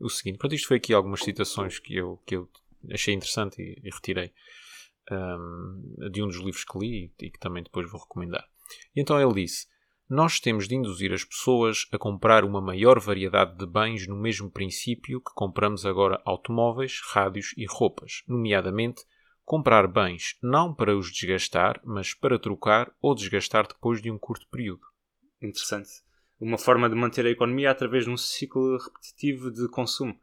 o 0.00 0.08
seguinte. 0.08 0.38
Pronto, 0.38 0.54
isto 0.54 0.66
foi 0.66 0.78
aqui 0.78 0.94
algumas 0.94 1.20
citações 1.20 1.78
que 1.78 1.94
eu, 1.94 2.16
que 2.26 2.36
eu 2.36 2.48
achei 2.90 3.12
interessante 3.12 3.60
e, 3.60 3.78
e 3.86 3.90
retirei 3.90 4.32
ehm, 5.10 6.10
de 6.10 6.22
um 6.22 6.26
dos 6.26 6.38
livros 6.38 6.64
que 6.64 6.78
li 6.78 7.12
e, 7.20 7.26
e 7.26 7.30
que 7.30 7.38
também 7.38 7.62
depois 7.62 7.90
vou 7.90 8.00
recomendar. 8.00 8.48
E 8.96 9.00
então 9.02 9.20
ele 9.20 9.42
disse: 9.42 9.66
Nós 10.08 10.40
temos 10.40 10.66
de 10.66 10.74
induzir 10.74 11.12
as 11.12 11.24
pessoas 11.24 11.86
a 11.92 11.98
comprar 11.98 12.46
uma 12.46 12.62
maior 12.62 12.98
variedade 12.98 13.58
de 13.58 13.66
bens 13.66 14.06
no 14.06 14.16
mesmo 14.16 14.50
princípio 14.50 15.20
que 15.20 15.34
compramos 15.34 15.84
agora 15.84 16.18
automóveis, 16.24 16.98
rádios 17.12 17.52
e 17.58 17.66
roupas, 17.66 18.22
nomeadamente 18.26 19.04
comprar 19.48 19.88
bens 19.88 20.36
não 20.42 20.74
para 20.74 20.94
os 20.94 21.10
desgastar, 21.10 21.80
mas 21.82 22.12
para 22.12 22.38
trocar 22.38 22.94
ou 23.00 23.14
desgastar 23.14 23.66
depois 23.66 24.02
de 24.02 24.10
um 24.10 24.18
curto 24.18 24.46
período. 24.50 24.82
Interessante. 25.40 25.88
Uma 26.38 26.58
forma 26.58 26.86
de 26.86 26.94
manter 26.94 27.24
a 27.24 27.30
economia 27.30 27.70
através 27.70 28.04
de 28.04 28.10
um 28.10 28.16
ciclo 28.18 28.76
repetitivo 28.76 29.50
de 29.50 29.66
consumo, 29.70 30.14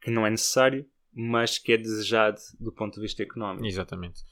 que 0.00 0.12
não 0.12 0.24
é 0.24 0.30
necessário, 0.30 0.88
mas 1.12 1.58
que 1.58 1.72
é 1.72 1.76
desejado 1.76 2.38
do 2.60 2.70
ponto 2.70 2.94
de 2.94 3.00
vista 3.00 3.24
económico. 3.24 3.66
Exatamente. 3.66 4.22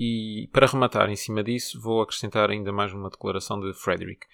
E 0.00 0.48
para 0.50 0.66
rematar 0.66 1.10
em 1.10 1.16
cima 1.16 1.44
disso, 1.44 1.78
vou 1.78 2.00
acrescentar 2.00 2.48
ainda 2.48 2.72
mais 2.72 2.90
uma 2.94 3.10
declaração 3.10 3.60
de 3.60 3.74
Frederick. 3.74 4.26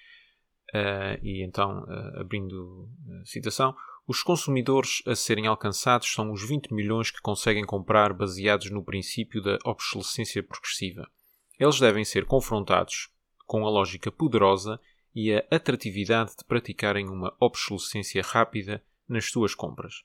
Ah, 0.72 1.18
e 1.24 1.44
então, 1.44 1.84
ah, 1.88 2.20
abrindo 2.20 2.88
a 3.20 3.26
citação, 3.26 3.74
os 4.10 4.24
consumidores 4.24 5.04
a 5.06 5.14
serem 5.14 5.46
alcançados 5.46 6.12
são 6.12 6.32
os 6.32 6.42
20 6.42 6.74
milhões 6.74 7.12
que 7.12 7.20
conseguem 7.20 7.64
comprar 7.64 8.12
baseados 8.12 8.68
no 8.68 8.82
princípio 8.82 9.40
da 9.40 9.56
obsolescência 9.64 10.42
progressiva. 10.42 11.08
Eles 11.56 11.78
devem 11.78 12.04
ser 12.04 12.24
confrontados 12.24 13.08
com 13.46 13.64
a 13.64 13.70
lógica 13.70 14.10
poderosa 14.10 14.80
e 15.14 15.32
a 15.32 15.44
atratividade 15.48 16.32
de 16.36 16.44
praticarem 16.44 17.08
uma 17.08 17.32
obsolescência 17.38 18.20
rápida 18.20 18.82
nas 19.08 19.26
suas 19.26 19.54
compras. 19.54 20.02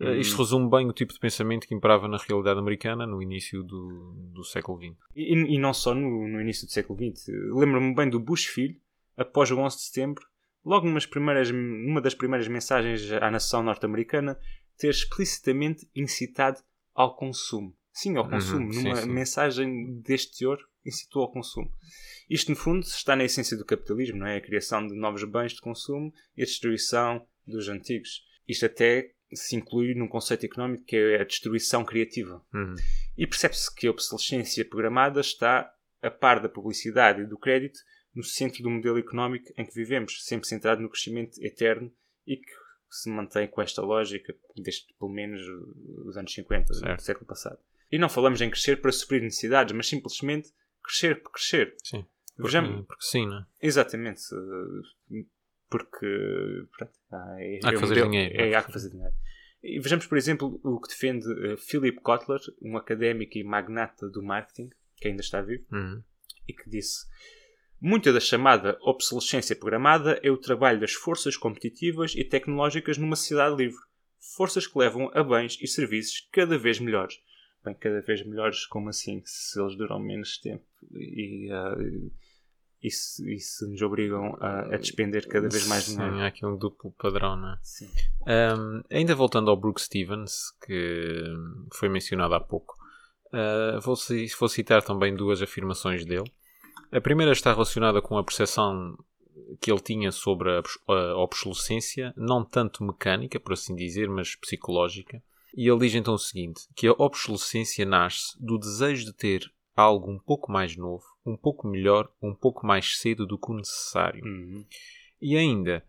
Uh, 0.00 0.14
Isto 0.14 0.38
resume 0.38 0.70
bem 0.70 0.88
o 0.88 0.92
tipo 0.94 1.12
de 1.12 1.18
pensamento 1.18 1.68
que 1.68 1.74
imperava 1.74 2.08
na 2.08 2.16
realidade 2.16 2.58
americana 2.58 3.06
no 3.06 3.20
início 3.20 3.62
do, 3.62 4.14
do 4.32 4.44
século 4.44 4.78
XX. 4.78 4.96
E, 5.14 5.34
e 5.34 5.58
não 5.58 5.74
só 5.74 5.94
no, 5.94 6.26
no 6.26 6.40
início 6.40 6.66
do 6.66 6.72
século 6.72 6.98
XX. 6.98 7.26
Lembro-me 7.52 7.94
bem 7.94 8.08
do 8.08 8.18
Bush 8.18 8.46
filho, 8.46 8.80
após 9.14 9.50
o 9.50 9.58
11 9.58 9.76
de 9.76 9.82
setembro, 9.82 10.26
logo 10.66 10.84
numas 10.84 11.06
primeiras, 11.06 11.50
numa 11.50 12.00
das 12.00 12.14
primeiras 12.14 12.48
mensagens 12.48 13.10
à 13.12 13.30
nação 13.30 13.62
norte-americana, 13.62 14.36
ter 14.76 14.90
explicitamente 14.90 15.88
incitado 15.94 16.60
ao 16.92 17.14
consumo. 17.14 17.74
Sim, 17.92 18.16
ao 18.16 18.28
consumo. 18.28 18.72
sim, 18.72 18.82
numa 18.82 18.96
sim. 18.96 19.08
mensagem 19.08 20.00
deste 20.00 20.38
teor, 20.38 20.58
incitou 20.84 21.22
ao 21.22 21.30
consumo. 21.30 21.70
Isto, 22.28 22.50
no 22.50 22.56
fundo, 22.56 22.84
está 22.84 23.14
na 23.14 23.24
essência 23.24 23.56
do 23.56 23.64
capitalismo, 23.64 24.18
não 24.18 24.26
é? 24.26 24.36
A 24.36 24.40
criação 24.40 24.86
de 24.86 24.94
novos 24.94 25.22
bens 25.24 25.52
de 25.52 25.60
consumo 25.60 26.12
e 26.36 26.42
a 26.42 26.44
destruição 26.44 27.24
dos 27.46 27.68
antigos. 27.68 28.22
Isto 28.46 28.66
até 28.66 29.12
se 29.32 29.56
inclui 29.56 29.94
num 29.94 30.08
conceito 30.08 30.44
económico 30.44 30.84
que 30.84 30.96
é 30.96 31.20
a 31.20 31.24
destruição 31.24 31.84
criativa. 31.84 32.44
Uhum. 32.52 32.74
E 33.16 33.26
percebe-se 33.26 33.72
que 33.74 33.86
a 33.86 33.90
obsolescência 33.90 34.64
programada 34.64 35.20
está 35.20 35.72
a 36.02 36.10
par 36.10 36.40
da 36.40 36.48
publicidade 36.48 37.22
e 37.22 37.26
do 37.26 37.38
crédito 37.38 37.78
no 38.16 38.24
centro 38.24 38.62
do 38.62 38.70
modelo 38.70 38.98
económico 38.98 39.52
em 39.56 39.64
que 39.64 39.74
vivemos, 39.74 40.24
sempre 40.24 40.48
centrado 40.48 40.80
no 40.82 40.88
crescimento 40.88 41.38
eterno 41.40 41.92
e 42.26 42.36
que 42.38 42.50
se 42.90 43.08
mantém 43.10 43.46
com 43.46 43.60
esta 43.62 43.82
lógica 43.82 44.34
desde 44.56 44.86
pelo 44.98 45.12
menos 45.12 45.40
os 46.06 46.16
anos 46.16 46.32
50 46.32 46.72
Certo. 46.74 46.96
do 46.96 47.02
século 47.02 47.26
passado. 47.26 47.58
E 47.92 47.98
não 47.98 48.08
falamos 48.08 48.40
em 48.40 48.48
crescer 48.50 48.80
para 48.80 48.90
suprir 48.90 49.22
necessidades, 49.22 49.72
mas 49.76 49.86
simplesmente 49.86 50.48
crescer 50.82 51.22
por 51.22 51.30
crescer. 51.32 51.76
Sim. 51.84 52.04
Vejamos, 52.38 52.70
Porque, 52.70 52.86
porque 52.86 53.04
sim, 53.04 53.26
não 53.26 53.38
é? 53.38 53.46
Exatamente. 53.62 54.22
Porque 55.68 56.06
pronto, 56.76 56.92
há, 57.10 57.36
é, 57.40 57.58
Há 57.64 57.70
que 57.72 57.78
fazer 57.78 57.94
modelo- 58.04 58.10
dinheiro, 58.10 58.40
É, 58.40 58.54
há 58.54 58.62
que 58.62 58.72
fazer 58.72 58.90
dinheiro. 58.90 59.14
E 59.62 59.80
vejamos, 59.80 60.06
por 60.06 60.16
exemplo, 60.16 60.60
o 60.62 60.80
que 60.80 60.88
defende 60.88 61.26
eh, 61.44 61.56
Philip 61.56 62.00
Kotler, 62.02 62.40
um 62.62 62.76
académico 62.76 63.36
e 63.36 63.42
magnata 63.42 64.08
do 64.08 64.22
marketing, 64.22 64.70
que 64.96 65.08
ainda 65.08 65.22
está 65.22 65.42
vivo, 65.42 65.64
Uhum. 65.72 66.02
e 66.46 66.52
que 66.52 66.70
disse: 66.70 67.04
Muita 67.80 68.12
da 68.12 68.20
chamada 68.20 68.78
obsolescência 68.80 69.54
programada 69.54 70.18
é 70.22 70.30
o 70.30 70.38
trabalho 70.38 70.80
das 70.80 70.92
forças 70.92 71.36
competitivas 71.36 72.14
e 72.16 72.24
tecnológicas 72.24 72.96
numa 72.96 73.16
sociedade 73.16 73.56
livre. 73.56 73.80
Forças 74.36 74.66
que 74.66 74.78
levam 74.78 75.10
a 75.14 75.22
bens 75.22 75.58
e 75.60 75.66
serviços 75.66 76.26
cada 76.32 76.56
vez 76.58 76.80
melhores. 76.80 77.20
Bem, 77.64 77.74
cada 77.74 78.00
vez 78.00 78.24
melhores, 78.24 78.64
como 78.66 78.88
assim? 78.88 79.22
Se 79.24 79.60
eles 79.60 79.76
duram 79.76 79.98
menos 79.98 80.38
tempo 80.38 80.64
e, 80.92 81.50
ah, 81.52 81.76
e, 82.82 82.90
se, 82.90 83.34
e 83.34 83.38
se 83.38 83.66
nos 83.68 83.82
obrigam 83.82 84.36
a, 84.40 84.74
a 84.74 84.78
despender 84.78 85.26
cada 85.28 85.48
vez 85.48 85.66
mais 85.66 85.84
Sim, 85.84 85.96
dinheiro. 85.96 86.20
há 86.20 86.26
aqui 86.28 86.46
um 86.46 86.56
duplo 86.56 86.92
padrão, 86.92 87.36
não 87.36 87.52
é? 87.52 87.58
Sim. 87.62 87.88
Um, 88.26 88.82
ainda 88.90 89.14
voltando 89.14 89.50
ao 89.50 89.56
Brooke 89.56 89.80
Stevens, 89.80 90.50
que 90.64 91.24
foi 91.74 91.88
mencionado 91.88 92.34
há 92.34 92.40
pouco, 92.40 92.74
uh, 93.28 93.80
vou, 93.80 93.96
vou 94.38 94.48
citar 94.48 94.82
também 94.82 95.14
duas 95.14 95.42
afirmações 95.42 96.04
dele. 96.04 96.30
A 96.96 97.00
primeira 97.02 97.32
está 97.32 97.52
relacionada 97.52 98.00
com 98.00 98.16
a 98.16 98.24
percepção 98.24 98.96
que 99.60 99.70
ele 99.70 99.80
tinha 99.80 100.10
sobre 100.10 100.50
a 100.50 100.60
obs- 100.60 100.78
a 100.88 101.16
obsolescência, 101.18 102.14
não 102.16 102.42
tanto 102.42 102.82
mecânica, 102.82 103.38
por 103.38 103.52
assim 103.52 103.76
dizer, 103.76 104.08
mas 104.08 104.34
psicológica. 104.34 105.22
E 105.54 105.68
ele 105.68 105.80
diz 105.80 105.94
então 105.94 106.14
o 106.14 106.18
seguinte: 106.18 106.62
que 106.74 106.86
a 106.86 106.94
obsolescência 106.96 107.84
nasce 107.84 108.34
do 108.42 108.56
desejo 108.56 109.04
de 109.04 109.12
ter 109.12 109.52
algo 109.76 110.10
um 110.10 110.18
pouco 110.18 110.50
mais 110.50 110.74
novo, 110.74 111.04
um 111.26 111.36
pouco 111.36 111.68
melhor, 111.68 112.10
um 112.22 112.34
pouco 112.34 112.66
mais 112.66 112.98
cedo 112.98 113.26
do 113.26 113.36
que 113.36 113.50
o 113.50 113.56
necessário. 113.56 114.24
Uhum. 114.24 114.64
E 115.20 115.36
ainda, 115.36 115.84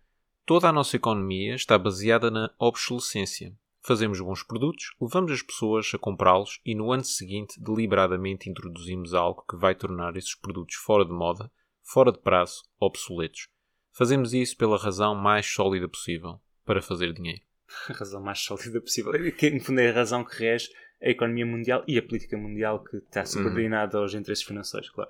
toda 0.45 0.67
a 0.67 0.73
nossa 0.73 0.97
economia 0.97 1.55
está 1.55 1.77
baseada 1.77 2.29
na 2.29 2.53
obsolescência. 2.59 3.55
Fazemos 3.87 4.19
bons 4.19 4.43
produtos, 4.43 4.93
levamos 4.99 5.31
as 5.31 5.41
pessoas 5.41 5.89
a 5.93 5.97
comprá-los 5.97 6.59
e 6.65 6.75
no 6.75 6.91
ano 6.91 7.05
seguinte 7.05 7.57
deliberadamente 7.57 8.49
introduzimos 8.49 9.13
algo 9.13 9.45
que 9.49 9.55
vai 9.55 9.73
tornar 9.73 10.17
esses 10.17 10.35
produtos 10.35 10.75
fora 10.75 11.05
de 11.05 11.13
moda, 11.13 11.49
fora 11.83 12.11
de 12.11 12.19
prazo, 12.19 12.65
obsoletos. 12.77 13.47
Fazemos 13.93 14.33
isso 14.33 14.57
pela 14.57 14.77
razão 14.77 15.15
mais 15.15 15.45
sólida 15.45 15.87
possível, 15.87 16.37
para 16.65 16.81
fazer 16.81 17.13
dinheiro. 17.13 17.39
A 17.87 17.93
razão 17.93 18.21
mais 18.21 18.39
sólida 18.39 18.81
possível. 18.81 19.13
Que, 19.31 19.51
no 19.51 19.61
fundo, 19.61 19.79
é 19.79 19.89
a 19.89 19.93
razão 19.93 20.25
que 20.25 20.35
rege 20.35 20.69
a 21.01 21.09
economia 21.09 21.45
mundial 21.45 21.85
e 21.87 21.97
a 21.97 22.03
política 22.03 22.35
mundial 22.37 22.83
que 22.83 22.97
está 22.97 23.23
subordinada 23.23 23.97
aos 23.99 24.13
interesses 24.13 24.43
financeiros, 24.43 24.89
claro. 24.89 25.09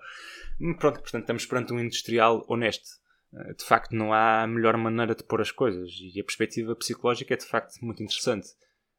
Hum, 0.61 0.75
Pronto, 0.75 0.99
portanto, 0.99 1.23
estamos 1.23 1.47
perante 1.47 1.73
um 1.73 1.79
industrial 1.79 2.45
honesto. 2.47 2.87
Eh, 3.33 3.53
De 3.55 3.65
facto, 3.65 3.95
não 3.95 4.13
há 4.13 4.45
melhor 4.45 4.77
maneira 4.77 5.15
de 5.15 5.23
pôr 5.23 5.41
as 5.41 5.49
coisas 5.49 5.89
e 5.99 6.19
a 6.19 6.23
perspectiva 6.23 6.75
psicológica 6.75 7.33
é 7.33 7.37
de 7.37 7.45
facto 7.47 7.73
muito 7.83 8.03
interessante. 8.03 8.49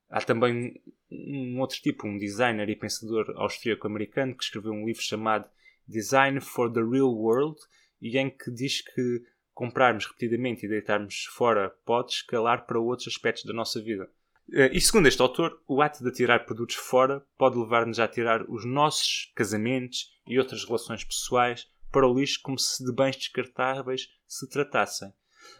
Há 0.09 0.21
também 0.21 0.81
um 1.11 1.61
outro 1.61 1.79
tipo, 1.81 2.07
um 2.07 2.19
designer 2.19 2.69
e 2.69 2.77
pensador 2.77 3.33
austríaco-americano 3.37 4.37
que 4.37 4.45
escreveu 4.45 4.73
um 4.73 4.87
livro 4.87 5.03
chamado 5.03 5.49
Design 5.87 6.41
for 6.41 6.73
the 6.73 6.81
Real 6.81 7.15
World 7.15 7.59
e 8.01 8.17
em 8.19 8.31
que 8.31 8.51
diz 8.51 8.81
que 8.83 9.23
comprarmos 9.53 10.07
repetidamente 10.07 10.65
e 10.65 10.69
deitarmos 10.69 11.25
fora 11.33 11.71
pode 11.85 12.13
escalar 12.13 12.67
para 12.67 12.79
outros 12.79 13.09
aspectos 13.09 13.45
da 13.45 13.53
nossa 13.53 13.83
vida. 13.83 14.09
Eh, 14.53 14.71
E 14.73 14.81
segundo 14.81 15.09
este 15.09 15.21
autor, 15.21 15.61
o 15.67 15.83
ato 15.83 16.03
de 16.03 16.09
atirar 16.09 16.47
produtos 16.47 16.77
fora 16.77 17.25
pode 17.37 17.59
levar-nos 17.59 17.99
a 17.99 18.05
atirar 18.05 18.49
os 18.49 18.65
nossos 18.65 19.33
casamentos 19.35 20.13
e 20.27 20.39
outras 20.39 20.65
relações 20.65 21.05
pessoais 21.05 21.69
para 21.91 22.07
o 22.07 22.19
lixo 22.19 22.41
como 22.43 22.59
se 22.59 22.85
de 22.85 22.93
bens 22.93 23.17
descartáveis 23.17 24.09
se 24.27 24.49
tratassem. 24.49 25.13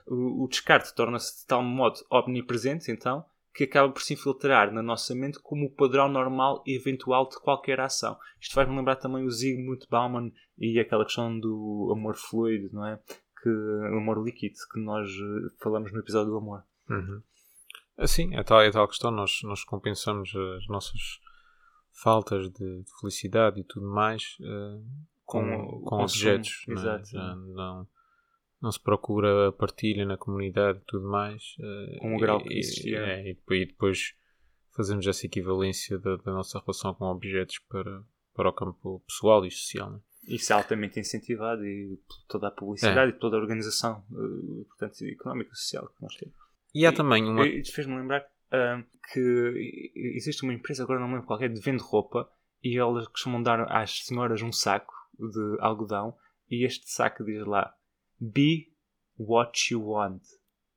O 0.07 0.47
descarte 0.49 0.95
torna-se 0.95 1.41
de 1.41 1.47
tal 1.47 1.63
modo 1.63 1.99
omnipresente, 2.11 2.91
então, 2.91 3.25
que 3.59 3.65
acaba 3.65 3.93
por 3.93 4.01
se 4.01 4.15
infiltrar 4.15 4.73
na 4.73 4.81
nossa 4.81 5.17
mente 5.17 5.41
como 5.43 5.67
o 5.67 5.71
padrão 5.75 6.09
normal 6.09 6.63
e 6.65 6.77
eventual 6.77 7.29
de 7.29 7.41
qualquer 7.41 7.81
ação. 7.81 8.17
Isto 8.41 8.55
faz-me 8.55 8.77
lembrar 8.77 8.95
também 8.95 9.25
o 9.25 9.31
Zygmunt 9.33 9.85
Bauman 9.91 10.31
e 10.57 10.79
aquela 10.79 11.05
questão 11.05 11.37
do 11.41 11.91
amor 11.93 12.15
fluido, 12.15 12.71
não 12.73 12.87
é? 12.87 13.01
Que, 13.43 13.49
o 13.49 13.97
amor 13.99 14.25
líquido, 14.25 14.55
que 14.73 14.79
nós 14.79 15.11
eh, 15.11 15.55
falamos 15.61 15.93
no 15.93 15.99
episódio 15.99 16.31
do 16.31 16.37
amor. 16.37 16.63
Assim, 17.97 18.33
é 18.37 18.45
tal, 18.45 18.61
é 18.61 18.71
tal 18.71 18.87
questão, 18.87 19.11
nós, 19.11 19.41
nós 19.43 19.65
compensamos 19.65 20.33
as 20.57 20.69
nossas 20.69 21.19
faltas 21.91 22.49
de, 22.53 22.83
de 22.85 23.01
felicidade 23.01 23.59
e 23.59 23.65
tudo 23.65 23.89
mais 23.89 24.37
eh, 24.41 24.81
com, 25.25 25.43
Com 25.43 25.81
com 25.81 26.03
objetos. 26.05 26.65
não 26.69 26.77
é? 26.77 26.79
exato. 26.79 27.17
Não, 27.17 27.89
não 28.61 28.71
se 28.73 28.81
procura 28.83 29.49
a 29.49 29.53
partilha 29.53 30.05
na 30.05 30.17
comunidade 30.17 30.79
e 30.79 30.85
tudo 30.87 31.09
mais. 31.09 31.43
eh, 31.61 31.99
Com 32.01 32.17
o 32.17 32.19
grau 32.19 32.41
e- 32.41 32.45
que 32.45 32.55
e- 32.55 32.59
existia. 32.59 32.99
é, 32.99 33.31
e, 33.31 33.35
depois, 33.35 33.59
e 33.59 34.77
fazemos 34.77 35.07
essa 35.07 35.27
equivalência 35.27 35.99
da, 35.99 36.17
da 36.17 36.33
nossa 36.33 36.59
relação 36.61 36.95
com 36.95 37.05
objetos 37.07 37.59
para, 37.69 38.03
para 38.35 38.49
o 38.49 38.53
campo 38.53 39.01
pessoal 39.07 39.45
e 39.47 39.51
social. 39.51 39.91
não 39.91 39.99
é? 39.99 40.01
Isso 40.35 40.53
é 40.53 40.57
altamente 40.57 41.01
incentivado 41.01 41.65
e 41.65 41.97
por 42.07 42.17
toda 42.29 42.49
a 42.49 42.51
publicidade 42.51 43.13
e 43.13 43.19
toda 43.19 43.37
a 43.37 43.41
organização 43.41 44.05
eh, 44.13 44.65
portanto, 44.69 45.03
económica 45.05 45.51
e 45.53 45.57
social 45.57 45.89
que 45.89 46.03
nós 46.03 46.15
temos. 46.17 46.35
E 46.75 46.85
há 46.85 46.93
também 46.93 47.25
uma. 47.25 47.47
E 47.47 47.61
Isto 47.61 47.75
fez-me 47.75 47.97
lembrar 47.97 48.27
ah, 48.53 48.83
que 49.13 49.21
e- 49.21 50.17
existe 50.17 50.43
uma 50.43 50.53
empresa, 50.53 50.83
agora 50.83 51.01
não 51.01 51.07
me 51.09 51.15
lembro 51.15 51.27
qual 51.27 51.41
é, 51.41 51.49
de 51.49 51.61
vende 51.61 51.83
roupa 51.83 52.29
e 52.63 52.77
elas 52.77 53.07
costumam 53.09 53.43
dar 53.43 53.61
às 53.73 54.05
senhoras 54.05 54.43
um 54.43 54.53
saco 54.53 54.93
de 55.19 55.57
algodão 55.61 56.15
e 56.51 56.65
este 56.67 56.91
saco 56.91 57.25
diz 57.25 57.47
lá 57.47 57.73
Be 58.21 58.69
what 59.19 59.73
you 59.73 59.83
want. 59.83 60.23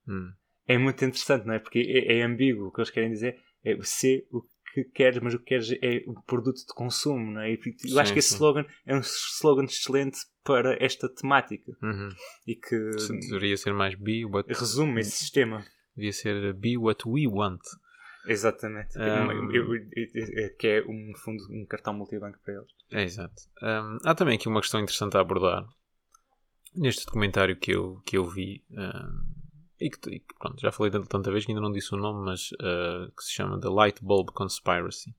Hum, 0.07 0.31
É 0.67 0.77
muito 0.77 1.03
interessante, 1.03 1.45
não 1.45 1.53
é? 1.53 1.59
Porque 1.59 1.79
é, 1.79 2.19
é 2.19 2.23
ambíguo. 2.23 2.67
O 2.67 2.71
que 2.71 2.79
eles 2.81 2.89
querem 2.91 3.09
dizer 3.11 3.37
é 3.63 3.77
ser 3.83 4.27
o 4.31 4.41
que 4.73 4.83
queres, 4.85 5.19
mas 5.21 5.33
o 5.33 5.39
que 5.39 5.45
queres 5.45 5.71
é 5.81 6.03
um 6.07 6.13
produto 6.21 6.57
de 6.65 6.73
consumo, 6.73 7.31
não 7.33 7.41
é? 7.41 7.51
E 7.53 7.59
eu 7.89 7.99
acho 7.99 8.07
Sim, 8.09 8.13
que 8.13 8.19
esse 8.19 8.29
sim. 8.29 8.35
slogan 8.35 8.65
é 8.85 8.95
um 8.95 9.01
slogan 9.01 9.65
excelente 9.65 10.19
para 10.43 10.81
esta 10.83 11.09
temática 11.13 11.71
uhum. 11.83 12.09
e 12.47 12.55
que 12.55 12.75
Deveria 13.29 13.57
ser 13.57 13.73
mais 13.73 13.95
be 13.95 14.25
what, 14.25 14.47
resume 14.49 15.01
esse 15.01 15.11
sistema. 15.11 15.63
devia 15.95 16.13
ser 16.13 16.53
be 16.53 16.77
what 16.77 17.03
we 17.07 17.27
want. 17.27 17.59
Exatamente. 18.25 18.97
Um, 18.97 19.51
Eu- 19.51 19.75
eu- 19.75 19.85
eu- 19.95 20.55
que 20.57 20.67
é, 20.67 20.81
um, 20.87 21.11
fundo, 21.17 21.43
um 21.51 21.65
cartão 21.65 21.93
multibanco 21.93 22.39
para 22.43 22.53
eles. 22.53 22.71
É, 22.91 23.03
exato. 23.03 23.33
Hum, 23.61 23.97
há 24.05 24.15
também 24.15 24.35
aqui 24.35 24.47
uma 24.47 24.61
questão 24.61 24.79
interessante 24.79 25.17
a 25.17 25.19
abordar 25.21 25.65
neste 26.73 27.05
documentário 27.05 27.55
que 27.55 27.71
eu, 27.71 28.01
que 28.05 28.17
eu 28.17 28.25
vi 28.25 28.63
hum, 28.71 29.23
e, 29.79 29.89
que, 29.89 30.09
e 30.09 30.23
pronto, 30.39 30.59
já 30.61 30.71
falei 30.71 30.91
tanta 30.91 31.31
vez 31.31 31.45
que 31.45 31.51
ainda 31.51 31.61
não 31.61 31.71
disse 31.71 31.93
o 31.93 31.97
nome, 31.97 32.25
mas 32.25 32.51
uh, 32.53 33.11
que 33.15 33.23
se 33.23 33.33
chama 33.33 33.59
The 33.59 33.69
Light 33.69 34.03
Bulb 34.03 34.31
Conspiracy. 34.31 35.15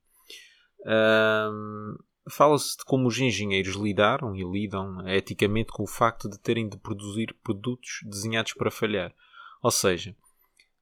Hum, 0.87 1.97
Fala-se 2.31 2.77
de 2.79 2.85
como 2.85 3.09
os 3.09 3.19
engenheiros 3.19 3.75
lidaram 3.75 4.35
e 4.37 4.45
lidam 4.45 5.07
eticamente 5.09 5.73
com 5.73 5.83
o 5.83 5.89
facto 5.89 6.29
de 6.29 6.39
terem 6.39 6.69
de 6.69 6.77
produzir 6.77 7.35
produtos 7.43 8.01
desenhados 8.05 8.53
para 8.55 8.71
falhar. 8.71 9.13
Ou 9.61 9.73
seja, 9.73 10.15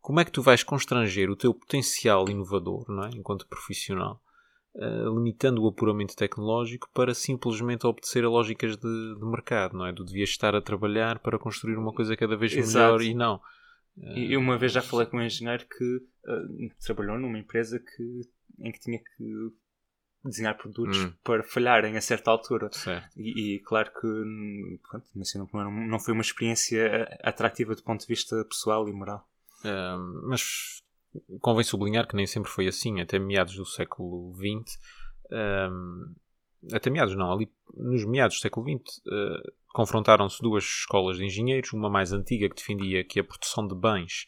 como 0.01 0.21
é 0.21 0.25
que 0.25 0.31
tu 0.31 0.43
vais 0.43 0.63
constranger 0.63 1.31
o 1.31 1.37
teu 1.37 1.55
potencial 1.55 2.29
inovador, 2.29 2.85
não 2.89 3.05
é? 3.05 3.11
enquanto 3.15 3.47
profissional, 3.47 4.23
uh, 4.75 5.15
limitando 5.15 5.63
o 5.63 5.69
apuramento 5.69 6.17
tecnológico 6.17 6.89
para 6.93 7.15
simplesmente 7.15 7.87
obedecer 7.87 8.25
a 8.25 8.29
lógicas 8.29 8.77
de, 8.77 9.15
de 9.19 9.25
mercado, 9.25 9.77
não 9.77 9.87
é? 9.87 9.93
Tu 9.93 10.05
devias 10.05 10.31
estar 10.31 10.55
a 10.55 10.61
trabalhar 10.61 11.19
para 11.19 11.39
construir 11.39 11.77
uma 11.77 11.93
coisa 11.93 12.17
cada 12.17 12.37
vez 12.37 12.53
Exato. 12.55 12.85
melhor 12.85 13.03
e 13.03 13.15
não. 13.15 13.41
E 13.97 14.33
eu 14.33 14.41
uma 14.41 14.57
vez 14.57 14.73
já 14.73 14.81
falei 14.81 15.07
com 15.07 15.19
um 15.19 15.23
engenheiro 15.23 15.67
que 15.67 16.03
ah, 16.27 16.75
trabalhou 16.85 17.19
numa 17.19 17.39
empresa 17.39 17.79
que, 17.79 18.21
em 18.59 18.73
que 18.73 18.81
tinha 18.81 18.99
que 18.99 19.51
desenhar 20.25 20.57
produtos 20.57 20.99
Hum. 20.99 21.13
para 21.25 21.43
falharem 21.43 21.97
a 21.97 22.01
certa 22.01 22.31
altura. 22.31 22.71
E, 23.17 23.57
e 23.57 23.59
claro 23.61 23.91
que 23.93 24.79
pronto, 24.89 25.07
não 25.15 25.71
não 25.71 25.99
foi 25.99 26.13
uma 26.15 26.23
experiência 26.23 27.09
atrativa 27.23 27.75
do 27.75 27.83
ponto 27.83 28.01
de 28.01 28.07
vista 28.07 28.45
pessoal 28.45 28.89
e 28.89 28.93
moral. 28.93 29.27
Um, 29.65 30.29
mas 30.29 30.83
convém 31.41 31.65
sublinhar 31.65 32.07
que 32.07 32.17
nem 32.17 32.27
sempre 32.27 32.51
foi 32.51 32.67
assim. 32.67 33.01
Até 33.01 33.19
meados 33.19 33.55
do 33.55 33.65
século 33.65 34.35
XX, 34.35 34.79
um, 35.33 36.15
até 36.73 36.91
meados 36.91 37.17
não, 37.17 37.33
ali 37.33 37.51
nos 37.75 38.05
meados 38.05 38.37
do 38.37 38.41
século 38.41 38.67
XX, 38.67 38.99
uh, 38.99 39.53
confrontaram-se 39.73 40.43
duas 40.43 40.65
escolas 40.65 41.17
de 41.17 41.25
engenheiros, 41.25 41.73
uma 41.73 41.89
mais 41.89 42.13
antiga 42.13 42.49
que 42.49 42.57
defendia 42.57 43.05
que 43.05 43.21
a 43.21 43.25
produção 43.25 43.67
de 43.67 43.75
bens 43.75 44.27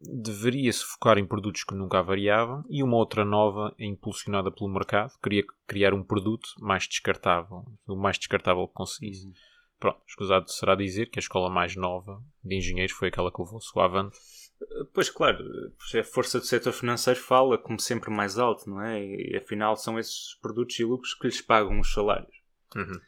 deveria 0.00 0.72
se 0.72 0.84
focar 0.84 1.16
em 1.16 1.26
produtos 1.26 1.62
que 1.64 1.74
nunca 1.74 2.00
avariavam 2.00 2.64
e 2.68 2.82
uma 2.82 2.96
outra 2.96 3.24
nova, 3.24 3.72
impulsionada 3.78 4.50
pelo 4.50 4.72
mercado, 4.72 5.12
queria 5.22 5.44
criar 5.66 5.94
um 5.94 6.02
produto 6.02 6.48
mais 6.58 6.88
descartável, 6.88 7.64
o 7.86 7.96
mais 7.96 8.18
descartável 8.18 8.66
que 8.66 8.74
conseguisse. 8.74 9.32
Pronto, 9.78 10.00
escusado 10.06 10.50
será 10.50 10.74
dizer 10.74 11.08
que 11.10 11.18
a 11.18 11.22
escola 11.22 11.48
mais 11.48 11.76
nova 11.76 12.22
de 12.42 12.56
engenheiros 12.56 12.92
foi 12.92 13.08
aquela 13.08 13.32
que 13.32 13.40
levou-se 13.40 13.70
o 13.76 13.80
avante 13.80 14.18
Pois 14.92 15.08
claro, 15.10 15.38
a 15.98 16.04
força 16.04 16.38
do 16.38 16.44
setor 16.44 16.72
financeiro 16.72 17.18
fala 17.18 17.58
como 17.58 17.80
sempre 17.80 18.10
mais 18.10 18.38
alto, 18.38 18.68
não 18.68 18.80
é? 18.80 19.04
E 19.04 19.36
afinal 19.36 19.76
são 19.76 19.98
esses 19.98 20.34
produtos 20.40 20.78
e 20.78 20.84
lucros 20.84 21.14
que 21.14 21.26
lhes 21.26 21.40
pagam 21.40 21.80
os 21.80 21.92
salários. 21.92 22.34
Uhum. 22.74 23.00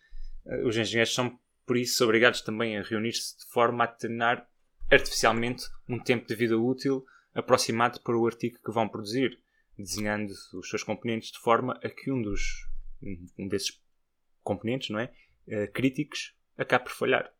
Eh, 0.46 0.62
Os 0.64 0.76
engenheiros 0.76 1.14
são, 1.14 1.38
por 1.66 1.76
isso, 1.76 2.02
obrigados 2.04 2.40
também 2.40 2.78
a 2.78 2.82
reunir-se 2.82 3.38
de 3.38 3.44
forma 3.52 3.84
a 3.84 3.86
determinar 3.86 4.48
artificialmente 4.90 5.64
um 5.88 5.98
tempo 5.98 6.26
de 6.26 6.34
vida 6.34 6.58
útil 6.58 7.04
aproximado 7.34 8.00
para 8.00 8.16
o 8.16 8.26
artigo 8.26 8.58
que 8.64 8.72
vão 8.72 8.88
produzir, 8.88 9.38
desenhando 9.76 10.32
os 10.54 10.68
seus 10.68 10.82
componentes 10.82 11.30
de 11.32 11.38
forma 11.38 11.78
a 11.82 11.88
que 11.88 12.10
um 12.10 12.22
dos 12.22 12.40
um 13.38 13.48
desses 13.48 13.80
componentes, 14.42 14.90
não 14.90 14.98
é, 15.00 15.12
Eh, 15.46 15.66
críticos, 15.66 16.34
acabe 16.56 16.84
por 16.84 16.92
falhar. 16.92 17.30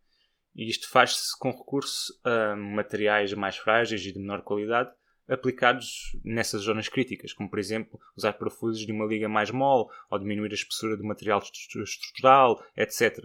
E 0.54 0.68
isto 0.68 0.88
faz-se 0.88 1.38
com 1.38 1.50
recurso 1.50 2.12
a 2.24 2.54
materiais 2.56 3.32
mais 3.34 3.56
frágeis 3.56 4.04
e 4.04 4.12
de 4.12 4.18
menor 4.18 4.42
qualidade 4.42 4.90
aplicados 5.26 6.14
nessas 6.22 6.62
zonas 6.62 6.86
críticas, 6.86 7.32
como 7.32 7.48
por 7.48 7.58
exemplo 7.58 7.98
usar 8.14 8.34
parafusos 8.34 8.84
de 8.84 8.92
uma 8.92 9.06
liga 9.06 9.28
mais 9.28 9.50
mole 9.50 9.88
ou 10.10 10.18
diminuir 10.18 10.50
a 10.50 10.54
espessura 10.54 10.96
do 10.96 11.04
material 11.04 11.40
estru- 11.40 11.82
estrutural, 11.82 12.62
etc. 12.76 13.24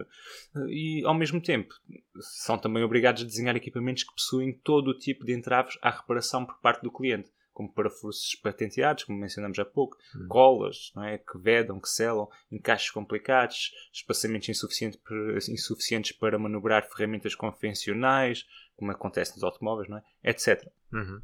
E 0.68 1.02
ao 1.04 1.14
mesmo 1.14 1.40
tempo 1.42 1.74
são 2.18 2.56
também 2.56 2.82
obrigados 2.82 3.22
a 3.22 3.26
desenhar 3.26 3.54
equipamentos 3.54 4.04
que 4.04 4.14
possuem 4.14 4.52
todo 4.64 4.88
o 4.88 4.98
tipo 4.98 5.26
de 5.26 5.34
entraves 5.34 5.78
à 5.82 5.90
reparação 5.90 6.46
por 6.46 6.58
parte 6.60 6.82
do 6.82 6.90
cliente, 6.90 7.30
como 7.60 7.70
parafusos 7.74 8.34
patenteados, 8.36 9.04
como 9.04 9.18
mencionamos 9.18 9.58
há 9.58 9.66
pouco, 9.66 9.98
colas 10.28 10.90
não 10.96 11.04
é, 11.04 11.18
que 11.18 11.36
vedam, 11.36 11.78
que 11.78 11.90
selam, 11.90 12.26
encaixes 12.50 12.90
complicados, 12.90 13.70
espaçamentos 13.92 14.48
insuficientes 14.48 14.98
para, 14.98 15.36
insuficientes 15.52 16.12
para 16.12 16.38
manobrar 16.38 16.88
ferramentas 16.88 17.34
convencionais, 17.34 18.46
como 18.76 18.90
acontece 18.90 19.34
nos 19.34 19.44
automóveis, 19.44 19.90
não 19.90 19.98
é? 19.98 20.02
etc. 20.24 20.66
Uhum. 20.90 21.20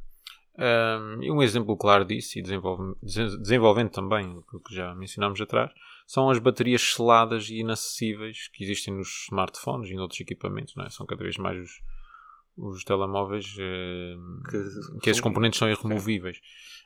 Um, 0.58 1.22
e 1.22 1.30
um 1.30 1.42
exemplo 1.42 1.74
claro 1.74 2.04
disso, 2.04 2.38
e 2.38 2.42
desenvolve, 2.42 2.94
desen- 3.02 3.40
desenvolvendo 3.40 3.90
também 3.90 4.26
o 4.52 4.60
que 4.60 4.74
já 4.74 4.94
mencionámos 4.94 5.40
atrás, 5.40 5.72
são 6.06 6.28
as 6.28 6.38
baterias 6.38 6.82
seladas 6.82 7.48
e 7.48 7.60
inacessíveis 7.60 8.48
que 8.48 8.62
existem 8.62 8.92
nos 8.92 9.24
smartphones 9.24 9.88
e 9.88 9.94
em 9.94 9.98
outros 9.98 10.20
equipamentos. 10.20 10.74
Não 10.76 10.84
é? 10.84 10.90
São 10.90 11.06
cada 11.06 11.22
vez 11.22 11.38
mais 11.38 11.58
os, 11.58 11.82
os 12.56 12.84
telemóveis 12.84 13.56
eh, 13.58 14.16
Que 14.48 15.00
que, 15.00 15.10
esses 15.10 15.20
componentes 15.20 15.58
são 15.58 15.68
irremovíveis. 15.68 16.40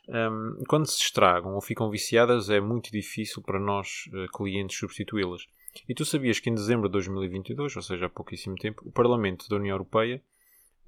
Um, 0.09 0.65
quando 0.69 0.87
se 0.87 1.01
estragam 1.01 1.55
ou 1.55 1.61
ficam 1.61 1.91
viciadas, 1.91 2.51
é 2.51 2.61
muito 2.61 2.91
difícil 2.91 3.43
para 3.43 3.61
nós, 3.61 4.09
eh, 4.13 4.27
clientes, 4.35 4.79
substituí-las. 4.79 5.47
E 5.89 5.95
tu 5.95 6.05
sabias 6.05 6.41
que 6.41 6.51
em 6.51 6.55
dezembro 6.55 6.89
de 6.89 6.93
2022, 6.93 7.77
ou 7.77 7.83
seja, 7.83 8.07
há 8.07 8.11
pouquíssimo 8.11 8.57
tempo, 8.57 8.83
o 8.85 8.91
Parlamento 8.91 9.49
da 9.49 9.57
União 9.57 9.75
Europeia 9.75 10.21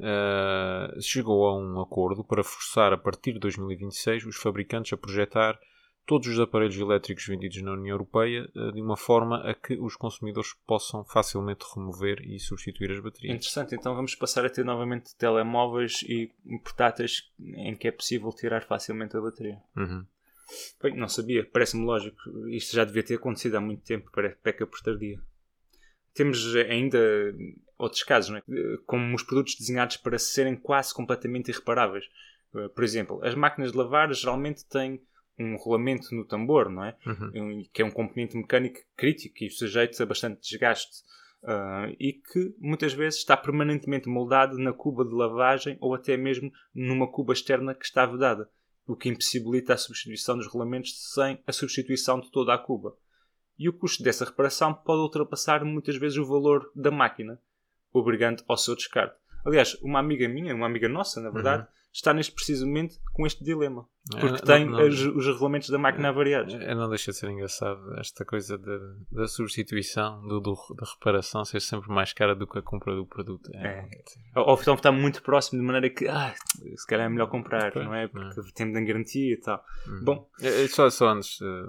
eh, 0.01 0.99
chegou 1.01 1.47
a 1.47 1.57
um 1.57 1.81
acordo 1.81 2.25
para 2.25 2.43
forçar 2.43 2.93
a 2.93 2.99
partir 2.99 3.35
de 3.35 3.39
2026 3.39 4.27
os 4.27 4.37
fabricantes 4.37 4.93
a 4.93 4.97
projetar 4.97 5.59
todos 6.07 6.29
os 6.29 6.39
aparelhos 6.39 6.77
elétricos 6.77 7.27
vendidos 7.27 7.63
na 7.63 7.73
União 7.73 7.95
Europeia 7.95 8.49
eh, 8.55 8.73
de 8.73 8.81
uma 8.81 8.97
forma 8.97 9.39
a 9.49 9.55
que 9.55 9.75
os 9.75 9.97
consumidores 9.97 10.55
possam 10.67 11.05
facilmente 11.05 11.65
remover 11.75 12.21
e 12.23 12.39
substituir 12.39 12.91
as 12.91 13.01
baterias. 13.01 13.37
Interessante, 13.37 13.75
então 13.75 13.95
vamos 13.95 14.15
passar 14.15 14.45
a 14.45 14.51
ter 14.51 14.65
novamente 14.65 15.17
telemóveis 15.17 16.03
e 16.03 16.33
portáteis 16.63 17.31
em 17.41 17.77
que 17.77 17.89
é 17.89 17.93
possível 17.93 18.31
tirar 18.31 18.65
facilmente 18.65 19.17
a 19.17 19.21
bateria. 19.21 19.61
Uhum. 19.77 20.05
Bem, 20.83 20.97
não 20.97 21.09
sabia, 21.09 21.49
parece-me 21.51 21.85
lógico. 21.85 22.19
Isto 22.49 22.77
já 22.77 22.85
devia 22.85 23.03
ter 23.03 23.15
acontecido 23.15 23.57
há 23.57 23.61
muito 23.61 23.83
tempo, 23.83 24.11
parece 24.13 24.37
peca 24.37 24.67
por 24.67 24.81
tardia. 24.81 25.21
Temos 26.15 26.55
ainda 26.57 26.99
outros 27.79 28.03
casos, 28.03 28.31
não 28.31 28.37
é? 28.37 28.43
como 28.87 29.15
os 29.15 29.23
produtos 29.23 29.57
desenhados 29.57 29.97
para 29.97 30.19
serem 30.19 30.57
quase 30.57 30.93
completamente 30.93 31.51
irreparáveis. 31.51 32.05
Eh, 32.55 32.69
Por 32.69 32.85
exemplo, 32.85 33.21
as 33.25 33.35
máquinas 33.35 33.73
de 33.73 33.79
lavar 33.79 34.13
geralmente 34.13 34.67
têm 34.67 35.01
um 35.39 35.57
rolamento 35.57 36.15
no 36.15 36.25
tambor, 36.25 36.69
não 36.71 36.85
é? 36.85 36.97
Um- 37.35 37.65
Que 37.73 37.83
é 37.83 37.85
um 37.85 37.91
componente 37.91 38.37
mecânico 38.37 38.81
crítico 38.97 39.45
e 39.45 39.51
sujeito 39.51 40.01
a 40.03 40.07
bastante 40.07 40.41
desgaste. 40.41 41.03
Ah, 41.45 41.89
e 41.99 42.13
que 42.13 42.55
muitas 42.61 42.93
vezes 42.93 43.19
está 43.19 43.37
permanentemente 43.37 44.09
moldado 44.09 44.57
na 44.59 44.73
cuba 44.73 45.05
de 45.05 45.13
lavagem 45.13 45.77
ou 45.81 45.93
até 45.93 46.17
mesmo 46.17 46.53
numa 46.73 47.11
cuba 47.11 47.33
externa 47.33 47.75
que 47.75 47.85
está 47.85 48.07
vedada, 48.07 48.49
o 48.87 48.95
que 48.95 49.09
impossibilita 49.09 49.75
a 49.75 49.77
substituição 49.77 50.37
dos 50.37 50.47
rolamentos 50.47 51.13
sem 51.13 51.41
a 51.45 51.53
substituição 51.53 52.21
de 52.21 52.31
toda 52.31 52.55
a 52.55 52.59
cuba. 52.59 52.97
E 53.59 53.69
o 53.69 53.73
custo 53.73 54.05
dessa 54.05 54.25
reparação 54.25 54.73
pode 54.73 55.01
ultrapassar 55.03 55.65
muitas 55.65 55.97
vezes 55.97 56.17
o 56.17 56.25
valor 56.25 56.71
da 56.77 56.93
máquina, 56.93 57.41
obrigando 57.93 58.45
ao 58.47 58.57
seu 58.57 58.77
descarte. 58.77 59.17
Aliás, 59.45 59.75
uma 59.83 59.99
amiga 59.99 60.29
minha, 60.29 60.55
uma 60.55 60.67
amiga 60.67 60.89
nossa, 60.89 61.21
na 61.21 61.31
verdade, 61.31 61.67
está 61.93 62.15
neste 62.15 62.33
preciso 62.33 62.67
momento 62.67 62.97
com 63.13 63.27
este 63.27 63.45
dilema. 63.45 63.87
É, 64.17 64.21
Porque 64.21 64.37
não- 64.39 64.45
tem 64.45 64.65
não- 64.65 64.89
os, 64.89 65.01
os 65.01 65.27
regulamentos 65.27 65.69
da 65.71 65.79
máquina 65.79 66.09
avariados. 66.09 66.55
É, 66.55 66.75
não 66.75 66.89
deixa 66.89 67.13
de 67.13 67.19
ser 67.19 67.31
engraçado 67.31 67.95
esta 68.01 68.25
coisa 68.25 68.59
da, 68.59 68.79
da 69.13 69.29
substituição, 69.29 70.21
do, 70.27 70.41
do- 70.41 70.75
da 70.77 70.87
reparação 70.91 71.45
ser 71.45 71.61
sempre 71.61 71.89
mais 71.91 72.13
cara 72.13 72.35
do 72.35 72.47
que 72.47 72.59
a 72.59 72.63
compra 72.63 72.95
do 72.97 73.07
produto. 73.07 73.49
É, 73.55 73.87
Ou 74.35 74.49
ou 74.49 74.59
então 74.61 74.75
está 74.75 74.91
muito 74.91 75.23
próximo 75.23 75.61
de 75.61 75.67
maneira 75.67 75.89
que, 75.91 76.09
ah, 76.09 76.35
se 76.77 76.87
calhar 76.87 77.07
é 77.07 77.09
melhor 77.09 77.29
comprar, 77.29 77.71
Pois, 77.73 77.85
não 77.85 77.95
é? 77.95 78.09
Porque 78.09 78.41
tem 78.55 78.73
de 78.73 78.85
garantia 78.85 79.35
e 79.35 79.37
tal. 79.41 79.65
Uhum. 79.87 80.05
Bom, 80.05 80.31
É, 80.41 80.65
é 80.65 80.69
Só, 80.69 80.91
só 80.91 81.11
antes 81.11 81.39
de 81.39 81.69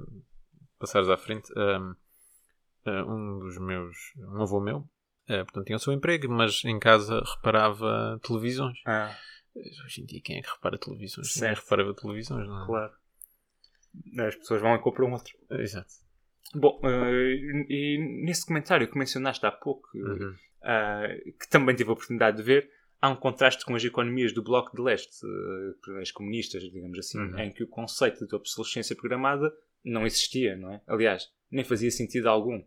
passares 0.79 1.09
à 1.09 1.17
frente, 1.17 1.51
um, 1.55 1.95
eh, 2.85 3.03
um 3.03 3.39
dos 3.39 3.57
meus, 3.59 3.95
um 4.17 4.41
avô 4.41 4.59
meu, 4.59 4.85
eh, 5.27 5.43
portanto 5.43 5.65
tinha 5.65 5.75
o 5.77 5.79
seu 5.79 5.93
emprego, 5.93 6.27
mas 6.29 6.63
em 6.65 6.79
casa 6.79 7.21
reparava 7.35 8.19
televisões. 8.23 8.77
ah, 8.87 9.15
Hoje 9.55 10.01
em 10.01 10.05
dia 10.05 10.21
quem 10.21 10.37
é 10.37 10.41
que 10.41 10.49
repara 10.49 10.77
televisões? 10.77 11.27
Ninguém 11.35 11.55
Certo. 11.55 11.63
repara 11.63 11.93
televisões, 11.93 12.47
não 12.47 12.63
é? 12.63 12.65
claro. 12.65 12.93
As 14.27 14.35
pessoas 14.35 14.61
vão 14.61 14.75
e 14.75 14.79
compram 14.79 15.11
outro. 15.11 15.37
Exato. 15.51 15.93
Bom, 16.55 16.79
eh, 16.83 17.65
e 17.69 17.97
nesse 18.25 18.45
comentário 18.45 18.87
que 18.89 18.97
mencionaste 18.97 19.45
há 19.45 19.51
pouco, 19.51 19.87
Uhum. 19.95 20.35
ah, 20.63 21.07
que 21.39 21.47
também 21.49 21.75
tive 21.75 21.89
a 21.89 21.93
oportunidade 21.93 22.37
de 22.37 22.43
ver, 22.43 22.69
há 22.99 23.09
um 23.09 23.15
contraste 23.15 23.63
com 23.65 23.75
as 23.75 23.83
economias 23.83 24.33
do 24.33 24.41
Bloco 24.43 24.75
de 24.75 24.81
Leste, 24.81 25.15
eh, 25.25 26.01
as 26.01 26.11
comunistas, 26.11 26.63
digamos 26.63 26.97
assim, 26.97 27.19
Uhum. 27.19 27.37
em 27.39 27.51
que 27.51 27.63
o 27.63 27.67
conceito 27.67 28.25
de 28.25 28.35
obsolescência 28.35 28.95
programada 28.95 29.53
não 29.83 30.05
existia, 30.05 30.55
não 30.55 30.71
é? 30.71 30.81
Aliás, 30.87 31.31
nem 31.51 31.63
fazia 31.63 31.91
sentido 31.91 32.27
algum. 32.29 32.63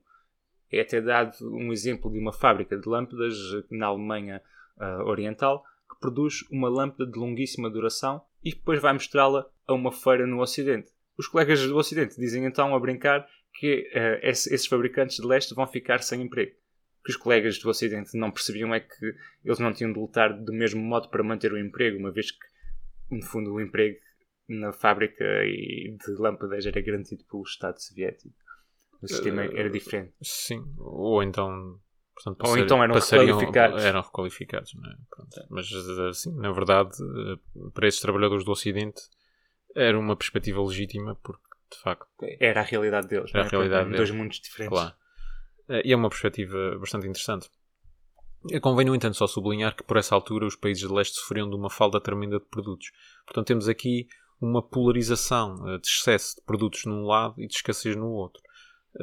É 0.71 0.81
até 0.81 1.01
dado 1.01 1.33
um 1.43 1.73
exemplo 1.73 2.11
de 2.13 2.19
uma 2.19 2.33
fábrica 2.33 2.77
de 2.79 2.89
lâmpadas 2.89 3.37
na 3.71 3.87
Alemanha 3.87 4.41
ah, 4.79 5.03
Oriental 5.05 5.65
que 5.97 6.01
produz 6.01 6.43
uma 6.51 6.69
lâmpada 6.69 7.11
de 7.11 7.19
longuíssima 7.19 7.69
duração 7.71 8.23
e 8.45 8.51
depois 8.53 8.81
vai 8.81 8.93
mostrá-la 8.93 9.47
a 9.67 9.73
uma 9.75 9.91
feira 9.91 10.27
no 10.27 10.41
Ocidente. 10.41 10.91
Os 11.19 11.27
colegas 11.27 11.67
do 11.67 11.77
Ocidente 11.77 12.17
dizem 12.17 12.45
então 12.45 12.75
a 12.75 12.79
brincar 12.81 13.27
que 13.55 13.89
eh, 13.93 14.21
esse- 14.31 14.55
esses 14.55 14.67
fabricantes 14.67 15.17
de 15.17 15.27
leste 15.27 15.55
vão 15.55 15.67
ficar 15.67 16.03
sem 16.03 16.23
emprego. 16.23 16.53
O 17.01 17.05
que 17.07 17.11
os 17.11 17.17
colegas 17.17 17.59
do 17.59 17.69
Ocidente 17.71 18.17
não 18.19 18.31
percebiam 18.31 18.75
é 18.75 18.81
que 18.81 19.15
eles 19.45 19.59
não 19.59 19.73
tinham 19.73 19.93
de 19.93 19.99
lutar 19.99 20.33
do 20.39 20.53
mesmo 20.53 20.83
modo 20.83 21.09
para 21.09 21.23
manter 21.25 21.53
o 21.53 21.59
emprego, 21.59 21.99
uma 21.99 22.13
vez 22.13 22.31
que, 22.31 22.47
no 23.11 23.23
fundo, 23.25 23.53
o 23.55 23.61
emprego 23.61 23.97
na 24.49 24.73
fábrica 24.73 25.25
e 25.45 25.97
de 26.05 26.13
lâmpadas 26.21 26.67
era 26.67 26.81
garantido 26.81 27.25
pelo 27.25 27.43
Estado 27.43 27.81
Soviético. 27.81 28.35
O 29.03 29.09
sistema 29.09 29.45
Eh, 29.45 29.51
era 29.61 29.71
diferente. 29.71 30.13
Sim, 30.23 30.63
ou 30.79 31.23
então. 31.23 31.81
Portanto, 32.17 32.49
Ou 32.49 32.57
então 32.59 32.83
eram 32.83 32.95
requalificados. 32.95 33.85
Eram 33.85 34.01
requalificados, 34.01 34.75
não 34.75 34.91
é? 34.91 34.95
Pronto. 35.11 35.47
Mas, 35.51 35.71
assim, 36.11 36.35
na 36.35 36.51
verdade, 36.51 36.91
eh, 37.03 37.69
para 37.75 37.87
esses 37.87 38.01
trabalhadores 38.01 38.43
do 38.43 38.53
Ocidente, 38.53 39.03
era 39.75 39.99
uma 39.99 40.17
perspectiva 40.17 40.63
legítima, 40.63 41.15
porque, 41.23 41.45
de 41.71 41.79
facto, 41.79 42.09
Era 42.41 42.61
a 42.61 42.65
realidade 42.65 43.07
deles. 43.09 43.31
Era 43.35 43.41
a 43.41 43.43
não 43.45 43.49
é? 43.49 43.51
realidade 43.51 43.91
Dois 43.91 44.09
deles. 44.09 44.11
mundos 44.23 44.41
diferentes. 44.41 44.79
Claro. 44.79 44.95
Eh, 45.69 45.83
E 45.85 45.93
é 45.93 45.97
uma 45.97 46.09
perspectiva 46.09 46.79
bastante 46.79 47.07
interessante. 47.07 47.51
Convém, 48.63 48.87
no 48.87 48.95
entanto, 48.95 49.17
só 49.17 49.27
sublinhar 49.27 49.75
que 49.77 49.83
por 49.83 49.97
essa 49.99 50.15
altura 50.15 50.47
os 50.47 50.57
países 50.57 50.89
de 50.89 50.95
leste 50.95 51.17
sofriam 51.17 51.51
de 51.51 51.57
uma 51.57 51.69
falta 51.69 52.01
tremenda 52.01 52.39
de 52.39 52.45
produtos. 52.47 52.93
Portanto, 53.27 53.47
temos 53.49 53.69
aqui 53.69 54.09
uma 54.41 54.63
polarização 54.63 55.69
eh, 55.69 55.79
de 55.79 55.87
excesso 55.87 56.37
de 56.37 56.43
produtos 56.47 56.85
num 56.87 57.05
lado 57.05 57.35
e 57.39 57.47
de 57.47 57.55
escassez 57.55 57.95
no 57.95 58.09
outro. 58.09 58.43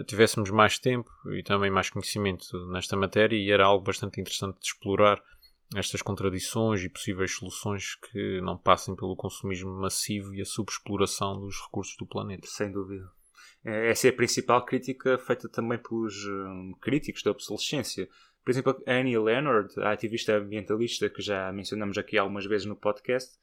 Tivéssemos 0.07 0.49
mais 0.49 0.79
tempo 0.79 1.09
e 1.31 1.43
também 1.43 1.69
mais 1.69 1.89
conhecimento 1.89 2.45
nesta 2.71 2.95
matéria 2.95 3.35
e 3.35 3.51
era 3.51 3.65
algo 3.65 3.83
bastante 3.83 4.19
interessante 4.19 4.59
de 4.59 4.65
explorar 4.67 5.21
estas 5.75 6.01
contradições 6.01 6.83
e 6.83 6.89
possíveis 6.89 7.35
soluções 7.35 7.95
que 7.95 8.41
não 8.41 8.57
passem 8.57 8.95
pelo 8.95 9.15
consumismo 9.15 9.71
massivo 9.71 10.33
e 10.33 10.41
a 10.41 10.45
subexploração 10.45 11.39
dos 11.39 11.59
recursos 11.61 11.95
do 11.97 12.05
planeta. 12.05 12.47
Sem 12.47 12.71
dúvida. 12.71 13.09
Eh, 13.63 13.89
Essa 13.89 14.07
é 14.07 14.09
a 14.09 14.15
principal 14.15 14.65
crítica 14.65 15.17
feita 15.17 15.49
também 15.49 15.77
pelos 15.77 16.25
hum, 16.25 16.75
críticos 16.81 17.23
da 17.23 17.31
obsolescência. 17.31 18.07
Por 18.43 18.51
exemplo, 18.51 18.83
Annie 18.85 19.17
Leonard, 19.17 19.73
a 19.79 19.91
ativista 19.91 20.35
ambientalista 20.35 21.09
que 21.09 21.21
já 21.21 21.51
mencionamos 21.51 21.97
aqui 21.97 22.17
algumas 22.17 22.45
vezes 22.45 22.67
no 22.67 22.75
podcast, 22.75 23.37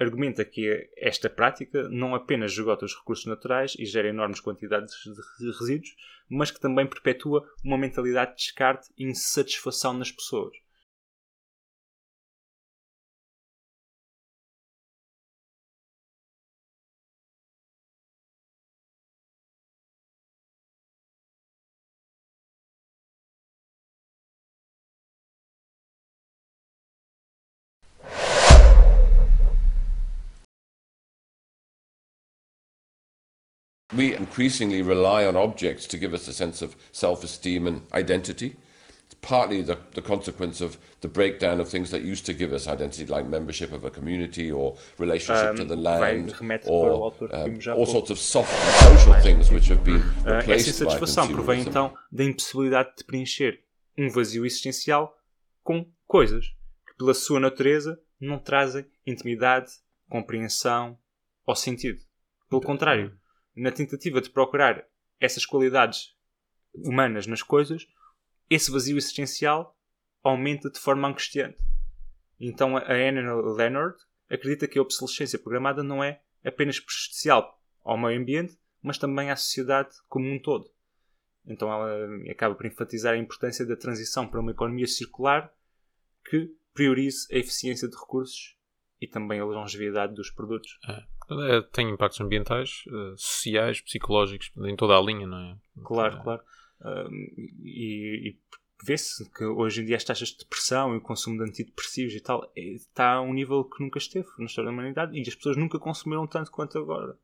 argumenta 0.00 0.44
que 0.44 0.88
esta 0.96 1.28
prática 1.28 1.88
não 1.88 2.14
apenas 2.14 2.52
esgota 2.52 2.86
os 2.86 2.96
recursos 2.96 3.26
naturais 3.26 3.76
e 3.78 3.84
gera 3.84 4.08
enormes 4.08 4.40
quantidades 4.40 4.94
de 5.38 5.50
resíduos, 5.58 5.94
mas 6.28 6.50
que 6.50 6.58
também 6.58 6.86
perpetua 6.86 7.46
uma 7.62 7.76
mentalidade 7.76 8.30
de 8.30 8.38
descarte 8.38 8.88
e 8.96 9.04
insatisfação 9.04 9.92
nas 9.92 10.10
pessoas. 10.10 10.56
We 33.96 34.14
increasingly 34.14 34.82
rely 34.82 35.26
on 35.26 35.36
objects 35.36 35.86
to 35.88 35.98
give 35.98 36.14
us 36.14 36.28
a 36.28 36.32
sense 36.32 36.62
of 36.62 36.76
self 36.92 37.24
esteem 37.24 37.66
and 37.66 37.82
identity. 37.92 38.56
It's 39.06 39.16
partly 39.20 39.62
the, 39.62 39.78
the 39.94 40.02
consequence 40.02 40.60
of 40.60 40.78
the 41.00 41.08
breakdown 41.08 41.60
of 41.60 41.68
things 41.68 41.90
that 41.90 42.02
used 42.02 42.24
to 42.26 42.32
give 42.32 42.52
us 42.52 42.68
identity, 42.68 43.06
like 43.06 43.26
membership 43.26 43.72
of 43.72 43.84
a 43.84 43.90
community 43.90 44.52
or 44.52 44.76
relationship 44.98 45.56
to 45.56 45.64
the 45.64 45.74
Um, 45.74 45.82
land, 45.82 46.34
or 46.66 47.12
um, 47.32 47.58
all 47.74 47.86
sorts 47.86 48.10
of 48.10 48.18
soft 48.20 48.52
social 48.80 49.14
things 49.20 49.50
which 49.50 49.68
have 49.68 49.82
been 49.82 50.02
Essa 50.24 50.36
replaced 50.36 50.66
by 50.66 50.86
insatisfação 50.86 51.28
provém 51.32 51.62
então 51.62 51.92
da 52.12 52.22
impossibilidade 52.22 52.90
de 52.98 53.04
preencher 53.04 53.58
um 53.98 54.08
vazio 54.08 54.46
existencial 54.46 55.12
com 55.64 55.84
coisas 56.06 56.46
que, 56.86 56.94
pela 56.96 57.12
sua 57.12 57.40
natureza, 57.40 57.98
não 58.20 58.38
trazem 58.38 58.86
intimidade, 59.04 59.72
compreensão 60.08 60.96
ou 61.44 61.56
sentido. 61.56 62.00
Pelo 62.48 62.62
contrário, 62.62 63.18
na 63.54 63.70
tentativa 63.70 64.20
de 64.20 64.30
procurar 64.30 64.86
essas 65.18 65.44
qualidades 65.44 66.14
humanas 66.74 67.26
nas 67.26 67.42
coisas, 67.42 67.86
esse 68.48 68.70
vazio 68.70 68.96
existencial 68.96 69.76
aumenta 70.22 70.70
de 70.70 70.78
forma 70.78 71.08
angustiante. 71.08 71.58
Então 72.38 72.76
a 72.76 72.92
Anna 72.92 73.34
Leonard 73.34 73.96
acredita 74.28 74.66
que 74.66 74.78
a 74.78 74.82
obsolescência 74.82 75.38
programada 75.38 75.82
não 75.82 76.02
é 76.02 76.22
apenas 76.44 76.80
prejudicial 76.80 77.60
ao 77.82 77.98
meio 77.98 78.20
ambiente, 78.20 78.58
mas 78.82 78.98
também 78.98 79.30
à 79.30 79.36
sociedade 79.36 79.90
como 80.08 80.26
um 80.26 80.40
todo. 80.40 80.70
Então 81.46 81.72
ela 81.72 82.08
acaba 82.30 82.54
por 82.54 82.66
enfatizar 82.66 83.14
a 83.14 83.18
importância 83.18 83.66
da 83.66 83.76
transição 83.76 84.26
para 84.26 84.40
uma 84.40 84.52
economia 84.52 84.86
circular 84.86 85.52
que 86.24 86.54
priorize 86.72 87.26
a 87.32 87.36
eficiência 87.36 87.88
de 87.88 87.96
recursos 87.96 88.56
e 89.00 89.06
também 89.06 89.40
a 89.40 89.44
longevidade 89.44 90.14
dos 90.14 90.30
produtos. 90.30 90.78
É, 90.88 91.62
tem 91.72 91.88
impactos 91.90 92.20
ambientais, 92.20 92.82
eh, 92.88 93.14
sociais, 93.16 93.80
psicológicos, 93.80 94.50
em 94.58 94.76
toda 94.76 94.96
a 94.96 95.00
linha, 95.00 95.26
não 95.26 95.38
é? 95.38 95.56
Claro, 95.84 96.16
É. 96.18 96.22
claro. 96.22 96.42
E, 97.62 98.30
e 98.30 98.38
vê-se 98.84 99.28
que 99.30 99.44
hoje 99.44 99.82
em 99.82 99.84
dia 99.84 99.96
as 99.96 100.04
taxas 100.04 100.28
de 100.30 100.38
depressão 100.38 100.94
e 100.94 100.98
o 100.98 101.00
consumo 101.00 101.36
de 101.38 101.50
antidepressivos 101.50 102.14
e 102.14 102.20
tal 102.20 102.50
eh, 102.56 102.72
está 102.72 103.14
a 103.14 103.20
um 103.20 103.32
nível 103.32 103.64
que 103.64 103.82
nunca 103.82 103.98
esteve 103.98 104.28
na 104.38 104.46
história 104.46 104.70
da 104.70 104.72
humanidade 104.72 105.16
e 105.16 105.20
as 105.20 105.34
pessoas 105.34 105.56
nunca 105.56 105.78
consumiram 105.78 106.26
tanto 106.26 106.50
quanto 106.50 106.78
agora. 106.78 107.16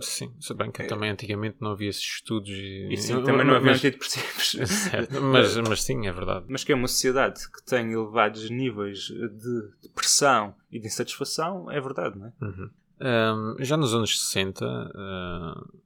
Sim, 0.00 0.34
se 0.40 0.54
bem 0.54 0.70
que 0.70 0.84
também 0.84 1.10
antigamente 1.10 1.56
não 1.60 1.72
havia 1.72 1.90
esses 1.90 2.02
estudos 2.02 2.50
e, 2.50 2.88
E 2.90 2.96
sim, 2.96 3.22
também 3.22 3.46
não 3.46 3.54
havia 3.54 3.72
mas, 3.72 3.78
antidepressivos. 3.78 4.68
Certo, 4.90 5.20
mas, 5.20 5.56
mas 5.56 5.82
sim, 5.82 6.06
é 6.06 6.12
verdade. 6.12 6.46
Mas 6.48 6.64
que 6.64 6.72
é 6.72 6.74
uma 6.74 6.88
sociedade 6.88 7.40
que 7.50 7.64
tem 7.64 7.92
elevados 7.92 8.48
níveis 8.50 8.98
de 9.08 9.70
depressão 9.82 10.54
e 10.70 10.78
de 10.78 10.86
insatisfação, 10.86 11.70
é 11.70 11.80
verdade, 11.80 12.18
não 12.18 12.26
é? 12.26 12.32
Uhum. 12.40 12.70
Um, 13.00 13.64
já 13.64 13.76
nos 13.76 13.94
anos 13.94 14.20
60, 14.28 14.64
uh, 14.64 15.78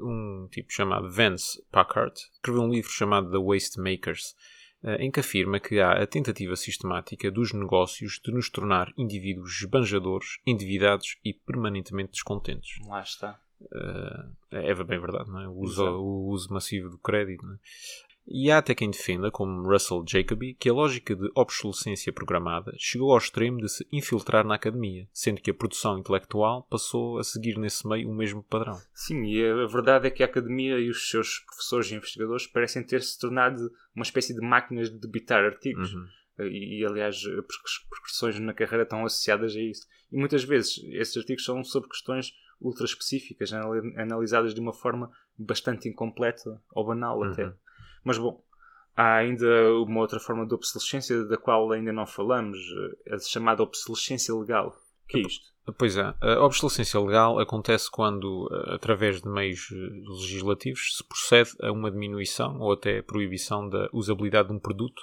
um 0.00 0.48
tipo 0.50 0.72
chamado 0.72 1.10
Vance 1.10 1.62
Packard 1.70 2.14
escreveu 2.32 2.62
um 2.62 2.70
livro 2.70 2.90
chamado 2.90 3.30
The 3.30 3.38
Waste 3.38 3.78
Makers, 3.78 4.34
em 4.98 5.10
que 5.10 5.20
afirma 5.20 5.58
que 5.58 5.80
há 5.80 5.92
a 6.02 6.06
tentativa 6.06 6.56
sistemática 6.56 7.30
dos 7.30 7.52
negócios 7.52 8.20
de 8.22 8.32
nos 8.32 8.50
tornar 8.50 8.92
indivíduos 8.96 9.62
esbanjadores, 9.62 10.38
endividados 10.46 11.16
e 11.24 11.32
permanentemente 11.32 12.12
descontentes. 12.12 12.78
Lá 12.86 13.00
está. 13.00 13.40
Uh, 13.62 14.34
é 14.50 14.74
bem 14.84 15.00
verdade, 15.00 15.30
não 15.30 15.40
é? 15.40 15.48
O 15.48 15.58
uso, 15.58 15.84
o 15.84 16.26
uso 16.28 16.52
massivo 16.52 16.90
do 16.90 16.98
crédito. 16.98 17.46
É? 17.46 17.58
E 18.26 18.50
há 18.50 18.58
até 18.58 18.74
quem 18.74 18.90
defenda, 18.90 19.30
como 19.30 19.68
Russell 19.68 20.04
Jacoby, 20.06 20.54
que 20.54 20.68
a 20.68 20.72
lógica 20.72 21.14
de 21.14 21.30
obsolescência 21.34 22.12
programada 22.12 22.74
chegou 22.78 23.12
ao 23.12 23.18
extremo 23.18 23.58
de 23.58 23.68
se 23.68 23.86
infiltrar 23.92 24.46
na 24.46 24.54
academia, 24.54 25.06
sendo 25.12 25.40
que 25.40 25.50
a 25.50 25.54
produção 25.54 25.98
intelectual 25.98 26.62
passou 26.70 27.18
a 27.18 27.24
seguir 27.24 27.58
nesse 27.58 27.86
meio 27.86 28.08
o 28.08 28.14
mesmo 28.14 28.42
padrão. 28.42 28.80
Sim, 28.94 29.24
e 29.24 29.44
a 29.44 29.66
verdade 29.66 30.06
é 30.06 30.10
que 30.10 30.22
a 30.22 30.26
academia 30.26 30.78
e 30.78 30.88
os 30.88 31.10
seus 31.10 31.40
professores 31.40 31.90
e 31.90 31.96
investigadores 31.96 32.46
parecem 32.46 32.82
ter 32.82 33.02
se 33.02 33.18
tornado 33.18 33.70
uma 33.94 34.04
espécie 34.04 34.34
de 34.34 34.40
máquinas 34.40 34.90
de 34.90 34.98
debitar 34.98 35.44
artigos. 35.44 35.92
Uhum. 35.92 36.06
E, 36.40 36.80
e, 36.80 36.84
aliás, 36.86 37.22
progressões 37.88 38.40
na 38.40 38.54
carreira 38.54 38.82
estão 38.82 39.04
associadas 39.04 39.54
a 39.54 39.60
isso. 39.60 39.86
E 40.10 40.16
muitas 40.16 40.42
vezes 40.42 40.82
esses 40.94 41.16
artigos 41.16 41.44
são 41.44 41.62
sobre 41.62 41.88
questões 41.90 42.32
ultra 42.60 42.84
específicas, 42.86 43.52
anali- 43.52 43.94
analisadas 43.96 44.54
de 44.54 44.60
uma 44.60 44.72
forma 44.72 45.10
bastante 45.38 45.88
incompleta 45.88 46.60
ou 46.72 46.86
banal 46.86 47.22
até. 47.22 47.52
Mas 48.04 48.18
bom, 48.18 48.40
há 48.96 49.16
ainda 49.16 49.46
uma 49.78 50.00
outra 50.00 50.20
forma 50.20 50.46
de 50.46 50.54
obsolescência 50.54 51.24
da 51.24 51.36
qual 51.36 51.72
ainda 51.72 51.92
não 51.92 52.06
falamos, 52.06 52.58
a 53.10 53.18
chamada 53.18 53.62
obsolescência 53.62 54.34
legal. 54.34 54.76
O 55.04 55.06
que 55.08 55.18
é 55.18 55.20
isto? 55.22 55.54
Pois 55.78 55.96
é, 55.96 56.14
a 56.20 56.44
obsolescência 56.44 57.00
legal 57.00 57.38
acontece 57.38 57.90
quando, 57.90 58.50
eh, 58.52 58.74
através 58.74 59.22
de 59.22 59.28
meios 59.28 59.70
eh, 59.72 59.76
legislativos, 60.20 60.96
se 60.98 61.04
procede 61.04 61.50
a 61.62 61.72
uma 61.72 61.90
diminuição 61.90 62.60
ou 62.60 62.72
até 62.72 63.00
proibição 63.00 63.66
da 63.66 63.88
usabilidade 63.90 64.48
de 64.48 64.54
um 64.54 64.58
produto, 64.58 65.02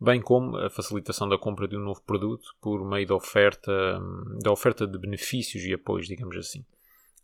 bem 0.00 0.20
como 0.20 0.56
a 0.56 0.68
facilitação 0.68 1.28
da 1.28 1.38
compra 1.38 1.68
de 1.68 1.76
um 1.76 1.80
novo 1.80 2.02
produto 2.02 2.44
por 2.60 2.84
meio 2.84 3.06
da 3.06 3.14
oferta, 3.14 3.70
hum, 4.00 4.38
da 4.42 4.50
oferta 4.50 4.84
de 4.84 4.98
benefícios 4.98 5.62
e 5.62 5.72
apoios, 5.72 6.08
digamos 6.08 6.36
assim. 6.36 6.64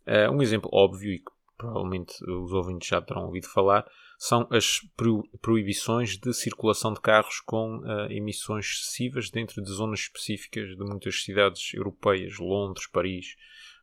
Eh, 0.05 0.29
Um 0.29 0.41
exemplo 0.41 0.69
óbvio 0.71 1.11
e 1.11 1.19
que 1.19 1.31
provavelmente 1.57 2.13
os 2.23 2.51
ouvintes 2.53 2.87
já 2.87 3.01
terão 3.01 3.25
ouvido 3.25 3.47
falar 3.47 3.85
são 4.19 4.47
as 4.51 4.79
pro- 4.95 5.23
proibições 5.41 6.17
de 6.17 6.33
circulação 6.33 6.93
de 6.93 6.99
carros 7.01 7.39
com 7.41 7.81
eh, 7.85 8.13
emissões 8.15 8.65
excessivas 8.65 9.29
dentro 9.29 9.61
de 9.61 9.69
zonas 9.71 9.99
específicas 10.01 10.69
de 10.69 10.83
muitas 10.83 11.23
cidades 11.23 11.73
europeias, 11.73 12.37
Londres, 12.39 12.87
Paris, 12.87 13.35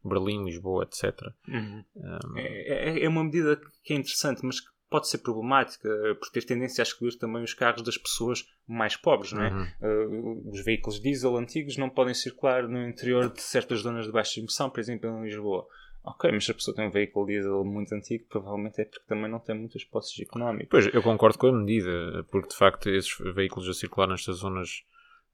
Berlim, 0.05 0.45
Lisboa, 0.45 0.85
etc. 0.85 1.19
Uhum. 1.49 1.85
Um, 1.97 2.37
É, 2.39 2.91
é- 2.99 3.05
é 3.05 3.09
uma 3.09 3.23
medida 3.25 3.61
que 3.85 3.93
é 3.95 3.97
interessante, 3.97 4.41
mas 4.45 4.61
que 4.61 4.67
pode 4.91 5.09
ser 5.09 5.19
problemática 5.19 5.89
eh, 5.89 6.15
por 6.15 6.29
ter 6.31 6.45
tendência 6.45 6.83
a 6.83 6.85
excluir 6.85 7.17
também 7.17 7.43
os 7.43 7.55
carros 7.55 7.83
das 7.83 7.97
pessoas 7.97 8.45
mais 8.67 8.97
pobres, 8.97 9.33
não 9.33 9.43
é? 9.43 9.51
Uhum. 9.53 9.67
Uh, 9.83 10.51
os 10.51 10.65
veículos 10.65 11.01
diesel 11.01 11.37
antigos 11.37 11.77
não 11.77 11.89
podem 11.91 12.13
circular 12.15 12.67
no 12.69 12.87
interior 12.89 13.33
de 13.33 13.41
certas 13.41 13.81
zonas 13.81 14.07
de 14.07 14.13
baixa 14.13 14.41
emissão, 14.41 14.69
por 14.71 14.81
exemplo, 14.81 15.09
em 15.09 15.23
Lisboa. 15.25 15.67
Ok, 16.05 16.31
mas 16.33 16.45
se 16.45 16.51
a 16.51 16.55
pessoa 16.55 16.75
tem 16.77 16.87
um 16.87 16.91
veículo 16.91 17.27
diesel 17.27 17.65
muito 17.65 17.95
antigo, 17.95 18.27
provavelmente 18.29 18.79
é 18.81 18.85
porque 18.85 19.07
também 19.07 19.31
não 19.31 19.39
tem 19.41 19.57
muitas 19.59 19.85
posses 19.85 20.19
económicas. 20.21 20.69
Pois, 20.69 20.95
eu 20.95 21.03
concordo 21.03 21.39
com 21.39 21.47
a 21.47 21.53
medida, 21.53 22.25
porque 22.31 22.49
de 22.49 22.57
facto 22.57 22.91
esses 22.91 23.17
veículos 23.35 23.69
a 23.69 23.73
circular 23.73 24.07
nestas 24.07 24.37
zonas 24.37 24.85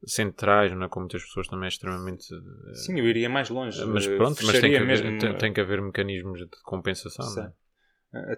centrais, 0.07 0.73
não 0.73 0.87
é? 0.87 0.89
com 0.89 1.01
muitas 1.01 1.23
pessoas, 1.25 1.49
também 1.49 1.67
é 1.67 1.69
extremamente. 1.69 2.33
eh, 2.33 2.75
Sim, 2.75 2.99
eu 2.99 3.07
iria 3.09 3.29
mais 3.29 3.51
longe. 3.51 3.85
mas 3.85 4.07
Uh, 4.07 4.17
pronto, 4.17 4.45
mas 4.47 4.61
tem 4.61 4.71
que, 4.71 4.77
haver, 4.77 4.87
mesmo, 4.87 5.19
tem, 5.19 5.39
tem 5.39 5.53
que 5.53 5.61
haver 5.61 5.83
mecanismos 5.83 6.39
de 6.41 6.49
compensação. 6.63 7.27
não 7.35 7.43
é? 7.45 7.49
Sim. 7.49 7.55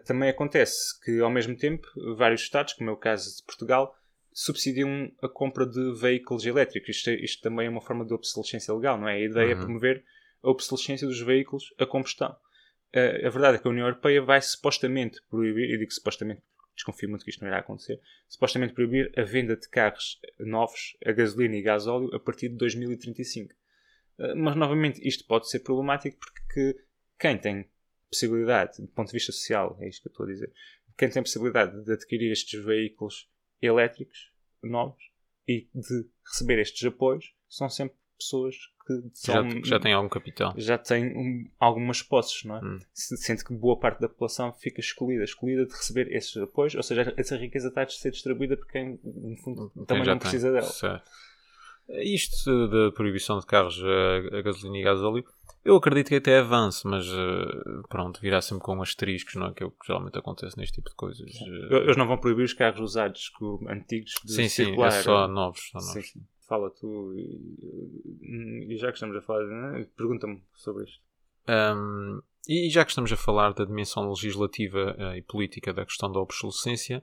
Também 0.05 0.29
acontece 0.29 1.01
que, 1.03 1.21
ao 1.21 1.31
mesmo 1.31 1.57
tempo, 1.57 1.87
vários 2.17 2.43
Estados, 2.43 2.73
como 2.75 2.91
é 2.91 2.93
o 2.93 2.97
caso 2.97 3.37
de 3.37 3.43
Portugal, 3.45 3.95
subsidiam 4.33 5.11
a 5.23 5.29
compra 5.29 5.67
de 5.67 5.93
veículos 6.01 6.45
elétricos. 6.45 6.89
Isto, 6.97 7.11
é- 7.11 7.15
isto 7.17 7.43
também 7.43 7.67
é 7.67 7.71
uma 7.71 7.81
forma 7.81 8.05
de 8.05 8.13
obsolescência 8.15 8.75
legal, 8.75 8.99
não 8.99 9.09
é? 9.09 9.15
A 9.15 9.21
ideia 9.21 9.53
é 9.53 9.55
Uhum. 9.55 9.61
promover 9.61 10.03
a 10.43 10.51
obsolescência 10.51 11.07
dos 11.07 11.21
veículos 11.21 11.73
a 11.79 11.87
combustão. 11.87 12.37
Uh, 12.95 13.27
A 13.27 13.31
verdade 13.31 13.57
é 13.57 13.59
que 13.59 13.67
a 13.67 13.71
União 13.71 13.87
Europeia 13.87 14.23
vai 14.23 14.41
supostamente 14.41 15.21
proibir, 15.29 15.71
e 15.71 15.79
digo 15.79 15.93
supostamente, 15.93 16.43
desconfio 16.75 17.09
muito 17.09 17.25
que 17.25 17.31
isto 17.31 17.41
não 17.41 17.49
irá 17.49 17.59
acontecer, 17.59 18.01
supostamente 18.29 18.73
proibir 18.73 19.13
a 19.19 19.23
venda 19.23 19.57
de 19.57 19.69
carros 19.69 20.21
novos 20.39 20.97
a 21.05 21.13
gasolina 21.13 21.57
e 21.57 21.63
gasóleo 21.63 22.15
a 22.15 22.21
partir 22.21 22.49
de 22.49 22.57
2035. 22.57 23.55
Uh, 24.19 24.37
Mas, 24.37 24.57
novamente, 24.57 25.07
isto 25.07 25.25
pode 25.27 25.49
ser 25.49 25.61
problemático 25.61 26.19
porque 26.19 26.77
quem 27.19 27.39
tem 27.39 27.71
possibilidade, 28.11 28.83
do 28.83 28.89
ponto 28.89 29.09
de 29.09 29.15
vista 29.15 29.33
social, 29.33 29.77
é 29.81 29.89
isto 29.89 30.03
que 30.03 30.09
eu 30.09 30.13
estou 30.13 30.27
a 30.27 30.29
dizer, 30.29 30.53
quem 30.99 31.09
tem 31.09 31.23
possibilidade 31.23 31.83
de 31.85 31.93
adquirir 31.93 32.31
estes 32.31 32.63
veículos 32.63 33.31
elétricos 33.61 34.31
novos 34.63 35.03
e 35.49 35.69
de 35.75 36.09
receber 36.27 36.59
estes 36.61 36.85
apoios 36.85 37.35
são 37.49 37.69
sempre 37.69 37.97
pessoas 38.19 38.57
que 38.87 38.95
Já, 39.25 39.33
são, 39.35 39.49
que 39.49 39.69
já 39.69 39.79
tem 39.81 39.93
algum 39.93 40.09
capital. 40.09 40.53
já 40.57 40.77
têm 40.79 41.17
um- 41.17 41.49
algumas 41.59 42.03
posses, 42.03 42.45
não 42.45 42.57
é? 42.57 42.61
Hum. 42.65 42.79
Se- 42.93 43.17
Sendo 43.17 43.45
que 43.45 43.55
boa 43.55 43.79
parte 43.79 44.01
da 44.01 44.09
população 44.09 44.53
fica 44.53 44.81
excluída, 44.81 45.23
excluída 45.25 45.65
de 45.67 45.73
receber 45.73 46.11
esses 46.15 46.37
apoios, 46.37 46.75
ou 46.75 46.83
seja, 46.83 47.15
essa 47.17 47.37
riqueza 47.37 47.69
está 47.69 47.83
a 47.83 47.89
ser 47.89 48.11
distribuída 48.11 48.57
por 48.57 48.67
quem, 48.69 48.99
no 49.05 49.37
fundo, 49.37 49.71
Quem 49.75 49.85
também 49.85 50.05
já 50.05 50.13
não 50.13 50.19
tem. 50.19 50.31
precisa 50.31 50.51
dela. 50.53 50.67
Certo. 50.67 51.11
Isto 51.89 52.69
da 52.69 52.93
proibição 52.93 53.39
de 53.41 53.45
carros 53.47 53.83
a, 53.83 54.39
a 54.39 54.43
gasolina 54.43 54.79
e 54.79 54.83
gasóleo, 54.83 55.25
eu 55.65 55.77
acredito 55.77 56.09
que 56.09 56.15
até 56.15 56.39
avance, 56.39 56.87
mas 56.87 57.05
eh, 57.07 57.83
pronto, 57.89 58.21
virá 58.21 58.41
sempre 58.41 58.63
com 58.65 58.81
asteriscos, 58.81 59.35
não 59.35 59.49
é? 59.49 59.53
Que 59.53 59.63
é 59.63 59.67
o 59.67 59.71
que 59.71 59.87
geralmente 59.87 60.17
acontece 60.17 60.57
neste 60.57 60.77
tipo 60.77 60.89
de 60.89 60.95
coisas. 60.97 61.29
Eh, 61.29 61.77
Eles 61.77 61.97
não 61.97 62.07
vão 62.07 62.17
proibir 62.19 62.45
os 62.45 62.53
carros 62.55 62.81
usados, 62.81 63.31
antigos, 63.69 64.13
de 64.25 64.33
sim, 64.33 64.49
sim, 64.49 64.65
circular. 64.67 64.89
é 64.89 65.03
só 65.03 65.29
novos. 65.29 65.69
Só 65.73 65.81
Sim, 65.81 65.87
novos. 65.89 66.11
sim. 66.13 66.21
Fala 66.53 66.69
tu 66.69 67.15
e, 67.15 68.75
e 68.75 68.77
já 68.77 68.89
que 68.89 68.99
estamos 68.99 69.17
a 69.17 69.23
falar, 69.23 69.47
né, 69.47 69.87
pergunta-me 69.97 70.43
sobre 70.53 70.85
isto. 70.85 71.01
Um, 71.49 72.21
e 72.47 72.69
já 72.69 72.85
que 72.85 72.91
estamos 72.91 73.11
a 73.11 73.17
falar 73.17 73.55
da 73.55 73.65
dimensão 73.65 74.07
legislativa 74.07 74.95
eh, 74.99 75.17
e 75.17 75.23
política 75.23 75.73
da 75.73 75.87
questão 75.87 76.13
da 76.13 76.21
obsolescência, 76.21 77.03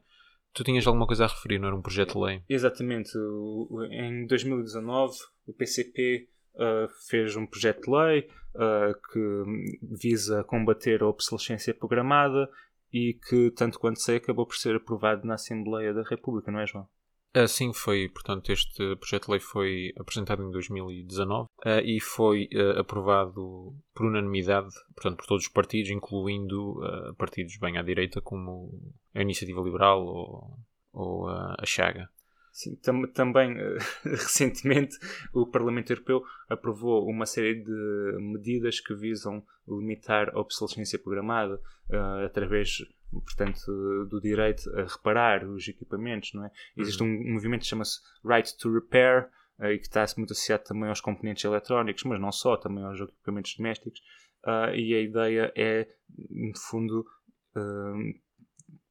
tu 0.54 0.64
tinhas 0.64 0.86
alguma 0.86 1.08
coisa 1.08 1.26
a 1.26 1.28
referir, 1.28 1.58
não 1.58 1.68
era 1.68 1.76
um 1.76 1.82
projeto 1.82 2.14
de 2.14 2.26
lei? 2.26 2.44
Exatamente. 2.48 3.10
Em 3.90 4.28
2019, 4.28 5.18
o 5.48 5.54
PCP 5.54 6.30
uh, 6.54 6.88
fez 7.08 7.36
um 7.36 7.48
projeto 7.48 7.86
de 7.86 7.90
lei 7.90 8.30
uh, 8.54 8.94
que 9.12 9.80
visa 9.82 10.44
combater 10.44 11.02
a 11.02 11.08
obsolescência 11.08 11.74
programada 11.74 12.48
e 12.94 13.18
que, 13.28 13.50
tanto 13.50 13.80
quanto 13.80 14.00
sei, 14.00 14.18
acabou 14.18 14.46
por 14.46 14.58
ser 14.58 14.76
aprovado 14.76 15.26
na 15.26 15.34
Assembleia 15.34 15.92
da 15.92 16.04
República, 16.04 16.52
não 16.52 16.60
é, 16.60 16.68
João? 16.68 16.88
Assim 17.34 17.72
foi, 17.74 18.10
portanto, 18.10 18.52
este 18.52 18.96
projeto 18.96 19.26
de 19.26 19.32
lei 19.32 19.40
foi 19.40 19.94
apresentado 20.00 20.44
em 20.44 20.50
2019 20.50 21.48
eh, 21.64 21.82
e 21.84 22.00
foi 22.00 22.50
eh, 22.52 22.80
aprovado 22.80 23.76
por 23.94 24.08
unanimidade, 24.08 24.74
portanto, 24.96 25.18
por 25.18 25.28
todos 25.28 25.44
os 25.44 25.52
partidos, 25.52 25.92
incluindo 25.92 26.84
eh, 26.84 27.14
partidos 27.18 27.56
bem 27.58 27.78
à 27.78 27.84
direita, 27.84 28.20
como 28.20 28.72
a 29.14 29.22
Iniciativa 29.22 29.62
Liberal 29.62 30.04
ou, 30.04 30.60
ou 30.92 31.28
a 31.28 31.64
Chaga. 31.66 32.10
Sim, 32.60 32.76
tam- 32.76 33.08
também 33.14 33.58
eh, 33.58 33.78
recentemente 34.04 34.98
o 35.32 35.48
Parlamento 35.48 35.92
Europeu 35.94 36.22
aprovou 36.50 37.08
uma 37.08 37.26
série 37.26 37.64
de 37.64 38.18
medidas 38.20 38.82
que 38.82 38.94
visam 38.94 39.42
limitar 39.66 40.28
a 40.36 40.42
obsolescência 40.42 41.00
programada 41.00 41.62
eh, 41.90 42.26
através, 42.26 42.80
portanto, 43.14 44.06
do 44.10 44.20
direito 44.20 44.70
a 44.78 44.84
reparar 44.84 45.46
os 45.46 45.66
equipamentos, 45.70 46.34
não 46.34 46.44
é? 46.44 46.52
Existe 46.76 47.02
um 47.02 47.32
movimento 47.32 47.62
que 47.62 47.68
chama-se 47.68 48.02
Right 48.26 48.58
to 48.58 48.74
Repair, 48.74 49.30
e 49.62 49.78
que 49.78 49.86
está 49.86 50.06
muito 50.18 50.34
associado 50.34 50.66
também 50.66 50.90
aos 50.90 51.00
componentes 51.00 51.46
eletrónicos, 51.46 52.04
mas 52.04 52.20
não 52.20 52.32
só, 52.32 52.58
também 52.58 52.84
aos 52.84 53.00
equipamentos 53.00 53.56
domésticos. 53.56 54.02
e 54.74 54.94
a 54.96 55.02
ideia 55.02 55.54
é, 55.56 55.88
no 56.30 56.58
fundo, 56.58 57.06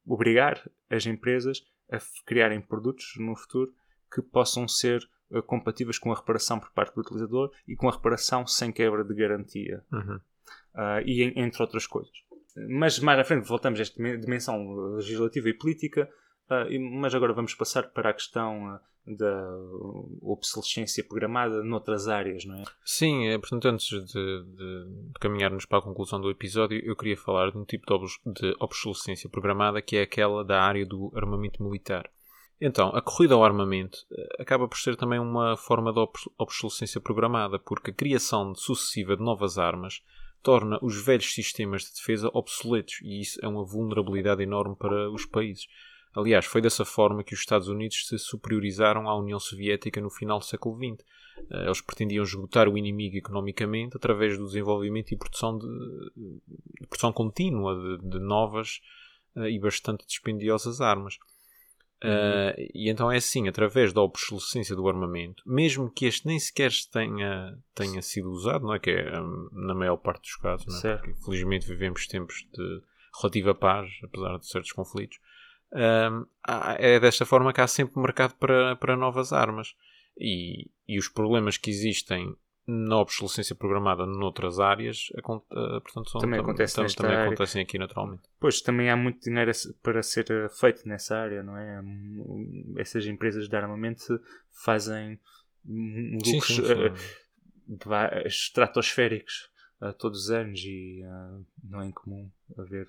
obrigar 0.07 0.63
as 0.91 1.07
empresas 1.07 1.63
a 1.91 1.99
criarem 2.25 2.61
produtos 2.61 3.15
no 3.19 3.35
futuro 3.37 3.73
que 4.13 4.23
possam 4.23 4.67
ser 4.67 5.01
uh, 5.31 5.43
compatíveis 5.43 5.99
com 5.99 6.13
a 6.13 6.17
reparação 6.17 6.59
por 6.59 6.71
parte 6.73 6.95
do 6.95 7.01
utilizador 7.01 7.51
e 7.67 7.77
com 7.77 7.89
a 7.89 7.93
reparação 7.93 8.47
sem 8.47 8.73
quebra 8.73 9.05
de 9.05 9.15
garantia. 9.15 9.85
Uhum. 9.93 10.17
Uh, 10.75 11.01
e 11.05 11.33
entre 11.37 11.63
outras 11.63 11.87
coisas. 11.87 12.13
Mas 12.69 12.99
mais 12.99 13.19
à 13.19 13.25
frente 13.25 13.47
voltamos 13.47 13.79
a 13.79 13.83
esta 13.83 14.03
dimensão 14.19 14.95
legislativa 14.97 15.49
e 15.49 15.55
política, 15.55 16.09
mas 17.01 17.15
agora 17.15 17.33
vamos 17.33 17.55
passar 17.55 17.91
para 17.91 18.11
a 18.11 18.15
questão 18.15 18.81
da 19.17 19.49
obsolescência 20.21 21.03
programada 21.03 21.63
noutras 21.63 22.09
áreas, 22.09 22.45
não 22.45 22.57
é? 22.57 22.65
Sim, 22.85 23.27
é, 23.29 23.39
portanto, 23.39 23.67
antes 23.69 23.89
de, 23.89 24.05
de, 24.05 24.45
de, 24.45 25.13
caminharmos 25.21 25.65
para 25.65 25.79
a 25.79 25.83
conclusão 25.83 26.21
do 26.21 26.31
episódio, 26.31 26.79
eu 26.85 26.95
queria 26.95 27.17
falar 27.17 27.51
de 27.51 27.59
um 27.59 27.65
tipo 27.65 27.87
de 28.27 28.55
obsolescência 28.61 29.31
programada 29.31 29.81
que 29.81 29.97
é 29.97 30.03
aquela 30.03 30.45
da 30.45 30.61
área 30.61 30.85
do 30.85 31.11
armamento 31.15 31.63
militar. 31.63 32.11
Então, 32.61 32.89
a 32.89 33.01
corrida 33.01 33.35
ao 33.35 33.45
armamento 33.45 33.99
eh, 34.11 34.43
acaba 34.43 34.67
por 34.67 34.77
ser 34.79 34.97
também 34.97 35.21
uma 35.21 35.57
forma 35.57 35.93
de 35.93 36.01
obsolescência 36.37 37.01
programada, 37.01 37.59
porque 37.59 37.93
a 37.93 37.95
criação 37.95 38.53
sucessiva 38.55 39.17
de 39.17 39.23
novas 39.23 39.59
armas 39.59 40.03
torna 40.43 40.79
os 40.83 41.01
velhos 41.01 41.33
sistemas 41.33 41.83
de 41.83 41.93
defesa 41.95 42.31
obsoletos 42.33 43.01
e 43.03 43.21
isso 43.21 43.39
é 43.43 43.49
uma 43.49 43.65
vulnerabilidade 43.65 44.43
enorme 44.43 44.75
para 44.77 45.11
os 45.11 45.25
países. 45.25 45.67
Aliás, 46.15 46.47
foi 46.47 46.61
dessa 46.61 46.85
forma 46.85 47.23
que 47.23 47.35
os 47.35 47.41
Estados 47.41 47.69
Unidos 47.69 48.07
se 48.07 48.19
superiorizaram 48.19 49.09
à 49.09 49.17
União 49.17 49.39
Soviética 49.39 50.01
no 50.01 50.11
final 50.11 50.39
do 50.39 50.45
século 50.45 50.77
XX. 50.77 51.05
Eh, 51.51 51.65
eles 51.65 51.81
pretendiam 51.81 52.25
esgotar 52.25 52.69
o 52.69 52.77
inimigo 52.77 53.17
economicamente 53.17 53.97
através 53.97 54.37
do 54.37 54.47
desenvolvimento 54.47 55.13
e 55.13 55.17
produção, 55.17 55.59
de, 55.59 55.67
de 56.81 56.87
produção 56.89 57.13
contínua 57.13 57.75
de, 57.75 58.09
de 58.09 58.19
novas 58.19 58.81
uh, 59.37 59.47
e 59.47 59.59
bastante 59.59 60.07
dispendiosas 60.07 60.81
armas. 60.81 61.17
Uh, 62.03 62.55
e 62.75 62.89
então 62.89 63.11
é 63.11 63.17
assim, 63.17 63.49
através 63.49 63.93
da 63.93 64.01
obsolescência 64.01 64.77
do 64.77 64.89
armamento, 64.89 65.43
mesmo 65.45 65.91
que 65.91 66.07
este 66.07 66.29
nem 66.29 66.39
sequer 66.39 66.71
tenha, 66.93 67.59
tenha 67.75 68.01
sido 68.03 68.31
usado, 68.31 68.65
não 68.65 68.75
é? 68.75 68.79
Que 68.79 68.91
é 68.91 69.21
um, 69.21 69.49
na 69.53 69.75
maior 69.75 69.97
parte 69.97 70.23
dos 70.23 70.37
casos, 70.37 70.67
não 70.67 70.91
é? 70.91 70.97
Porque 70.97 71.15
felizmente 71.25 71.67
vivemos 71.67 72.07
tempos 72.07 72.47
de 72.55 72.83
relativa 73.21 73.53
paz, 73.53 73.91
apesar 74.05 74.39
de 74.39 74.47
certos 74.47 74.71
conflitos. 74.71 75.19
Um, 75.73 76.27
é 76.79 76.99
desta 76.99 77.27
forma 77.27 77.53
que 77.53 77.61
há 77.61 77.67
sempre 77.67 78.01
mercado 78.01 78.35
para, 78.35 78.77
para 78.77 78.97
novas 78.97 79.33
armas. 79.33 79.75
E, 80.21 80.69
e 80.89 80.99
os 80.99 81.09
problemas 81.09 81.57
que 81.57 81.71
existem 81.71 82.35
na 82.69 82.99
obsolescência 82.99 83.57
programada 83.57 84.05
noutras 84.05 84.61
áreas, 84.61 85.07
eh, 85.15 85.23
portanto, 85.23 86.11
são, 86.11 86.21
também, 86.21 86.39
acontece 86.39 86.77
tam, 86.77 86.87
também 86.87 87.17
área. 87.17 87.27
acontecem 87.27 87.63
aqui 87.63 87.79
naturalmente. 87.79 88.23
Pois, 88.39 88.61
também 88.61 88.91
há 88.91 88.97
muito 88.97 89.23
dinheiro 89.23 89.51
para 89.83 90.03
ser 90.03 90.31
eh, 90.31 90.51
feito 90.51 90.87
nessa 90.87 91.17
área, 91.17 91.43
não 91.43 91.57
é? 91.57 91.83
Essas 92.77 93.07
empresas 93.07 93.49
de 93.49 93.57
armamento 93.57 94.21
fazem 94.51 95.19
lucros 95.67 96.47
sim, 96.47 96.63
sim, 96.63 96.67
sim. 96.67 97.79
Uh, 97.87 98.27
estratosféricos 98.27 99.51
uh, 99.81 99.93
todos 99.95 100.25
os 100.25 100.31
anos 100.31 100.61
e 100.63 101.03
uh, 101.05 101.47
não 101.65 101.81
é 101.81 101.87
incomum 101.87 102.31
haver 102.59 102.87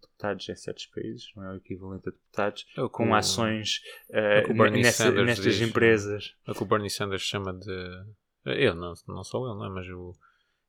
deputados 0.00 0.48
em 0.48 0.54
certos 0.56 0.86
países, 0.86 1.26
não 1.36 1.44
é 1.44 1.52
o 1.52 1.56
equivalente 1.56 2.08
a 2.08 2.12
deputados, 2.12 2.66
é 2.76 2.88
com 2.88 3.10
o, 3.10 3.14
ações 3.14 3.80
uh, 4.10 4.70
nessa, 4.70 5.10
nestas 5.10 5.56
diz, 5.56 5.68
empresas. 5.68 6.34
É 6.46 6.52
o 6.52 6.54
que 6.54 6.62
o 6.62 6.66
Bernie 6.66 6.90
Sanders 6.90 7.22
chama 7.22 7.52
de 7.52 8.04
ele, 8.46 8.74
não, 8.74 8.92
não 9.08 9.24
só 9.24 9.38
ele, 9.38 9.58
não 9.58 9.66
é? 9.66 9.70
mas 9.70 9.88
o 9.88 10.14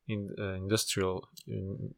uh, 0.09 0.55
Industrial. 0.57 1.21
Uh, 1.47 1.93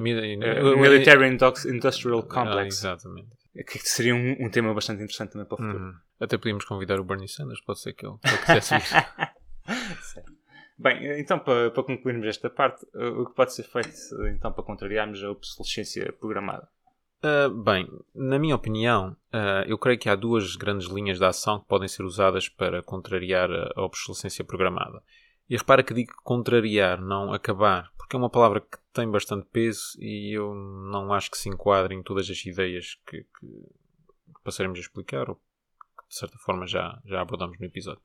Military 0.00 1.28
Industrial 1.66 2.22
Complex. 2.22 2.84
Ah, 2.84 2.92
exatamente. 2.92 3.28
Que 3.66 3.78
seria 3.80 4.14
um, 4.14 4.46
um, 4.46 4.50
tema 4.50 4.72
bastante 4.74 5.02
interessante 5.02 5.32
também 5.32 5.46
para 5.46 5.54
o 5.54 5.58
futuro. 5.58 5.84
Uhum. 5.84 5.94
Até 6.20 6.36
podíamos 6.38 6.64
convidar 6.64 7.00
o 7.00 7.04
Bernie 7.04 7.28
Sanders, 7.28 7.60
pode 7.62 7.80
ser 7.80 7.94
que 7.94 8.06
ele, 8.06 8.16
que 8.18 8.28
ele 8.28 8.38
quisesse 8.38 8.74
vir. 8.78 8.84
Bem, 10.76 11.20
então 11.20 11.38
para, 11.38 11.70
para 11.70 11.82
concluirmos 11.84 12.26
esta 12.26 12.50
parte, 12.50 12.84
o 12.94 13.26
que 13.26 13.34
pode 13.34 13.54
ser 13.54 13.62
feito 13.62 13.90
então 14.26 14.52
para 14.52 14.64
contrariarmos 14.64 15.22
a 15.22 15.30
obsolescência 15.30 16.12
programada? 16.12 16.68
Uh, 17.24 17.48
bem, 17.48 17.88
na 18.14 18.38
minha 18.38 18.54
opinião, 18.54 19.16
uh, 19.32 19.64
eu 19.66 19.78
creio 19.78 19.98
que 19.98 20.10
há 20.10 20.14
duas 20.14 20.56
grandes 20.56 20.88
linhas 20.88 21.18
de 21.18 21.24
ação 21.24 21.58
que 21.58 21.66
podem 21.66 21.88
ser 21.88 22.02
usadas 22.02 22.50
para 22.50 22.82
contrariar 22.82 23.48
a 23.50 23.82
obsolescência 23.82 24.44
programada. 24.44 25.02
E 25.48 25.56
repara 25.56 25.82
que 25.82 25.94
digo 25.94 26.12
contrariar, 26.22 27.00
não 27.00 27.32
acabar, 27.32 27.90
porque 27.96 28.14
é 28.14 28.18
uma 28.18 28.28
palavra 28.28 28.60
que 28.60 28.76
tem 28.92 29.10
bastante 29.10 29.46
peso 29.46 29.96
e 29.98 30.36
eu 30.36 30.54
não 30.54 31.14
acho 31.14 31.30
que 31.30 31.38
se 31.38 31.48
enquadre 31.48 31.94
em 31.94 32.02
todas 32.02 32.28
as 32.28 32.44
ideias 32.44 32.98
que, 33.06 33.22
que 33.22 33.66
passaremos 34.42 34.78
a 34.78 34.82
explicar 34.82 35.30
ou 35.30 35.36
que 35.36 36.08
de 36.08 36.16
certa 36.16 36.36
forma 36.38 36.66
já, 36.66 37.00
já 37.06 37.22
abordamos 37.22 37.58
no 37.58 37.64
episódio. 37.64 38.02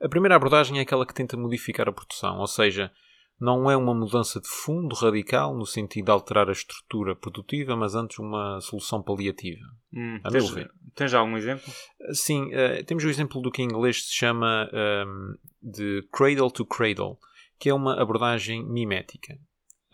A 0.00 0.08
primeira 0.08 0.36
abordagem 0.36 0.78
é 0.78 0.82
aquela 0.82 1.06
que 1.06 1.14
tenta 1.14 1.36
modificar 1.36 1.88
a 1.88 1.92
produção, 1.92 2.38
ou 2.38 2.46
seja, 2.46 2.92
não 3.40 3.70
é 3.70 3.76
uma 3.76 3.94
mudança 3.94 4.40
de 4.40 4.48
fundo 4.48 4.94
radical 4.96 5.56
no 5.56 5.64
sentido 5.64 6.06
de 6.06 6.10
alterar 6.10 6.48
a 6.48 6.52
estrutura 6.52 7.14
produtiva, 7.14 7.76
mas 7.76 7.94
antes 7.94 8.18
uma 8.18 8.60
solução 8.60 9.02
paliativa. 9.02 9.64
Hum, 9.92 10.20
tens, 10.30 10.54
tens 10.94 11.14
algum 11.14 11.36
exemplo? 11.36 11.72
Sim, 12.12 12.46
uh, 12.46 12.84
temos 12.84 13.04
o 13.04 13.08
exemplo 13.08 13.40
do 13.40 13.50
que 13.50 13.62
em 13.62 13.66
inglês 13.66 14.06
se 14.06 14.14
chama 14.14 14.68
um, 14.72 15.34
de 15.62 16.06
cradle 16.12 16.50
to 16.50 16.66
cradle, 16.66 17.18
que 17.58 17.68
é 17.68 17.74
uma 17.74 18.00
abordagem 18.00 18.64
mimética, 18.64 19.38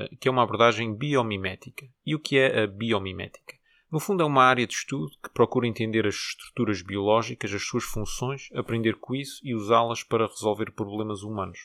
uh, 0.01 0.17
que 0.19 0.27
é 0.27 0.31
uma 0.31 0.43
abordagem 0.43 0.95
biomimética. 0.97 1.87
E 2.07 2.15
o 2.15 2.19
que 2.19 2.39
é 2.39 2.63
a 2.63 2.67
biomimética? 2.67 3.57
No 3.95 4.01
fundo, 4.01 4.25
é 4.25 4.27
uma 4.27 4.43
área 4.43 4.67
de 4.67 4.75
estudo 4.75 5.13
que 5.23 5.31
procura 5.33 5.69
entender 5.69 6.05
as 6.05 6.17
estruturas 6.17 6.83
biológicas, 6.83 7.55
as 7.55 7.63
suas 7.63 7.85
funções, 7.85 8.49
aprender 8.53 8.97
com 8.97 9.15
isso 9.15 9.41
e 9.45 9.55
usá-las 9.55 10.03
para 10.03 10.27
resolver 10.27 10.73
problemas 10.73 11.23
humanos 11.23 11.61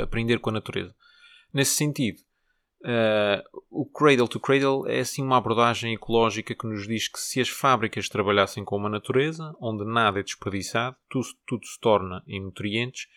aprender 0.00 0.38
com 0.38 0.50
a 0.50 0.52
natureza. 0.52 0.94
Nesse 1.52 1.72
sentido, 1.72 2.20
uh, 2.82 3.42
o 3.68 3.84
Cradle 3.86 4.28
to 4.28 4.38
Cradle 4.38 4.86
é 4.86 5.00
assim 5.00 5.20
uma 5.20 5.38
abordagem 5.38 5.94
ecológica 5.94 6.54
que 6.54 6.64
nos 6.64 6.86
diz 6.86 7.08
que 7.08 7.18
se 7.18 7.40
as 7.40 7.48
fábricas 7.48 8.08
trabalhassem 8.08 8.64
com 8.64 8.86
a 8.86 8.88
natureza, 8.88 9.52
onde 9.60 9.84
nada 9.84 10.20
é 10.20 10.22
desperdiçado, 10.22 10.96
tudo, 11.08 11.26
tudo 11.44 11.66
se 11.66 11.80
torna 11.80 12.22
em 12.24 12.40
nutrientes, 12.40 13.08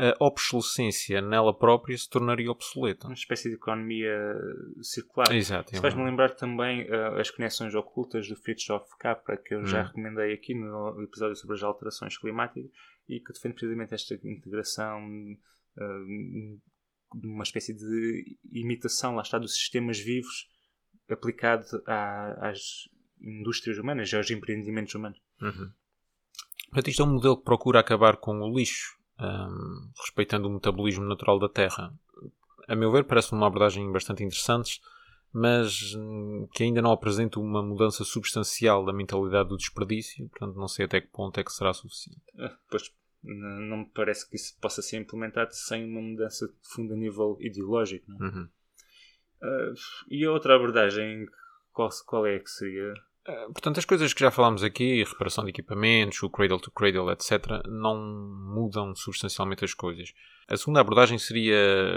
a 0.00 0.24
obsolescência 0.24 1.20
nela 1.20 1.56
própria 1.56 1.96
se 1.96 2.08
tornaria 2.08 2.50
obsoleta. 2.50 3.06
Uma 3.06 3.14
espécie 3.14 3.50
de 3.50 3.56
economia 3.56 4.34
circular. 4.82 5.30
Exato. 5.32 5.72
Isso 5.72 5.82
faz-me 5.82 6.04
lembrar 6.04 6.30
também 6.30 6.88
uh, 6.90 7.18
as 7.18 7.30
conexões 7.30 7.74
ocultas 7.74 8.28
do 8.28 8.36
Fritjof 8.36 8.86
Capra, 8.98 9.36
que 9.36 9.54
eu 9.54 9.64
já 9.66 9.82
hum. 9.82 9.86
recomendei 9.86 10.32
aqui 10.32 10.54
no 10.54 11.02
episódio 11.02 11.36
sobre 11.36 11.56
as 11.56 11.62
alterações 11.62 12.16
climáticas 12.16 12.70
e 13.08 13.20
que 13.20 13.32
defende 13.32 13.54
precisamente 13.54 13.94
esta 13.94 14.14
integração 14.24 15.00
uma 17.14 17.42
espécie 17.42 17.74
de 17.74 18.38
imitação, 18.52 19.14
lá 19.14 19.22
está, 19.22 19.38
dos 19.38 19.54
sistemas 19.54 19.98
vivos 19.98 20.48
aplicado 21.10 21.64
à, 21.86 22.50
às 22.50 22.88
indústrias 23.20 23.78
humanas, 23.78 24.12
aos 24.14 24.30
empreendimentos 24.30 24.94
humanos. 24.94 25.20
Uhum. 25.42 25.72
Portanto, 26.66 26.88
isto 26.88 27.02
é 27.02 27.04
um 27.04 27.14
modelo 27.14 27.36
que 27.36 27.44
procura 27.44 27.80
acabar 27.80 28.16
com 28.16 28.38
o 28.38 28.56
lixo, 28.56 28.96
um, 29.20 29.90
respeitando 29.98 30.48
o 30.48 30.52
metabolismo 30.52 31.04
natural 31.04 31.38
da 31.38 31.48
Terra. 31.48 31.92
A 32.66 32.74
meu 32.74 32.90
ver, 32.90 33.04
parece 33.04 33.32
uma 33.32 33.46
abordagem 33.46 33.90
bastante 33.90 34.22
interessante, 34.22 34.80
mas 35.32 35.94
hum, 35.94 36.48
que 36.52 36.62
ainda 36.62 36.82
não 36.82 36.92
apresenta 36.92 37.38
uma 37.38 37.62
mudança 37.62 38.04
substancial 38.04 38.84
da 38.84 38.92
mentalidade 38.92 39.48
do 39.48 39.56
desperdício, 39.56 40.28
portanto, 40.28 40.56
não 40.56 40.68
sei 40.68 40.84
até 40.84 41.00
que 41.00 41.08
ponto 41.08 41.38
é 41.38 41.44
que 41.44 41.52
será 41.52 41.72
suficiente. 41.72 42.20
Ah, 42.38 42.56
pois, 42.70 42.92
não 43.22 43.78
me 43.78 43.86
parece 43.86 44.28
que 44.28 44.36
isso 44.36 44.56
possa 44.60 44.82
ser 44.82 44.98
implementado 44.98 45.54
sem 45.54 45.84
uma 45.84 46.00
mudança 46.00 46.48
de 46.48 46.54
fundo 46.62 46.94
a 46.94 46.96
nível 46.96 47.36
ideológico. 47.40 48.10
É? 48.12 48.24
Uhum. 48.24 48.48
Uh, 49.42 49.74
e 50.08 50.24
a 50.24 50.32
outra 50.32 50.56
abordagem, 50.56 51.26
qual, 51.72 51.88
qual 52.06 52.26
é 52.26 52.38
que 52.38 52.50
seria? 52.50 52.94
Uh, 53.28 53.52
portanto, 53.52 53.78
as 53.78 53.84
coisas 53.84 54.14
que 54.14 54.20
já 54.20 54.30
falámos 54.30 54.62
aqui, 54.62 55.04
reparação 55.04 55.44
de 55.44 55.50
equipamentos, 55.50 56.22
o 56.22 56.30
cradle 56.30 56.58
to 56.58 56.70
cradle, 56.70 57.10
etc., 57.10 57.62
não 57.66 57.96
mudam 58.54 58.94
substancialmente 58.94 59.64
as 59.64 59.74
coisas. 59.74 60.12
A 60.48 60.56
segunda 60.56 60.80
abordagem 60.80 61.18
seria, 61.18 61.56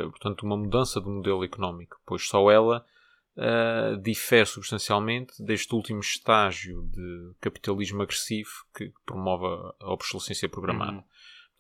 portanto, 0.10 0.44
uma 0.44 0.58
mudança 0.58 1.00
do 1.00 1.10
modelo 1.10 1.44
económico, 1.44 2.00
pois 2.06 2.28
só 2.28 2.52
ela 2.52 2.86
uh, 3.38 3.98
difere 4.02 4.46
substancialmente 4.46 5.42
deste 5.42 5.74
último 5.74 6.02
estágio 6.02 6.84
de 6.84 7.34
capitalismo 7.40 8.04
agressivo 8.04 8.52
que 8.76 8.92
promove 9.06 9.46
a 9.80 9.92
obsolescência 9.92 10.50
programada. 10.50 10.98
Uhum. 10.98 11.04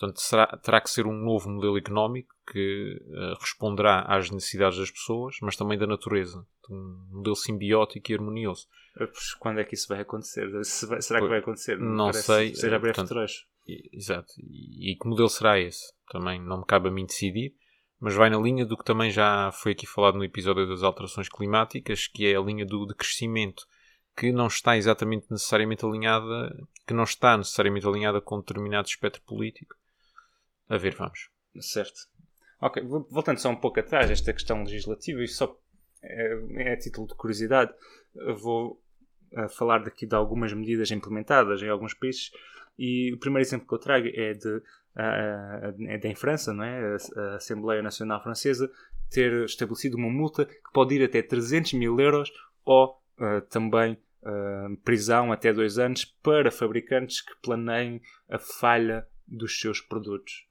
Portanto, 0.03 0.19
será, 0.19 0.47
terá 0.61 0.81
que 0.81 0.89
ser 0.89 1.07
um 1.07 1.13
novo 1.13 1.49
modelo 1.49 1.77
económico 1.77 2.35
que 2.51 3.01
uh, 3.07 3.39
responderá 3.39 4.01
às 4.01 4.29
necessidades 4.29 4.77
das 4.77 4.91
pessoas, 4.91 5.37
mas 5.41 5.55
também 5.55 5.77
da 5.77 5.87
natureza. 5.87 6.45
Um 6.69 7.07
modelo 7.09 7.35
simbiótico 7.37 8.11
e 8.11 8.15
harmonioso. 8.15 8.67
Quando 9.39 9.61
é 9.61 9.63
que 9.63 9.75
isso 9.75 9.87
vai 9.87 10.01
acontecer? 10.01 10.49
Será 10.65 11.21
que 11.21 11.27
vai 11.27 11.39
acontecer? 11.39 11.77
Não, 11.79 12.11
sei. 12.11 12.53
Seja 12.53 12.79
breve 12.79 12.95
portanto, 12.95 13.15
trecho. 13.15 13.45
Exato. 13.65 14.33
E, 14.37 14.91
e 14.91 14.95
que 14.97 15.07
modelo 15.07 15.29
será 15.29 15.57
esse? 15.57 15.93
Também 16.09 16.41
não 16.41 16.59
me 16.59 16.65
cabe 16.65 16.89
a 16.89 16.91
mim 16.91 17.05
decidir, 17.05 17.55
mas 17.97 18.13
vai 18.13 18.29
na 18.29 18.37
linha 18.37 18.65
do 18.65 18.77
que 18.77 18.83
também 18.83 19.09
já 19.09 19.51
foi 19.53 19.71
aqui 19.71 19.87
falado 19.87 20.17
no 20.17 20.25
episódio 20.25 20.67
das 20.67 20.83
alterações 20.83 21.29
climáticas, 21.29 22.07
que 22.07 22.27
é 22.27 22.35
a 22.35 22.41
linha 22.41 22.65
do 22.65 22.85
decrescimento, 22.85 23.65
que 24.17 24.33
não 24.33 24.47
está 24.47 24.75
exatamente 24.75 25.27
necessariamente 25.31 25.85
alinhada, 25.85 26.53
que 26.85 26.93
não 26.93 27.05
está 27.05 27.37
necessariamente 27.37 27.87
alinhada 27.87 28.19
com 28.19 28.39
determinado 28.39 28.89
espectro 28.89 29.21
político. 29.21 29.75
A 30.69 30.77
ver, 30.77 30.95
vamos. 30.95 31.29
Certo. 31.59 31.99
Ok, 32.61 32.81
vo- 32.83 33.07
voltando 33.11 33.39
só 33.39 33.49
um 33.49 33.55
pouco 33.55 33.79
atrás, 33.79 34.09
esta 34.09 34.33
questão 34.33 34.63
legislativa, 34.63 35.21
e 35.23 35.27
só 35.27 35.59
é, 36.01 36.39
é 36.57 36.73
a 36.73 36.77
título 36.77 37.07
de 37.07 37.15
curiosidade, 37.15 37.73
vou 38.41 38.81
eh, 39.31 39.47
falar 39.49 39.79
daqui 39.79 40.05
de 40.05 40.15
algumas 40.15 40.53
medidas 40.53 40.89
implementadas 40.91 41.61
em 41.61 41.69
alguns 41.69 41.93
países, 41.93 42.31
e 42.77 43.13
o 43.13 43.19
primeiro 43.19 43.45
exemplo 43.47 43.67
que 43.67 43.73
eu 43.73 43.79
trago 43.79 44.07
é 44.07 44.33
de 44.33 44.61
ah, 44.95 45.73
é 45.87 45.97
da 45.97 46.15
França, 46.15 46.53
não 46.53 46.63
é? 46.63 46.95
A, 47.15 47.35
Assembleia 47.35 47.81
Nacional 47.81 48.21
Francesa 48.21 48.71
ter 49.09 49.43
estabelecido 49.43 49.97
uma 49.97 50.09
multa 50.09 50.45
que 50.45 50.71
pode 50.73 50.95
ir 50.95 51.03
até 51.03 51.21
300 51.21 51.73
mil 51.73 51.99
euros 51.99 52.31
ou 52.63 53.01
ah, 53.19 53.41
também 53.49 53.97
ah, 54.23 54.67
prisão 54.83 55.31
até 55.31 55.51
dois 55.51 55.77
anos 55.77 56.05
para 56.05 56.51
fabricantes 56.51 57.21
que 57.21 57.35
planeiem 57.41 58.01
a 58.29 58.39
falha 58.39 59.07
dos 59.27 59.59
seus 59.59 59.81
produtos. 59.81 60.47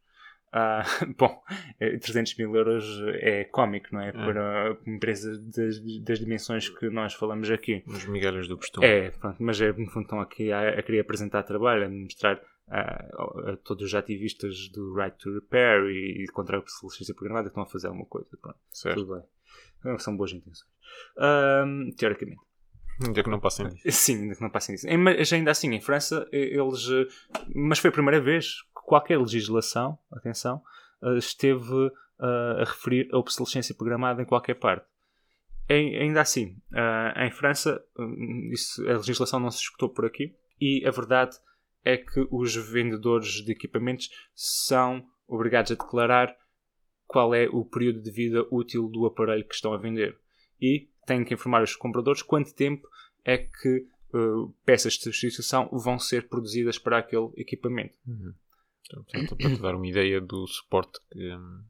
Ah, 0.53 0.85
bom, 1.17 1.43
eh, 1.81 1.97
300 1.97 2.37
mil 2.37 2.55
euros 2.55 2.85
é 3.15 3.45
cómico, 3.45 3.89
não 3.93 4.03
é? 4.03 4.13
Para 4.13 4.77
uma 4.87 4.97
empresa 4.97 5.39
das, 5.39 5.81
das 6.03 6.19
dimensões 6.19 6.69
que 6.69 6.91
nós 6.91 7.15
falamos 7.15 7.51
aqui. 7.51 7.83
Os 7.87 8.05
migalhas 8.05 8.47
do 8.47 8.59
costume. 8.59 8.87
É, 8.87 9.11
pronto, 9.11 9.43
mas 9.43 9.59
é, 9.61 9.73
no 9.73 9.87
fundo 9.91 10.05
estão 10.05 10.21
aqui 10.21 10.53
a, 10.53 10.79
a 10.79 10.83
querer 10.83 11.01
apresentar 11.01 11.43
trabalho, 11.45 11.87
a 11.87 11.89
mostrar 11.89 12.39
ah, 12.69 13.53
a, 13.53 13.57
todos 13.65 13.87
os 13.87 13.95
ativistas 13.95 14.69
do 14.69 14.95
Right 14.95 15.17
to 15.17 15.33
Repair 15.33 15.87
e, 15.87 16.27
contra 16.33 16.59
a 16.59 16.61
obsolescência 16.61 17.15
programada 17.15 17.49
que 17.49 17.53
estão 17.53 17.63
a 17.63 17.67
fazer 17.67 17.87
alguma 17.87 18.07
coisa. 18.07 18.29
Pronto, 18.41 18.59
Certo. 18.71 18.99
tudo 18.99 19.15
bem. 19.15 19.99
São 19.99 20.17
boas 20.17 20.33
intenções. 20.33 20.71
Teoricamente. 21.97 22.41
Ainda 23.01 23.22
que 23.22 23.30
não 23.30 23.40
passem 23.40 23.68
disso. 23.68 23.82
Sim, 23.90 24.22
ainda 24.22 24.34
que 24.34 24.43
não 24.43 24.51
passem 24.51 24.74
isso. 24.74 24.88
Em- 24.88 24.97
Mas 24.97 25.32
ainda 25.32 25.51
assim, 25.51 25.72
em 25.74 25.80
França, 25.80 26.26
eles. 26.32 26.88
eh, 26.88 27.07
Mas 27.55 27.78
foi 27.78 27.90
a 27.90 27.93
primeira 27.93 28.20
vez 28.20 28.62
que 28.62 28.82
qualquer 28.84 29.18
legislação, 29.18 29.99
atenção, 30.12 30.62
eh, 31.03 31.16
esteve 31.18 31.90
eh, 32.20 32.62
a 32.62 32.64
referir 32.64 33.09
a 33.12 33.18
obsolescência 33.18 33.74
programada 33.74 34.22
em 34.22 34.26
qualquer 34.26 34.55
parte. 34.55 34.86
Ainda 35.68 36.20
assim, 36.20 36.57
em 37.16 37.30
França, 37.30 37.82
hum, 37.99 38.51
isso- 38.53 38.86
a 38.88 38.95
legislação 38.95 39.40
não 39.40 39.51
se 39.51 39.59
escutou 39.62 39.88
por 39.88 40.05
aqui 40.05 40.34
e 40.61 40.84
a 40.86 40.90
verdade 40.90 41.36
é 41.84 41.97
que 41.97 42.26
os 42.30 42.55
vendedores 42.55 43.43
de 43.43 43.53
equipamentos 43.53 44.11
são 44.34 45.03
obrigados 45.26 45.72
a 45.72 45.74
declarar 45.74 46.36
qual 47.07 47.34
é 47.34 47.49
o 47.49 47.64
período 47.64 48.03
de 48.03 48.11
vida 48.11 48.47
útil 48.51 48.86
do 48.88 49.07
aparelho 49.07 49.47
que 49.49 49.55
estão 49.55 49.72
a 49.72 49.78
vender. 49.78 50.18
E 50.63 50.89
têm 51.05 51.25
que 51.25 51.35
informar 51.35 51.63
os 51.63 51.75
compradores 51.75 52.23
quanto 52.23 52.55
tempo 52.55 52.89
é 53.25 53.39
que 53.39 53.87
uh, 54.15 54.55
peças 54.65 54.95
de 54.95 55.03
substituição 55.03 55.69
vão 55.73 55.99
ser 55.99 56.29
produzidas 56.29 56.79
para 56.79 56.99
aquele 56.99 57.31
equipamento. 57.37 57.99
Então, 58.07 59.03
portanto, 59.05 59.37
para 59.37 59.51
te 59.57 59.61
dar 59.61 59.75
uma 59.75 59.87
ideia 59.87 60.21
do 60.21 60.47
suporte 60.47 61.01
que 61.11 61.35
hum, 61.35 61.65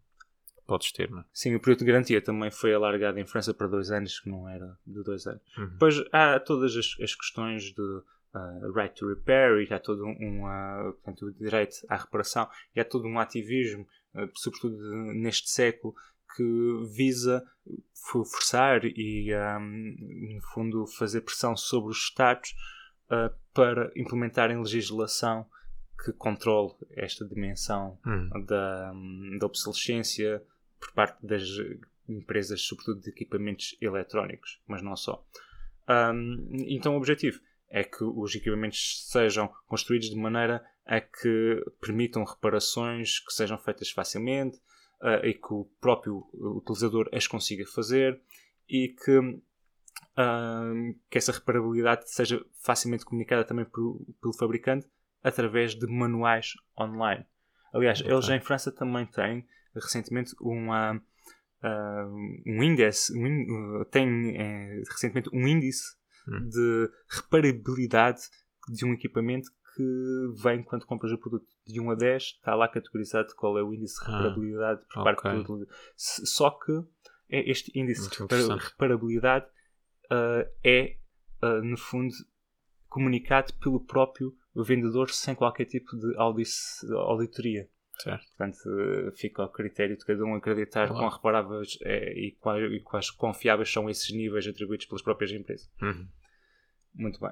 podes 0.66 0.92
ter, 0.92 1.10
não 1.10 1.20
é? 1.20 1.24
Sim, 1.32 1.54
o 1.54 1.60
período 1.60 1.80
de 1.80 1.84
garantia 1.84 2.20
também 2.20 2.50
foi 2.50 2.74
alargado 2.74 3.18
em 3.18 3.26
França 3.26 3.54
para 3.54 3.66
dois 3.66 3.90
anos, 3.90 4.20
que 4.20 4.28
não 4.28 4.48
era 4.48 4.76
de 4.86 5.02
dois 5.02 5.26
anos. 5.26 5.42
Uhum. 5.56 5.68
Depois 5.68 6.02
há 6.12 6.40
todas 6.40 6.76
as, 6.76 6.96
as 7.00 7.14
questões 7.14 7.72
de 7.72 7.82
uh, 7.82 8.72
right 8.74 8.94
to 8.94 9.08
repair 9.08 9.60
e 9.60 9.72
há 9.72 9.78
todo 9.78 10.04
um, 10.04 10.44
uh, 10.44 10.92
portanto, 10.94 11.26
o 11.26 11.32
direito 11.32 11.76
à 11.88 11.96
reparação 11.96 12.48
e 12.74 12.80
há 12.80 12.84
todo 12.84 13.06
um 13.06 13.18
ativismo, 13.18 13.86
uh, 14.14 14.28
sobretudo 14.34 14.76
neste 15.14 15.50
século, 15.50 15.94
que 16.36 16.84
visa 16.94 17.42
fo- 17.94 18.24
forçar 18.24 18.84
e, 18.84 19.30
um, 19.34 20.34
no 20.34 20.40
fundo, 20.52 20.86
fazer 20.86 21.20
pressão 21.22 21.56
sobre 21.56 21.90
os 21.90 21.98
Estados 21.98 22.54
uh, 23.10 23.34
para 23.54 23.90
implementarem 23.96 24.58
legislação 24.58 25.46
que 26.04 26.12
controle 26.12 26.72
esta 26.96 27.24
dimensão 27.26 27.98
Hum. 28.06 28.28
da, 28.46 28.92
da 29.38 29.46
obsolescência 29.46 30.42
por 30.80 30.92
parte 30.92 31.24
das 31.24 31.42
empresas, 32.08 32.60
sobretudo 32.62 33.00
de 33.00 33.10
equipamentos 33.10 33.76
eletrónicos, 33.80 34.60
mas 34.66 34.82
não 34.82 34.96
só. 34.96 35.24
Ahm, 35.86 36.48
então, 36.66 36.94
o 36.94 36.96
objetivo 36.96 37.40
é 37.70 37.84
que 37.84 38.02
os 38.04 38.34
equipamentos 38.34 39.06
sejam 39.08 39.48
construídos 39.66 40.10
de 40.10 40.16
maneira 40.16 40.64
a 40.84 41.00
que 41.00 41.64
permitam 41.80 42.24
reparações 42.24 43.20
que 43.20 43.32
sejam 43.32 43.56
feitas 43.56 43.90
facilmente 43.90 44.58
ah, 45.02 45.20
e 45.26 45.34
que 45.34 45.52
o 45.52 45.64
próprio 45.80 46.26
utilizador 46.32 47.08
as 47.12 47.26
consiga 47.26 47.66
fazer 47.66 48.20
e 48.68 48.88
que, 48.88 49.40
ahm, 50.16 50.94
que 51.10 51.18
essa 51.18 51.32
reparabilidade 51.32 52.10
seja 52.10 52.44
facilmente 52.64 53.04
comunicada 53.04 53.44
também 53.44 53.64
pelo, 53.64 54.06
pelo 54.20 54.32
fabricante 54.34 54.88
através 55.22 55.74
de 55.74 55.86
manuais 55.86 56.54
online. 56.78 57.26
Aliás, 57.74 58.00
eles 58.00 58.28
em 58.28 58.40
França 58.40 58.70
também 58.70 59.06
têm 59.06 59.46
recentemente 59.74 60.34
uma, 60.40 61.02
ah, 61.62 62.06
um 62.46 62.62
índice, 62.62 63.12
um 63.16 63.80
uh, 63.80 63.84
têm 63.86 64.36
eh, 64.36 64.82
recentemente 64.88 65.28
um 65.32 65.46
índice 65.46 65.96
Hum. 66.28 66.48
de 66.48 66.90
reparabilidade 67.08 68.22
de 68.68 68.84
um 68.84 68.92
equipamento 68.92 69.50
que 69.74 70.42
vem 70.42 70.62
quando 70.62 70.86
compras 70.86 71.12
o 71.12 71.18
produto 71.18 71.46
de 71.66 71.80
1 71.80 71.90
a 71.90 71.94
10, 71.94 72.22
está 72.22 72.54
lá 72.54 72.68
categorizado 72.68 73.34
qual 73.34 73.58
é 73.58 73.62
o 73.62 73.72
índice 73.72 73.98
de 74.04 74.10
Ah, 74.10 74.16
reparabilidade 74.18 74.80
por 74.92 75.00
ok. 75.00 75.04
parte 75.14 75.22
do 75.22 75.40
utilizador. 75.40 75.74
Se- 75.96 76.26
Só 76.26 76.50
que 76.50 76.72
é 77.30 77.50
este 77.50 77.70
índice 77.78 78.08
Muito 78.20 78.36
de 78.36 78.64
reparabilidade 78.64 79.46
ah, 80.10 80.46
é, 80.64 80.96
ah, 81.40 81.60
no 81.62 81.76
fundo, 81.76 82.12
comunicado 82.88 83.52
pelo 83.54 83.80
próprio 83.80 84.34
vendedor 84.54 85.08
sem 85.10 85.34
qualquer 85.34 85.64
tipo 85.64 85.96
de 85.96 86.14
auditoria. 86.16 87.68
Certo. 87.98 88.26
Portanto, 88.36 88.58
fica 89.16 89.42
ao 89.42 89.50
critério 89.50 89.96
de 89.96 90.04
cada 90.04 90.24
um 90.24 90.34
acreditar 90.34 90.88
Claro. 90.88 91.00
quão 91.02 91.08
reparáveis 91.10 91.78
é, 91.82 92.12
e, 92.18 92.32
quais, 92.32 92.72
e 92.72 92.80
quais 92.80 93.10
confiáveis 93.10 93.70
são 93.72 93.88
esses 93.88 94.10
níveis 94.10 94.46
atribuídos 94.46 94.86
pelas 94.86 95.02
próprias 95.02 95.30
empresas. 95.30 95.70
Uhum. 95.80 96.08
Muito 96.94 97.20
bem. 97.20 97.30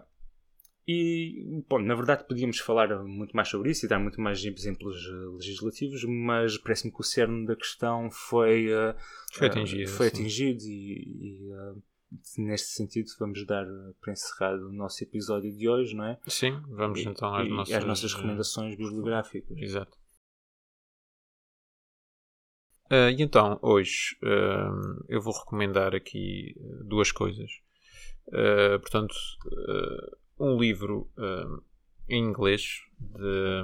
E, 0.86 1.62
bom, 1.68 1.78
na 1.78 1.94
verdade 1.94 2.26
podíamos 2.26 2.58
falar 2.58 3.02
muito 3.04 3.36
mais 3.36 3.48
sobre 3.48 3.70
isso 3.70 3.84
e 3.84 3.88
dar 3.88 3.98
muito 3.98 4.20
mais 4.20 4.42
exemplos 4.44 4.96
eh, 4.96 5.36
legislativos, 5.36 6.04
mas 6.04 6.58
parece-me 6.58 6.92
que 6.92 7.00
o 7.00 7.04
cerne 7.04 7.46
da 7.46 7.54
questão 7.54 8.10
foi, 8.10 8.72
eh, 8.72 8.96
Foi 9.32 9.46
eh, 9.46 9.50
atingido, 9.50 9.90
foi 9.90 10.06
atingido 10.08 10.62
e, 10.64 11.46
e, 11.46 12.40
neste 12.42 12.68
sentido 12.68 13.08
vamos 13.20 13.46
dar 13.46 13.66
para 14.00 14.12
encerrado 14.12 14.68
o 14.68 14.72
nosso 14.72 15.04
episódio 15.04 15.56
de 15.56 15.68
hoje, 15.68 15.94
não 15.94 16.04
é? 16.04 16.18
Sim, 16.26 16.60
vamos 16.70 16.98
E- 17.00 17.08
então 17.08 17.32
às 17.34 17.46
e 17.46 17.50
nossas, 17.50 17.74
às 17.76 17.84
nossas 17.84 18.12
recomendações 18.14 18.74
bibliográficas. 18.76 19.56
Exato. 19.58 19.96
Ah, 22.90 23.10
e 23.10 23.22
então, 23.22 23.58
hoje 23.62 24.16
ah, 24.24 24.72
eu 25.08 25.20
vou 25.20 25.32
recomendar 25.32 25.94
aqui 25.94 26.56
duas 26.84 27.12
coisas. 27.12 27.50
Ah, 28.32 28.78
portanto, 28.80 29.14
um 30.40 30.58
livro 30.58 31.08
ah, 31.18 31.60
em 32.08 32.24
inglês 32.24 32.80
de 32.98 33.62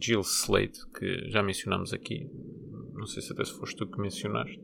Jill 0.00 0.22
Slade, 0.22 0.78
que 0.98 1.30
já 1.30 1.42
mencionamos 1.42 1.92
aqui. 1.92 2.30
Não 2.94 3.06
sei 3.06 3.22
se 3.22 3.32
até 3.32 3.44
se 3.44 3.58
foste 3.58 3.76
tu 3.76 3.86
que 3.86 4.00
mencionaste. 4.00 4.60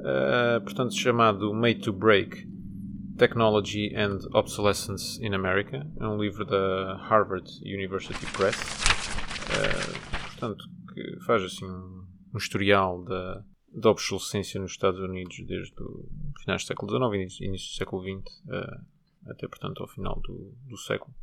Ah, 0.00 0.60
portanto, 0.62 0.94
chamado 0.94 1.52
Made 1.52 1.80
to 1.80 1.92
Break 1.92 2.48
Technology 3.18 3.92
and 3.96 4.20
Obsolescence 4.32 5.18
in 5.20 5.34
America. 5.34 5.84
É 6.00 6.06
um 6.06 6.20
livro 6.20 6.44
da 6.44 6.96
Harvard 7.08 7.50
University 7.64 8.24
Press. 8.32 8.56
Uh, 9.48 10.28
portanto, 10.28 10.64
que 10.94 11.24
faz 11.26 11.42
assim 11.42 11.64
um, 11.64 12.06
um 12.32 12.38
historial 12.38 13.02
da, 13.02 13.42
da 13.72 13.90
obsolescência 13.90 14.60
nos 14.60 14.70
Estados 14.70 15.00
Unidos 15.00 15.36
desde 15.46 15.74
o 15.82 16.08
finais 16.42 16.62
do 16.62 16.66
século 16.68 16.90
XIX 16.90 17.40
e 17.40 17.44
início, 17.44 17.72
do 17.72 17.76
século 17.76 18.02
XX 18.02 18.38
uh, 18.46 18.97
até, 19.30 19.46
portanto, 19.46 19.82
ao 19.82 19.88
final 19.88 20.20
do, 20.20 20.54
do 20.66 20.76
século. 20.76 21.14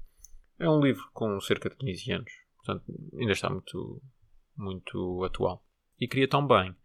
É 0.58 0.70
um 0.70 0.80
livro 0.80 1.04
com 1.14 1.40
cerca 1.42 1.70
de 1.70 1.76
15 1.76 2.12
anos, 2.12 2.32
portanto, 2.58 2.86
ainda 3.18 3.34
está 3.34 3.50
muito, 3.50 4.02
muito 4.56 5.24
atual. 5.24 5.66
E 6.00 6.08
queria 6.08 6.28
também 6.28 6.76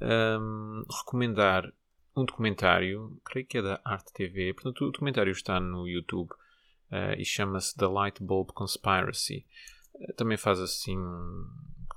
um, 0.00 0.82
recomendar 0.90 1.72
um 2.16 2.24
documentário, 2.24 3.20
creio 3.24 3.46
que 3.46 3.58
é 3.58 3.62
da 3.62 3.80
Arte 3.84 4.12
TV, 4.12 4.54
portanto, 4.54 4.84
o 4.84 4.90
documentário 4.90 5.32
está 5.32 5.58
no 5.58 5.88
YouTube 5.88 6.30
uh, 6.90 7.18
e 7.18 7.24
chama-se 7.24 7.76
The 7.76 7.86
Light 7.86 8.22
Bulb 8.22 8.52
Conspiracy 8.52 9.44
também 10.16 10.36
faz 10.36 10.60
assim 10.60 10.96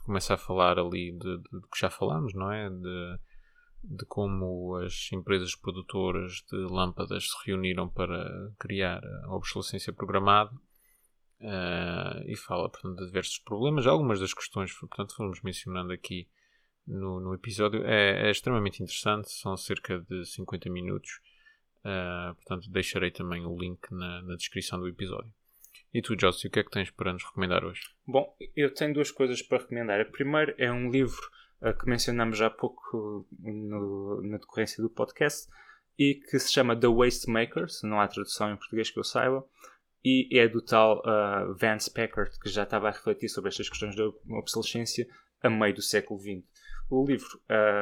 começa 0.05 0.35
a 0.35 0.37
falar 0.37 0.79
ali 0.79 1.11
de 1.11 1.41
que 1.71 1.79
já 1.79 1.89
falámos, 1.89 2.33
não 2.33 2.51
é? 2.51 2.69
De, 2.69 3.19
de 3.83 4.05
como 4.05 4.75
as 4.77 5.09
empresas 5.11 5.55
produtoras 5.55 6.43
de 6.51 6.57
lâmpadas 6.57 7.29
se 7.29 7.37
reuniram 7.45 7.87
para 7.87 8.51
criar 8.59 9.01
a 9.23 9.35
obsolescência 9.35 9.93
programada 9.93 10.51
uh, 11.41 12.23
e 12.25 12.35
fala 12.35 12.69
portanto, 12.69 12.97
de 12.97 13.05
diversos 13.05 13.39
problemas. 13.39 13.87
Algumas 13.87 14.19
das 14.19 14.33
questões, 14.33 14.73
portanto, 14.73 15.15
fomos 15.15 15.41
mencionando 15.41 15.93
aqui 15.93 16.27
no, 16.85 17.19
no 17.19 17.33
episódio. 17.33 17.85
É, 17.85 18.27
é, 18.27 18.31
extremamente 18.31 18.81
interessante, 18.81 19.31
são 19.31 19.55
cerca 19.57 19.99
de 19.99 20.25
50 20.25 20.69
minutos. 20.69 21.21
Uh, 21.79 22.35
portanto, 22.35 22.69
deixarei 22.69 23.11
também 23.11 23.45
o 23.45 23.57
link 23.57 23.79
na, 23.91 24.21
na 24.23 24.35
descrição 24.35 24.79
do 24.79 24.87
episódio. 24.87 25.31
E 25.93 26.01
tu, 26.01 26.15
Josie, 26.19 26.47
o 26.47 26.51
que 26.51 26.59
é 26.59 26.63
que 26.63 26.69
tens 26.69 26.91
para 26.91 27.13
nos 27.13 27.23
recomendar 27.23 27.63
hoje? 27.63 27.81
Bom, 28.05 28.35
eu 28.55 28.73
tenho 28.73 28.93
duas 28.93 29.09
coisas 29.09 29.41
para 29.41 29.59
recomendar. 29.59 29.99
A 30.01 30.05
primeira 30.05 30.53
é 30.57 30.71
um 30.71 30.91
livro 30.91 31.21
que 31.79 31.89
mencionamos 31.89 32.41
há 32.41 32.49
pouco 32.49 33.27
no, 33.39 34.21
na 34.21 34.37
decorrência 34.37 34.81
do 34.81 34.89
podcast 34.89 35.49
e 35.97 36.15
que 36.15 36.39
se 36.39 36.51
chama 36.51 36.79
The 36.79 36.87
Waste 36.87 37.29
Makers, 37.29 37.81
não 37.83 37.99
há 37.99 38.07
tradução 38.07 38.51
em 38.51 38.55
português 38.55 38.91
que 38.91 38.99
eu 38.99 39.03
saiba, 39.03 39.43
e 40.05 40.37
é 40.37 40.47
do 40.47 40.61
tal 40.61 40.99
uh, 40.99 41.53
Vance 41.55 41.91
Packard 41.91 42.39
que 42.39 42.49
já 42.49 42.63
estava 42.63 42.87
a 42.87 42.91
refletir 42.91 43.29
sobre 43.29 43.49
estas 43.49 43.67
questões 43.67 43.95
da 43.95 44.07
obsolescência 44.29 45.07
a 45.41 45.49
meio 45.49 45.73
do 45.73 45.81
século 45.81 46.19
XX. 46.19 46.43
O 46.89 47.05
livro, 47.05 47.41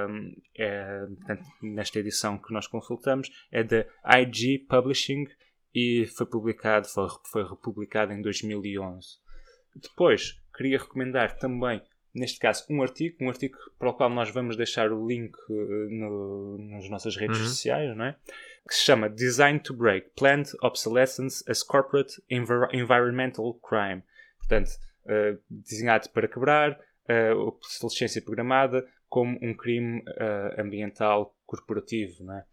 um, 0.09 0.36
é, 0.57 1.05
nesta 1.61 1.99
edição 1.99 2.39
que 2.39 2.51
nós 2.51 2.65
consultamos, 2.65 3.30
é 3.51 3.63
da 3.63 3.86
IG 4.19 4.65
Publishing 4.67 5.28
e 5.73 6.07
foi 6.07 6.26
publicado, 6.26 6.88
foi, 6.88 7.07
foi 7.32 7.43
republicado 7.43 8.13
em 8.13 8.21
2011. 8.21 9.19
Depois, 9.76 10.41
queria 10.55 10.80
recomendar 10.80 11.38
também, 11.38 11.84
neste 12.16 12.39
caso, 12.39 12.66
um 12.70 12.82
artigo, 12.82 13.18
um 13.22 13.30
artigo 13.30 13.57
para 13.78 13.89
o 13.89 13.93
qual 13.93 14.09
nós 14.09 14.30
vamos 14.32 14.55
deixar 14.57 14.91
o 14.91 15.07
link 15.07 15.36
uh, 15.49 15.89
no, 15.89 16.57
nas 16.57 16.89
nossas 16.89 17.16
redes 17.16 17.38
uhum. 17.38 17.45
sociais, 17.45 17.95
não 17.95 18.05
é? 18.05 18.16
que 18.68 18.76
se 18.76 18.84
chama 18.84 19.09
Design 19.09 19.59
to 19.59 19.74
Break: 19.74 20.11
Planned 20.16 20.49
Obsolescence 20.61 21.43
as 21.47 21.61
Corporate 21.61 22.22
Envir 22.30 22.68
Environmental 22.74 23.53
Crime. 23.55 24.01
Portanto, 24.39 24.72
uh, 25.05 25.39
desenhado 25.49 26.09
para 26.09 26.28
quebrar, 26.28 26.72
uh, 26.72 27.38
obsolescência 27.39 28.22
programada 28.22 28.88
como 29.07 29.38
um 29.41 29.53
crime 29.53 29.99
uh, 29.99 30.59
ambiental 30.59 31.36
corporativo, 31.45 32.24
não 32.24 32.38
é? 32.38 32.45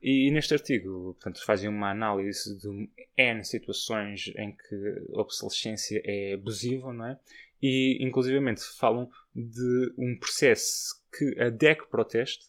E, 0.00 0.30
neste 0.30 0.54
artigo, 0.54 1.14
portanto, 1.14 1.44
fazem 1.44 1.68
uma 1.68 1.90
análise 1.90 2.56
de 2.56 2.88
N 3.16 3.44
situações 3.44 4.32
em 4.36 4.52
que 4.52 5.06
a 5.12 5.20
obsolescência 5.20 6.00
é 6.04 6.34
abusiva, 6.34 6.92
não 6.92 7.04
é? 7.04 7.18
E, 7.60 7.98
inclusivamente, 8.00 8.62
falam 8.78 9.10
de 9.34 9.92
um 9.98 10.16
processo 10.18 10.94
que 11.16 11.40
a 11.40 11.50
DEC 11.50 11.88
Protest 11.90 12.42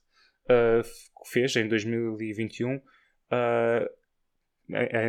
uh, 0.46 0.84
fez 1.26 1.56
em 1.56 1.68
2021 1.68 2.76
uh, 2.76 2.82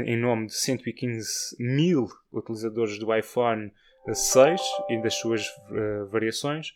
em 0.07 0.17
nome 0.17 0.47
de 0.47 0.55
115 0.55 1.57
mil 1.59 2.09
utilizadores 2.33 2.99
do 2.99 3.15
iPhone 3.15 3.71
6 4.11 4.61
e 4.89 5.03
das 5.03 5.15
suas 5.15 5.47
uh, 5.47 6.07
variações, 6.11 6.69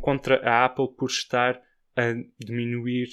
contra 0.00 0.36
a 0.40 0.64
Apple 0.64 0.88
por 0.96 1.08
estar 1.08 1.60
a 1.96 2.12
diminuir 2.38 3.08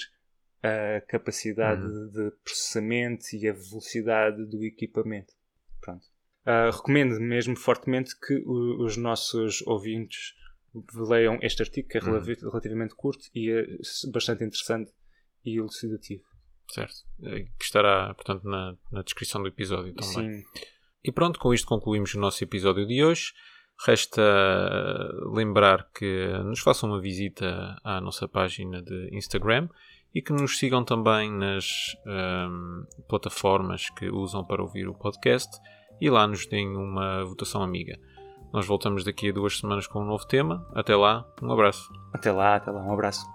a 0.64 1.02
capacidade 1.02 1.82
uhum. 1.82 2.10
de 2.10 2.32
processamento 2.44 3.26
e 3.34 3.48
a 3.48 3.54
velocidade 3.54 4.46
do 4.46 4.64
equipamento. 4.64 5.34
Uh, 6.46 6.76
recomendo 6.76 7.20
mesmo 7.20 7.56
fortemente 7.56 8.20
que 8.20 8.34
o, 8.46 8.84
os 8.84 8.98
nossos 8.98 9.62
ouvintes 9.68 10.34
leiam 10.96 11.38
este 11.42 11.62
artigo, 11.62 11.88
que 11.88 11.98
é 11.98 12.02
uhum. 12.02 12.20
relativamente 12.20 12.96
curto 12.96 13.24
e 13.36 13.52
é 13.52 13.66
bastante 14.12 14.44
interessante 14.44 14.92
e 15.46 15.58
elucidativo. 15.58 16.24
Certo. 16.70 16.96
Eh, 17.24 17.46
que 17.60 17.66
estará, 17.66 18.14
portanto, 18.14 18.44
na, 18.46 18.76
na 18.92 19.02
descrição 19.02 19.42
do 19.42 19.50
episódio 19.50 19.94
também. 19.94 20.34
Sim. 20.34 20.44
E 21.04 21.12
pronto, 21.12 21.40
com 21.40 21.54
isto 21.54 21.68
concluímos 21.68 22.14
o 22.14 22.20
nosso 22.20 22.44
episódio 22.44 22.88
de 22.88 23.04
hoje. 23.04 23.34
Resta 23.86 24.22
lembrar 25.34 25.90
que 25.92 26.28
nos 26.46 26.60
façam 26.60 26.90
uma 26.90 27.02
visita 27.02 27.76
à 27.84 28.00
nossa 28.00 28.28
página 28.28 28.82
de 28.82 29.10
Instagram 29.12 29.68
e 30.14 30.22
que 30.22 30.32
nos 30.32 30.60
sigam 30.60 30.84
também 30.84 31.32
nas 31.32 31.96
um, 32.06 32.86
plataformas 33.10 33.90
que 33.90 34.10
usam 34.10 34.46
para 34.46 34.62
ouvir 34.62 34.88
o 34.88 34.94
podcast 34.94 35.50
e 36.02 36.10
lá 36.10 36.26
nos 36.26 36.48
deem 36.48 36.76
uma 36.76 37.24
votação 37.24 37.62
amiga. 37.62 38.00
Nós 38.52 38.66
voltamos 38.66 39.04
daqui 39.06 39.30
a 39.30 39.34
duas 39.34 39.60
semanas 39.60 39.88
com 39.88 40.02
um 40.02 40.06
novo 40.06 40.26
tema. 40.26 40.68
Até 40.74 40.96
lá, 40.96 41.26
um 41.42 41.52
abraço. 41.52 41.94
Até 42.12 42.32
lá, 42.32 42.56
até 42.56 42.72
lá, 42.72 42.82
um 42.84 42.92
abraço. 42.92 43.26